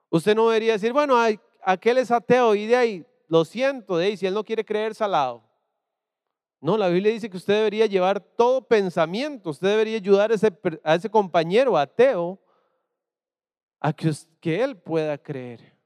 Usted 0.09 0.37
no 0.37 0.49
debería 0.49 0.75
decir, 0.75 0.93
bueno, 0.93 1.17
aquel 1.63 1.99
es 1.99 2.13
ateo 2.13 2.55
y 2.55 2.67
de 2.67 2.77
ahí, 2.77 3.07
lo 3.27 3.45
siento, 3.45 3.97
de 3.97 4.07
ahí, 4.07 4.17
si 4.17 4.27
él 4.27 4.35
no 4.35 4.45
quiere 4.45 4.65
creer 4.65 4.95
salado. 4.95 5.43
No, 6.61 6.77
la 6.77 6.89
Biblia 6.89 7.13
dice 7.13 7.29
que 7.29 7.37
usted 7.37 7.55
debería 7.55 7.87
llevar 7.87 8.21
todo 8.21 8.67
pensamiento, 8.67 9.51
usted 9.51 9.69
debería 9.69 9.97
ayudar 9.97 10.31
a 10.31 10.35
ese, 10.35 10.53
a 10.83 10.95
ese 10.95 11.11
compañero 11.11 11.77
ateo 11.77 12.41
a 13.81 13.93
que, 13.93 14.11
que 14.41 14.63
él 14.63 14.77
pueda 14.77 15.19
creer. 15.19 15.77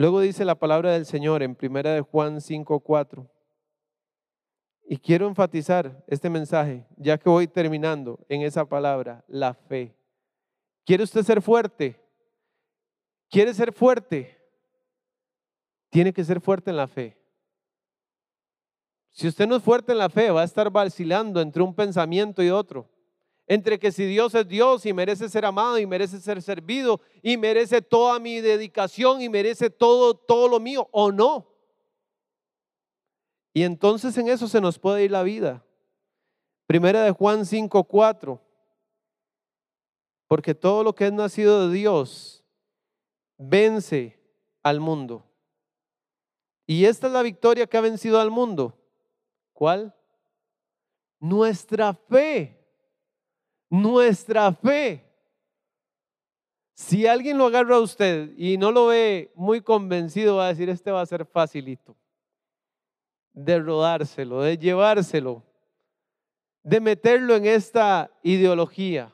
Luego 0.00 0.20
dice 0.20 0.46
la 0.46 0.54
palabra 0.54 0.92
del 0.92 1.04
Señor 1.04 1.42
en 1.42 1.54
primera 1.54 1.92
de 1.92 2.00
Juan 2.00 2.40
5:4. 2.40 3.28
Y 4.84 4.96
quiero 4.96 5.28
enfatizar 5.28 6.02
este 6.06 6.30
mensaje, 6.30 6.86
ya 6.96 7.18
que 7.18 7.28
voy 7.28 7.46
terminando 7.46 8.18
en 8.28 8.42
esa 8.42 8.64
palabra, 8.64 9.22
la 9.28 9.52
fe. 9.52 9.94
¿Quiere 10.86 11.04
usted 11.04 11.22
ser 11.22 11.42
fuerte? 11.42 12.00
¿Quiere 13.28 13.52
ser 13.52 13.72
fuerte? 13.72 14.39
Tiene 15.90 16.12
que 16.12 16.24
ser 16.24 16.40
fuerte 16.40 16.70
en 16.70 16.76
la 16.76 16.86
fe. 16.86 17.16
Si 19.10 19.28
usted 19.28 19.46
no 19.46 19.56
es 19.56 19.62
fuerte 19.62 19.92
en 19.92 19.98
la 19.98 20.08
fe, 20.08 20.30
va 20.30 20.42
a 20.42 20.44
estar 20.44 20.70
vacilando 20.70 21.40
entre 21.40 21.62
un 21.62 21.74
pensamiento 21.74 22.42
y 22.42 22.50
otro. 22.50 22.88
Entre 23.46 23.80
que 23.80 23.90
si 23.90 24.04
Dios 24.04 24.34
es 24.36 24.46
Dios 24.46 24.86
y 24.86 24.92
merece 24.92 25.28
ser 25.28 25.44
amado 25.44 25.76
y 25.78 25.86
merece 25.86 26.20
ser 26.20 26.40
servido 26.40 27.00
y 27.20 27.36
merece 27.36 27.82
toda 27.82 28.20
mi 28.20 28.40
dedicación 28.40 29.20
y 29.20 29.28
merece 29.28 29.68
todo, 29.68 30.14
todo 30.14 30.48
lo 30.48 30.60
mío 30.60 30.88
o 30.92 31.10
no. 31.10 31.48
Y 33.52 33.64
entonces 33.64 34.16
en 34.16 34.28
eso 34.28 34.46
se 34.46 34.60
nos 34.60 34.78
puede 34.78 35.04
ir 35.04 35.10
la 35.10 35.24
vida. 35.24 35.64
Primera 36.66 37.02
de 37.02 37.10
Juan 37.10 37.44
5:4. 37.44 38.40
Porque 40.28 40.54
todo 40.54 40.84
lo 40.84 40.94
que 40.94 41.06
es 41.06 41.12
nacido 41.12 41.66
de 41.66 41.74
Dios 41.74 42.44
vence 43.36 44.16
al 44.62 44.78
mundo. 44.78 45.24
Y 46.70 46.84
esta 46.84 47.08
es 47.08 47.12
la 47.12 47.22
victoria 47.22 47.66
que 47.66 47.76
ha 47.76 47.80
vencido 47.80 48.20
al 48.20 48.30
mundo. 48.30 48.78
¿Cuál? 49.52 49.92
Nuestra 51.18 51.92
fe. 51.92 52.64
Nuestra 53.68 54.52
fe. 54.52 55.04
Si 56.74 57.08
alguien 57.08 57.38
lo 57.38 57.46
agarra 57.46 57.74
a 57.74 57.80
usted 57.80 58.30
y 58.36 58.56
no 58.56 58.70
lo 58.70 58.86
ve 58.86 59.32
muy 59.34 59.60
convencido, 59.62 60.36
va 60.36 60.44
a 60.44 60.48
decir, 60.50 60.68
este 60.68 60.92
va 60.92 61.00
a 61.00 61.06
ser 61.06 61.26
facilito. 61.26 61.96
De 63.32 63.58
rodárselo, 63.58 64.40
de 64.42 64.56
llevárselo, 64.56 65.42
de 66.62 66.78
meterlo 66.78 67.34
en 67.34 67.46
esta 67.46 68.12
ideología. 68.22 69.12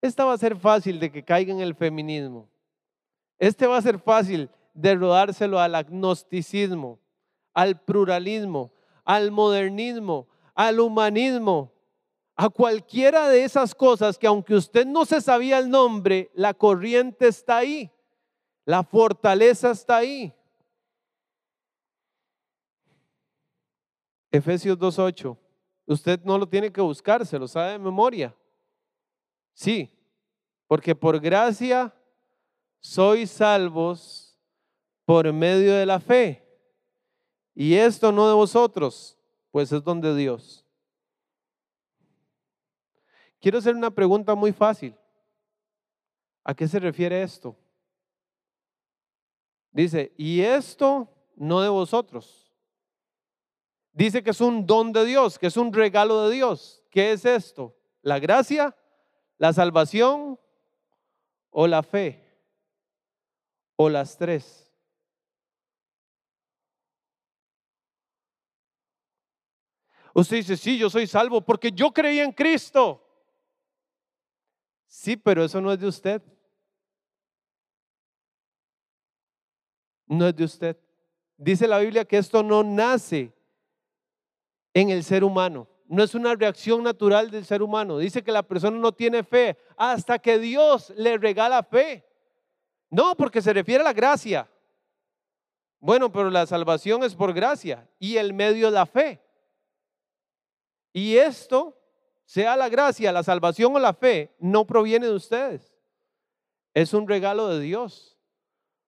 Esta 0.00 0.24
va 0.24 0.34
a 0.34 0.38
ser 0.38 0.54
fácil 0.54 1.00
de 1.00 1.10
que 1.10 1.24
caiga 1.24 1.52
en 1.52 1.58
el 1.58 1.74
feminismo. 1.74 2.48
Este 3.36 3.66
va 3.66 3.78
a 3.78 3.82
ser 3.82 3.98
fácil 3.98 4.48
de 4.76 4.94
rodárselo 4.94 5.58
al 5.58 5.74
agnosticismo, 5.74 7.00
al 7.54 7.80
pluralismo, 7.80 8.72
al 9.04 9.30
modernismo, 9.30 10.28
al 10.54 10.80
humanismo, 10.80 11.72
a 12.36 12.50
cualquiera 12.50 13.28
de 13.28 13.44
esas 13.44 13.74
cosas 13.74 14.18
que 14.18 14.26
aunque 14.26 14.54
usted 14.54 14.86
no 14.86 15.06
se 15.06 15.20
sabía 15.20 15.58
el 15.58 15.70
nombre, 15.70 16.30
la 16.34 16.52
corriente 16.52 17.28
está 17.28 17.58
ahí, 17.58 17.90
la 18.66 18.84
fortaleza 18.84 19.70
está 19.70 19.96
ahí. 19.96 20.34
Efesios 24.30 24.78
2.8, 24.78 25.38
usted 25.86 26.20
no 26.22 26.36
lo 26.36 26.46
tiene 26.46 26.70
que 26.70 26.82
buscar, 26.82 27.24
se 27.24 27.38
lo 27.38 27.48
sabe 27.48 27.72
de 27.72 27.78
memoria. 27.78 28.36
Sí, 29.54 29.90
porque 30.66 30.94
por 30.94 31.18
gracia 31.18 31.94
sois 32.80 33.30
salvos 33.30 34.25
por 35.06 35.32
medio 35.32 35.72
de 35.74 35.86
la 35.86 36.00
fe. 36.00 36.42
Y 37.54 37.74
esto 37.74 38.12
no 38.12 38.28
de 38.28 38.34
vosotros, 38.34 39.16
pues 39.50 39.72
es 39.72 39.82
donde 39.82 40.14
Dios. 40.14 40.66
Quiero 43.40 43.58
hacer 43.58 43.74
una 43.74 43.90
pregunta 43.90 44.34
muy 44.34 44.52
fácil. 44.52 44.94
¿A 46.44 46.54
qué 46.54 46.68
se 46.68 46.78
refiere 46.78 47.22
esto? 47.22 47.56
Dice, 49.70 50.12
y 50.16 50.40
esto 50.40 51.08
no 51.36 51.60
de 51.60 51.68
vosotros. 51.68 52.52
Dice 53.92 54.22
que 54.22 54.30
es 54.30 54.40
un 54.40 54.66
don 54.66 54.92
de 54.92 55.04
Dios, 55.04 55.38
que 55.38 55.46
es 55.46 55.56
un 55.56 55.72
regalo 55.72 56.28
de 56.28 56.34
Dios. 56.34 56.82
¿Qué 56.90 57.12
es 57.12 57.24
esto? 57.24 57.74
¿La 58.02 58.18
gracia? 58.18 58.76
¿La 59.38 59.52
salvación? 59.52 60.38
¿O 61.50 61.66
la 61.66 61.82
fe? 61.82 62.22
¿O 63.76 63.88
las 63.88 64.18
tres? 64.18 64.65
Usted 70.16 70.36
dice, 70.36 70.56
sí, 70.56 70.78
yo 70.78 70.88
soy 70.88 71.06
salvo 71.06 71.42
porque 71.42 71.70
yo 71.70 71.92
creí 71.92 72.20
en 72.20 72.32
Cristo. 72.32 73.06
Sí, 74.86 75.14
pero 75.14 75.44
eso 75.44 75.60
no 75.60 75.70
es 75.70 75.78
de 75.78 75.86
usted. 75.86 76.22
No 80.06 80.26
es 80.26 80.34
de 80.34 80.44
usted. 80.44 80.78
Dice 81.36 81.68
la 81.68 81.80
Biblia 81.80 82.06
que 82.06 82.16
esto 82.16 82.42
no 82.42 82.64
nace 82.64 83.30
en 84.72 84.88
el 84.88 85.04
ser 85.04 85.22
humano. 85.22 85.68
No 85.86 86.02
es 86.02 86.14
una 86.14 86.34
reacción 86.34 86.82
natural 86.82 87.30
del 87.30 87.44
ser 87.44 87.60
humano. 87.60 87.98
Dice 87.98 88.24
que 88.24 88.32
la 88.32 88.42
persona 88.42 88.78
no 88.78 88.92
tiene 88.92 89.22
fe 89.22 89.58
hasta 89.76 90.18
que 90.18 90.38
Dios 90.38 90.94
le 90.96 91.18
regala 91.18 91.62
fe. 91.62 92.08
No, 92.88 93.14
porque 93.16 93.42
se 93.42 93.52
refiere 93.52 93.82
a 93.82 93.84
la 93.84 93.92
gracia. 93.92 94.50
Bueno, 95.78 96.10
pero 96.10 96.30
la 96.30 96.46
salvación 96.46 97.04
es 97.04 97.14
por 97.14 97.34
gracia 97.34 97.86
y 97.98 98.16
el 98.16 98.32
medio 98.32 98.68
es 98.68 98.72
la 98.72 98.86
fe. 98.86 99.25
Y 100.96 101.18
esto, 101.18 101.78
sea 102.24 102.56
la 102.56 102.70
gracia, 102.70 103.12
la 103.12 103.22
salvación 103.22 103.76
o 103.76 103.78
la 103.78 103.92
fe, 103.92 104.34
no 104.38 104.66
proviene 104.66 105.04
de 105.04 105.12
ustedes. 105.12 105.76
Es 106.72 106.94
un 106.94 107.06
regalo 107.06 107.48
de 107.48 107.60
Dios. 107.60 108.16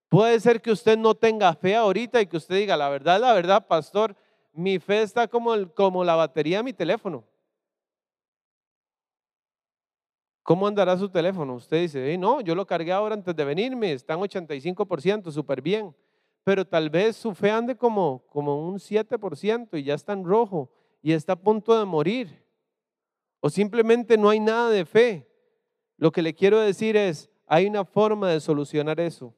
Puede 0.09 0.40
ser 0.40 0.62
que 0.62 0.70
usted 0.70 0.96
no 0.96 1.14
tenga 1.14 1.52
fe 1.52 1.76
ahorita 1.76 2.22
y 2.22 2.26
que 2.26 2.38
usted 2.38 2.56
diga, 2.56 2.78
la 2.78 2.88
verdad, 2.88 3.20
la 3.20 3.34
verdad, 3.34 3.66
pastor, 3.66 4.16
mi 4.54 4.78
fe 4.78 5.02
está 5.02 5.28
como, 5.28 5.52
como 5.74 6.02
la 6.02 6.14
batería 6.14 6.56
de 6.56 6.62
mi 6.62 6.72
teléfono. 6.72 7.24
¿Cómo 10.42 10.66
andará 10.66 10.96
su 10.96 11.11
teléfono? 11.11 11.56
Usted 11.56 11.82
dice, 11.82 12.16
no, 12.16 12.40
yo 12.40 12.54
lo 12.54 12.66
cargué 12.66 12.92
ahora 12.92 13.16
antes 13.16 13.36
de 13.36 13.44
venirme, 13.44 13.92
está 13.92 14.14
en 14.14 14.20
85%, 14.20 15.30
súper 15.30 15.61
bien. 15.61 15.94
Pero 16.42 16.66
tal 16.66 16.88
vez 16.88 17.16
su 17.16 17.34
fe 17.34 17.50
ande 17.50 17.76
como, 17.76 18.24
como 18.30 18.66
un 18.66 18.76
7% 18.76 19.78
y 19.78 19.82
ya 19.82 19.92
está 19.92 20.14
en 20.14 20.24
rojo 20.24 20.70
y 21.03 21.12
está 21.12 21.34
a 21.34 21.40
punto 21.40 21.78
de 21.78 21.84
morir. 21.84 22.44
O 23.40 23.51
simplemente 23.51 24.16
no 24.16 24.30
hay 24.30 24.40
nada 24.40 24.70
de 24.70 24.84
fe. 24.84 25.28
Lo 25.96 26.11
que 26.11 26.22
le 26.22 26.34
quiero 26.34 26.61
decir 26.61 26.96
es, 26.96 27.30
hay 27.46 27.66
una 27.66 27.84
forma 27.84 28.30
de 28.30 28.40
solucionar 28.40 29.01
eso. 29.01 29.34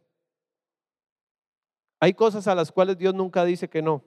Hay 1.99 2.15
cosas 2.15 2.47
a 2.47 2.55
las 2.55 2.73
cuales 2.73 2.97
Dios 2.97 3.15
nunca 3.15 3.45
dice 3.45 3.69
que 3.69 3.83
no. 3.83 4.03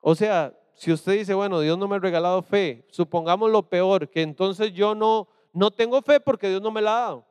O 0.00 0.14
sea, 0.14 0.58
si 0.74 0.92
usted 0.92 1.12
dice, 1.12 1.34
bueno, 1.34 1.60
Dios 1.60 1.78
no 1.78 1.88
me 1.88 1.96
ha 1.96 2.00
regalado 2.00 2.42
fe, 2.42 2.86
supongamos 2.90 3.50
lo 3.50 3.68
peor, 3.68 4.10
que 4.10 4.22
entonces 4.22 4.72
yo 4.72 4.94
no, 4.94 5.28
no 5.52 5.70
tengo 5.70 6.02
fe 6.02 6.20
porque 6.20 6.48
Dios 6.48 6.60
no 6.60 6.70
me 6.70 6.82
la 6.82 6.96
ha 6.96 7.00
dado. 7.00 7.26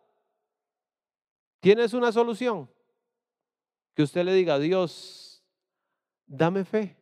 ¿Tienes 1.60 1.94
una 1.94 2.12
solución? 2.12 2.70
Que 3.94 4.04
usted 4.04 4.24
le 4.24 4.34
diga, 4.34 4.60
Dios, 4.60 5.44
dame 6.26 6.66
fe. 6.66 6.98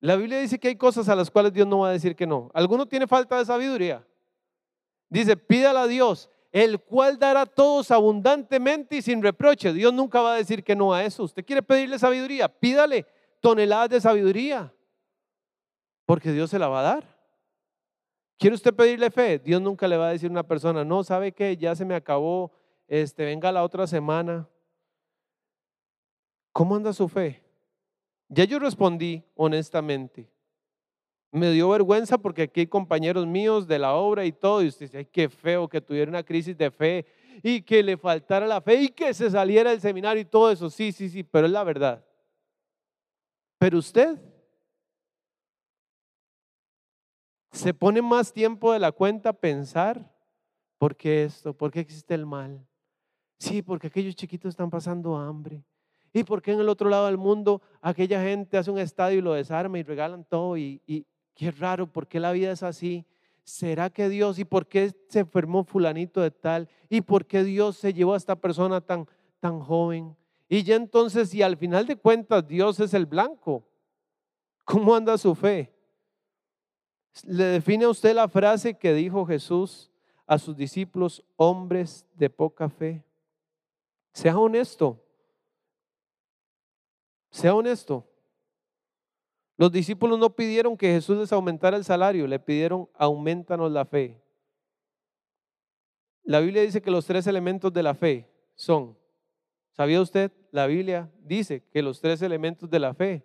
La 0.00 0.16
Biblia 0.16 0.38
dice 0.38 0.58
que 0.58 0.68
hay 0.68 0.76
cosas 0.76 1.08
a 1.08 1.16
las 1.16 1.30
cuales 1.30 1.52
Dios 1.52 1.66
no 1.66 1.80
va 1.80 1.88
a 1.88 1.92
decir 1.92 2.14
que 2.14 2.26
no. 2.26 2.50
¿Alguno 2.54 2.86
tiene 2.86 3.06
falta 3.06 3.38
de 3.38 3.44
sabiduría? 3.44 4.06
Dice, 5.08 5.36
pídala 5.36 5.82
a 5.82 5.86
Dios 5.86 6.30
el 6.52 6.80
cual 6.80 7.18
dará 7.18 7.42
a 7.42 7.46
todos 7.46 7.90
abundantemente 7.90 8.96
y 8.96 9.02
sin 9.02 9.22
reproche. 9.22 9.72
Dios 9.72 9.92
nunca 9.92 10.20
va 10.20 10.34
a 10.34 10.36
decir 10.36 10.64
que 10.64 10.74
no 10.74 10.94
a 10.94 11.04
eso. 11.04 11.24
Usted 11.24 11.44
quiere 11.44 11.62
pedirle 11.62 11.98
sabiduría, 11.98 12.48
pídale 12.48 13.06
toneladas 13.40 13.90
de 13.90 14.00
sabiduría, 14.00 14.72
porque 16.06 16.32
Dios 16.32 16.50
se 16.50 16.58
la 16.58 16.68
va 16.68 16.80
a 16.80 16.94
dar. 16.94 17.18
¿Quiere 18.38 18.54
usted 18.54 18.74
pedirle 18.74 19.10
fe? 19.10 19.38
Dios 19.38 19.60
nunca 19.60 19.86
le 19.88 19.96
va 19.96 20.08
a 20.08 20.12
decir 20.12 20.28
a 20.28 20.32
una 20.32 20.46
persona, 20.46 20.84
no, 20.84 21.02
¿sabe 21.02 21.32
qué? 21.32 21.56
Ya 21.56 21.74
se 21.74 21.84
me 21.84 21.94
acabó, 21.94 22.52
este, 22.86 23.24
venga 23.24 23.52
la 23.52 23.64
otra 23.64 23.86
semana. 23.86 24.48
¿Cómo 26.52 26.76
anda 26.76 26.92
su 26.92 27.08
fe? 27.08 27.42
Ya 28.28 28.44
yo 28.44 28.58
respondí 28.58 29.24
honestamente. 29.34 30.30
Me 31.30 31.50
dio 31.50 31.68
vergüenza 31.68 32.18
porque 32.18 32.42
aquí 32.42 32.60
hay 32.60 32.66
compañeros 32.66 33.26
míos 33.26 33.66
de 33.66 33.78
la 33.78 33.94
obra 33.94 34.24
y 34.24 34.32
todo, 34.32 34.62
y 34.62 34.68
usted 34.68 34.86
dice, 34.86 34.98
ay, 34.98 35.04
qué 35.06 35.28
feo 35.28 35.68
que 35.68 35.80
tuviera 35.80 36.08
una 36.08 36.22
crisis 36.22 36.56
de 36.56 36.70
fe 36.70 37.06
y 37.42 37.60
que 37.62 37.82
le 37.82 37.96
faltara 37.96 38.46
la 38.46 38.60
fe 38.60 38.82
y 38.82 38.88
que 38.88 39.12
se 39.12 39.30
saliera 39.30 39.70
del 39.70 39.80
seminario 39.80 40.22
y 40.22 40.24
todo 40.24 40.50
eso. 40.50 40.70
Sí, 40.70 40.92
sí, 40.92 41.08
sí, 41.08 41.22
pero 41.22 41.46
es 41.46 41.52
la 41.52 41.64
verdad. 41.64 42.04
Pero 43.58 43.78
usted 43.78 44.18
se 47.52 47.74
pone 47.74 48.00
más 48.00 48.32
tiempo 48.32 48.72
de 48.72 48.78
la 48.78 48.92
cuenta 48.92 49.30
a 49.30 49.32
pensar, 49.32 50.14
¿por 50.78 50.96
qué 50.96 51.24
esto? 51.24 51.52
¿Por 51.52 51.70
qué 51.70 51.80
existe 51.80 52.14
el 52.14 52.24
mal? 52.24 52.66
Sí, 53.38 53.62
porque 53.62 53.88
aquellos 53.88 54.14
chiquitos 54.14 54.50
están 54.50 54.70
pasando 54.70 55.16
hambre. 55.16 55.64
¿Y 56.12 56.24
por 56.24 56.42
qué 56.42 56.52
en 56.52 56.60
el 56.60 56.68
otro 56.68 56.88
lado 56.88 57.06
del 57.06 57.18
mundo 57.18 57.62
aquella 57.80 58.22
gente 58.22 58.56
hace 58.56 58.70
un 58.70 58.78
estadio 58.78 59.18
y 59.18 59.22
lo 59.22 59.34
desarma 59.34 59.78
y 59.78 59.82
regalan 59.82 60.24
todo 60.24 60.56
y, 60.56 60.80
y, 60.86 61.06
Qué 61.38 61.52
raro, 61.52 61.86
¿por 61.86 62.08
qué 62.08 62.18
la 62.18 62.32
vida 62.32 62.50
es 62.50 62.64
así? 62.64 63.06
¿Será 63.44 63.90
que 63.90 64.08
Dios 64.08 64.40
y 64.40 64.44
por 64.44 64.66
qué 64.66 64.92
se 65.08 65.20
enfermó 65.20 65.62
fulanito 65.62 66.20
de 66.20 66.32
tal? 66.32 66.68
¿Y 66.88 67.00
por 67.00 67.26
qué 67.26 67.44
Dios 67.44 67.76
se 67.76 67.94
llevó 67.94 68.14
a 68.14 68.16
esta 68.16 68.34
persona 68.34 68.80
tan, 68.80 69.06
tan 69.38 69.60
joven? 69.60 70.16
Y 70.48 70.64
ya 70.64 70.74
entonces, 70.74 71.30
si 71.30 71.40
al 71.40 71.56
final 71.56 71.86
de 71.86 71.94
cuentas 71.94 72.44
Dios 72.44 72.80
es 72.80 72.92
el 72.92 73.06
blanco, 73.06 73.62
¿cómo 74.64 74.96
anda 74.96 75.16
su 75.16 75.32
fe? 75.36 75.72
Le 77.22 77.44
define 77.44 77.84
a 77.84 77.90
usted 77.90 78.16
la 78.16 78.28
frase 78.28 78.74
que 78.74 78.92
dijo 78.92 79.24
Jesús 79.24 79.92
a 80.26 80.38
sus 80.40 80.56
discípulos, 80.56 81.24
hombres 81.36 82.04
de 82.16 82.30
poca 82.30 82.68
fe. 82.68 83.04
Sea 84.12 84.36
honesto. 84.36 85.00
Sea 87.30 87.54
honesto. 87.54 88.06
Los 89.56 89.72
discípulos 89.72 90.18
no 90.18 90.30
pidieron 90.30 90.76
que 90.76 90.92
Jesús 90.92 91.18
les 91.18 91.32
aumentara 91.32 91.76
el 91.76 91.84
salario, 91.84 92.26
le 92.26 92.38
pidieron 92.38 92.88
aumentanos 92.94 93.72
la 93.72 93.84
fe. 93.84 94.22
La 96.22 96.40
Biblia 96.40 96.62
dice 96.62 96.80
que 96.80 96.90
los 96.90 97.06
tres 97.06 97.26
elementos 97.26 97.72
de 97.72 97.82
la 97.82 97.94
fe 97.94 98.30
son, 98.54 98.96
¿sabía 99.72 100.00
usted? 100.00 100.30
La 100.52 100.66
Biblia 100.66 101.10
dice 101.24 101.64
que 101.72 101.82
los 101.82 102.00
tres 102.00 102.22
elementos 102.22 102.70
de 102.70 102.78
la 102.78 102.94
fe. 102.94 103.24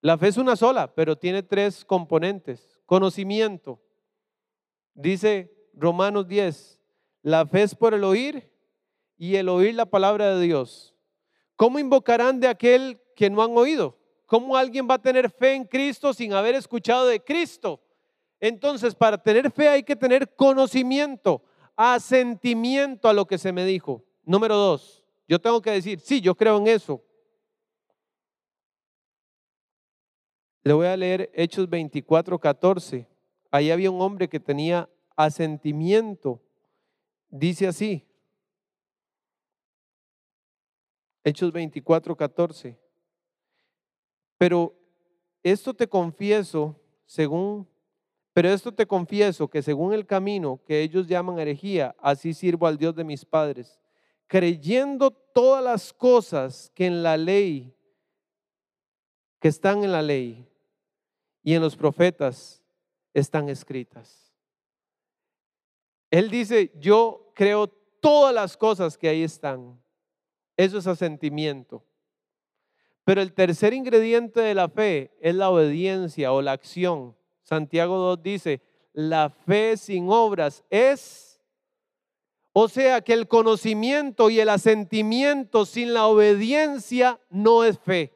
La 0.00 0.18
fe 0.18 0.28
es 0.28 0.36
una 0.36 0.56
sola, 0.56 0.94
pero 0.94 1.16
tiene 1.16 1.42
tres 1.42 1.84
componentes. 1.84 2.78
Conocimiento. 2.84 3.80
Dice 4.92 5.50
Romanos 5.72 6.28
10, 6.28 6.80
la 7.22 7.46
fe 7.46 7.62
es 7.62 7.74
por 7.74 7.94
el 7.94 8.04
oír 8.04 8.50
y 9.16 9.36
el 9.36 9.48
oír 9.48 9.74
la 9.74 9.86
palabra 9.86 10.36
de 10.36 10.44
Dios. 10.44 10.93
¿Cómo 11.56 11.78
invocarán 11.78 12.40
de 12.40 12.48
aquel 12.48 13.00
que 13.14 13.30
no 13.30 13.42
han 13.42 13.56
oído? 13.56 13.96
¿Cómo 14.26 14.56
alguien 14.56 14.88
va 14.88 14.94
a 14.94 15.02
tener 15.02 15.30
fe 15.30 15.54
en 15.54 15.64
Cristo 15.64 16.12
sin 16.12 16.32
haber 16.32 16.54
escuchado 16.54 17.06
de 17.06 17.22
Cristo? 17.22 17.80
Entonces, 18.40 18.94
para 18.94 19.16
tener 19.16 19.50
fe 19.50 19.68
hay 19.68 19.82
que 19.82 19.96
tener 19.96 20.34
conocimiento, 20.34 21.42
asentimiento 21.76 23.08
a 23.08 23.12
lo 23.12 23.26
que 23.26 23.38
se 23.38 23.52
me 23.52 23.64
dijo. 23.64 24.04
Número 24.24 24.56
dos, 24.56 25.04
yo 25.28 25.40
tengo 25.40 25.62
que 25.62 25.70
decir, 25.70 26.00
sí, 26.00 26.20
yo 26.20 26.34
creo 26.34 26.58
en 26.58 26.66
eso. 26.66 27.02
Le 30.62 30.72
voy 30.72 30.86
a 30.86 30.96
leer 30.96 31.30
Hechos 31.34 31.68
24, 31.68 32.38
14. 32.38 33.06
Ahí 33.50 33.70
había 33.70 33.90
un 33.90 34.00
hombre 34.00 34.28
que 34.28 34.40
tenía 34.40 34.88
asentimiento. 35.14 36.42
Dice 37.28 37.66
así. 37.66 38.06
Hechos 41.24 41.50
24, 41.50 42.14
14. 42.14 42.78
Pero 44.36 44.74
esto 45.42 45.72
te 45.72 45.88
confieso, 45.88 46.78
según, 47.06 47.66
pero 48.34 48.50
esto 48.50 48.72
te 48.72 48.86
confieso 48.86 49.48
que 49.48 49.62
según 49.62 49.94
el 49.94 50.06
camino 50.06 50.60
que 50.66 50.82
ellos 50.82 51.06
llaman 51.06 51.38
herejía, 51.38 51.96
así 51.98 52.34
sirvo 52.34 52.66
al 52.66 52.76
Dios 52.76 52.94
de 52.94 53.04
mis 53.04 53.24
padres, 53.24 53.80
creyendo 54.26 55.10
todas 55.10 55.64
las 55.64 55.92
cosas 55.92 56.70
que 56.74 56.86
en 56.86 57.02
la 57.02 57.16
ley, 57.16 57.74
que 59.40 59.48
están 59.48 59.82
en 59.82 59.92
la 59.92 60.02
ley 60.02 60.46
y 61.42 61.54
en 61.54 61.62
los 61.62 61.74
profetas 61.74 62.62
están 63.14 63.48
escritas. 63.48 64.32
Él 66.10 66.30
dice, 66.30 66.72
yo 66.78 67.32
creo 67.34 67.68
todas 68.00 68.34
las 68.34 68.56
cosas 68.56 68.98
que 68.98 69.08
ahí 69.08 69.22
están. 69.22 69.83
Eso 70.56 70.78
es 70.78 70.86
asentimiento. 70.86 71.84
Pero 73.04 73.20
el 73.20 73.32
tercer 73.32 73.74
ingrediente 73.74 74.40
de 74.40 74.54
la 74.54 74.68
fe 74.68 75.12
es 75.20 75.34
la 75.34 75.50
obediencia 75.50 76.32
o 76.32 76.40
la 76.40 76.52
acción. 76.52 77.14
Santiago 77.42 77.98
2 77.98 78.22
dice, 78.22 78.62
la 78.94 79.28
fe 79.28 79.76
sin 79.76 80.08
obras 80.08 80.64
es, 80.70 81.40
o 82.52 82.68
sea 82.68 83.02
que 83.02 83.12
el 83.12 83.28
conocimiento 83.28 84.30
y 84.30 84.40
el 84.40 84.48
asentimiento 84.48 85.66
sin 85.66 85.92
la 85.92 86.06
obediencia 86.06 87.20
no 87.28 87.64
es 87.64 87.78
fe. 87.78 88.12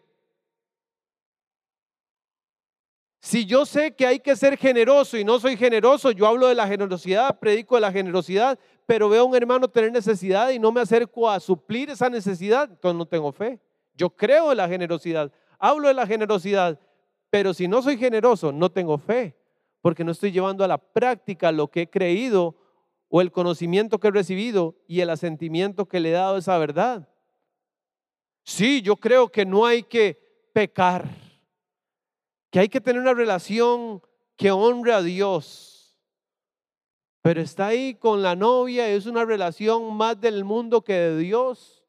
Si 3.21 3.45
yo 3.45 3.67
sé 3.67 3.95
que 3.95 4.07
hay 4.07 4.21
que 4.21 4.37
ser 4.37 4.57
generoso 4.57 5.19
y 5.19 5.25
no 5.25 5.39
soy 5.39 5.57
generoso, 5.59 6.13
yo 6.13 6.27
hablo 6.27 6.47
de 6.47 6.55
la 6.55 6.67
generosidad, 6.67 7.39
predico 7.39 7.75
de 7.75 7.83
la 7.83 7.93
generosidad, 7.93 8.59
pero 8.89 9.11
veo 9.11 9.21
a 9.21 9.25
un 9.27 9.37
hermano 9.37 9.69
tener 9.69 9.93
necesidad 9.93 10.49
y 10.49 10.59
no 10.59 10.73
me 10.73 10.81
acerco 10.81 11.29
a 11.29 11.39
suplir 11.41 11.91
esa 11.91 12.09
necesidad, 12.09 12.71
entonces 12.71 12.97
no 12.97 13.05
tengo 13.05 13.31
fe. 13.33 13.61
Yo 13.95 14.09
creo 14.09 14.51
en 14.51 14.57
la 14.57 14.67
generosidad, 14.67 15.31
hablo 15.59 15.89
de 15.89 15.93
la 15.93 16.07
generosidad, 16.07 16.81
pero 17.29 17.53
si 17.53 17.69
no 17.69 17.83
soy 17.83 17.99
generoso, 17.99 18.51
no 18.51 18.73
tengo 18.73 18.97
fe, 18.97 19.37
porque 19.83 20.05
no 20.05 20.13
estoy 20.13 20.33
llevando 20.33 20.65
a 20.65 20.69
la 20.69 20.79
práctica 20.79 21.53
lo 21.53 21.69
que 21.69 21.83
he 21.83 21.91
creído 21.91 22.57
o 23.11 23.21
el 23.21 23.31
conocimiento 23.31 24.01
que 24.01 24.09
he 24.09 24.11
recibido 24.11 24.75
y 24.87 25.03
el 25.03 25.11
asentimiento 25.11 25.85
que 25.85 26.01
le 26.01 26.09
he 26.09 26.13
dado 26.13 26.37
a 26.37 26.39
esa 26.39 26.57
verdad. 26.57 27.07
Sí, 28.43 28.81
yo 28.81 28.97
creo 28.97 29.29
que 29.29 29.45
no 29.45 29.67
hay 29.67 29.83
que 29.83 30.49
pecar, 30.55 31.07
que 32.51 32.61
hay 32.61 32.71
que 32.71 32.81
tener 32.81 33.03
una 33.03 33.13
relación 33.13 34.01
que 34.35 34.51
honre 34.51 34.95
a 34.95 35.03
Dios. 35.03 35.78
Pero 37.23 37.41
está 37.41 37.67
ahí 37.67 37.95
con 37.95 38.23
la 38.23 38.37
novia, 38.37 38.89
es 38.89 39.07
una 39.07 39.25
relación 39.25 39.95
más 39.97 40.21
del 40.21 40.45
mundo 40.45 40.83
que 40.83 40.93
de 40.93 41.19
Dios. 41.19 41.85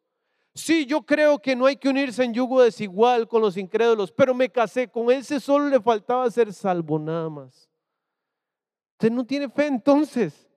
Sí, 0.56 0.86
yo 0.86 1.04
creo 1.04 1.40
que 1.40 1.56
no 1.56 1.66
hay 1.68 1.78
que 1.78 1.90
unirse 1.90 2.24
en 2.24 2.34
yugo 2.34 2.62
desigual 2.62 3.28
con 3.28 3.42
los 3.42 3.56
incrédulos, 3.56 4.12
pero 4.12 4.34
me 4.34 4.50
casé 4.50 4.90
con 4.90 5.12
ese 5.12 5.40
solo 5.40 5.70
le 5.70 5.80
faltaba 5.80 6.30
ser 6.32 6.52
salvo 6.52 7.00
nada 7.00 7.30
más. 7.30 7.70
Usted 8.94 9.12
no 9.12 9.26
tiene 9.26 9.48
fe 9.48 9.68
entonces, 9.68 10.50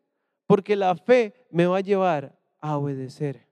porque 0.47 0.75
la 0.75 0.97
fe 0.97 1.47
me 1.51 1.67
va 1.67 1.79
a 1.79 1.83
llevar 1.83 2.37
a 2.59 2.77
obedecer. 2.77 3.47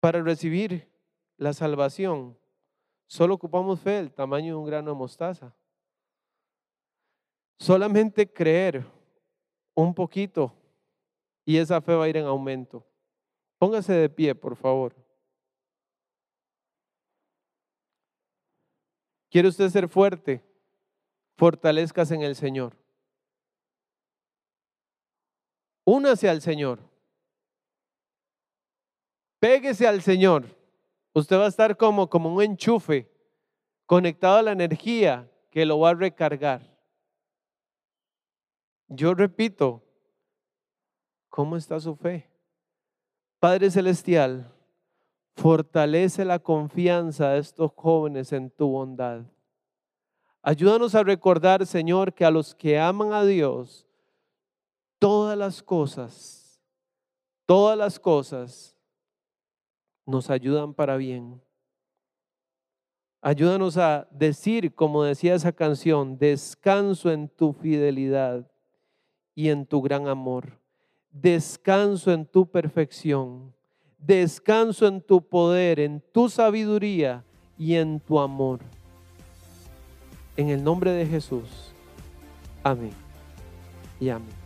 Para 0.00 0.22
recibir 0.22 0.88
la 1.36 1.52
salvación, 1.52 2.38
solo 3.06 3.34
ocupamos 3.34 3.80
fe 3.80 3.90
del 3.90 4.12
tamaño 4.12 4.54
de 4.54 4.60
un 4.60 4.64
grano 4.64 4.92
de 4.92 4.96
mostaza. 4.96 5.54
Solamente 7.58 8.32
creer 8.32 8.86
un 9.74 9.94
poquito 9.94 10.54
y 11.44 11.56
esa 11.56 11.80
fe 11.80 11.94
va 11.94 12.04
a 12.04 12.08
ir 12.08 12.16
en 12.16 12.26
aumento. 12.26 12.86
Póngase 13.58 13.92
de 13.92 14.08
pie, 14.08 14.34
por 14.34 14.56
favor. 14.56 14.94
¿Quiere 19.30 19.48
usted 19.48 19.68
ser 19.68 19.88
fuerte? 19.88 20.42
Fortalezcas 21.36 22.10
en 22.10 22.22
el 22.22 22.34
Señor. 22.34 22.76
Únase 25.84 26.28
al 26.28 26.40
Señor. 26.40 26.80
Péguese 29.38 29.86
al 29.86 30.02
Señor. 30.02 30.44
Usted 31.12 31.36
va 31.36 31.46
a 31.46 31.48
estar 31.48 31.76
como, 31.76 32.08
como 32.08 32.34
un 32.34 32.42
enchufe 32.42 33.10
conectado 33.86 34.38
a 34.38 34.42
la 34.42 34.52
energía 34.52 35.28
que 35.50 35.66
lo 35.66 35.80
va 35.80 35.90
a 35.90 35.94
recargar. 35.94 36.62
Yo 38.92 39.14
repito, 39.14 39.84
¿cómo 41.28 41.56
está 41.56 41.78
su 41.78 41.94
fe? 41.94 42.28
Padre 43.38 43.70
Celestial, 43.70 44.52
fortalece 45.36 46.24
la 46.24 46.40
confianza 46.40 47.30
de 47.30 47.38
estos 47.38 47.70
jóvenes 47.76 48.32
en 48.32 48.50
tu 48.50 48.66
bondad. 48.66 49.22
Ayúdanos 50.42 50.96
a 50.96 51.04
recordar, 51.04 51.64
Señor, 51.66 52.12
que 52.12 52.24
a 52.24 52.32
los 52.32 52.52
que 52.52 52.80
aman 52.80 53.12
a 53.12 53.24
Dios, 53.24 53.86
todas 54.98 55.38
las 55.38 55.62
cosas, 55.62 56.60
todas 57.46 57.78
las 57.78 58.00
cosas 58.00 58.76
nos 60.04 60.30
ayudan 60.30 60.74
para 60.74 60.96
bien. 60.96 61.40
Ayúdanos 63.20 63.76
a 63.76 64.08
decir, 64.10 64.74
como 64.74 65.04
decía 65.04 65.36
esa 65.36 65.52
canción, 65.52 66.18
descanso 66.18 67.12
en 67.12 67.28
tu 67.28 67.52
fidelidad 67.52 68.50
y 69.40 69.48
en 69.48 69.64
tu 69.64 69.80
gran 69.80 70.06
amor 70.06 70.60
descanso 71.10 72.12
en 72.12 72.26
tu 72.26 72.44
perfección, 72.44 73.54
descanso 73.96 74.86
en 74.86 75.00
tu 75.00 75.22
poder, 75.22 75.80
en 75.80 76.02
tu 76.12 76.28
sabiduría 76.28 77.24
y 77.58 77.76
en 77.76 78.00
tu 78.00 78.20
amor. 78.20 78.60
En 80.36 80.50
el 80.50 80.62
nombre 80.62 80.92
de 80.92 81.06
Jesús. 81.06 81.72
Amén. 82.62 82.92
Y 83.98 84.10
amén. 84.10 84.39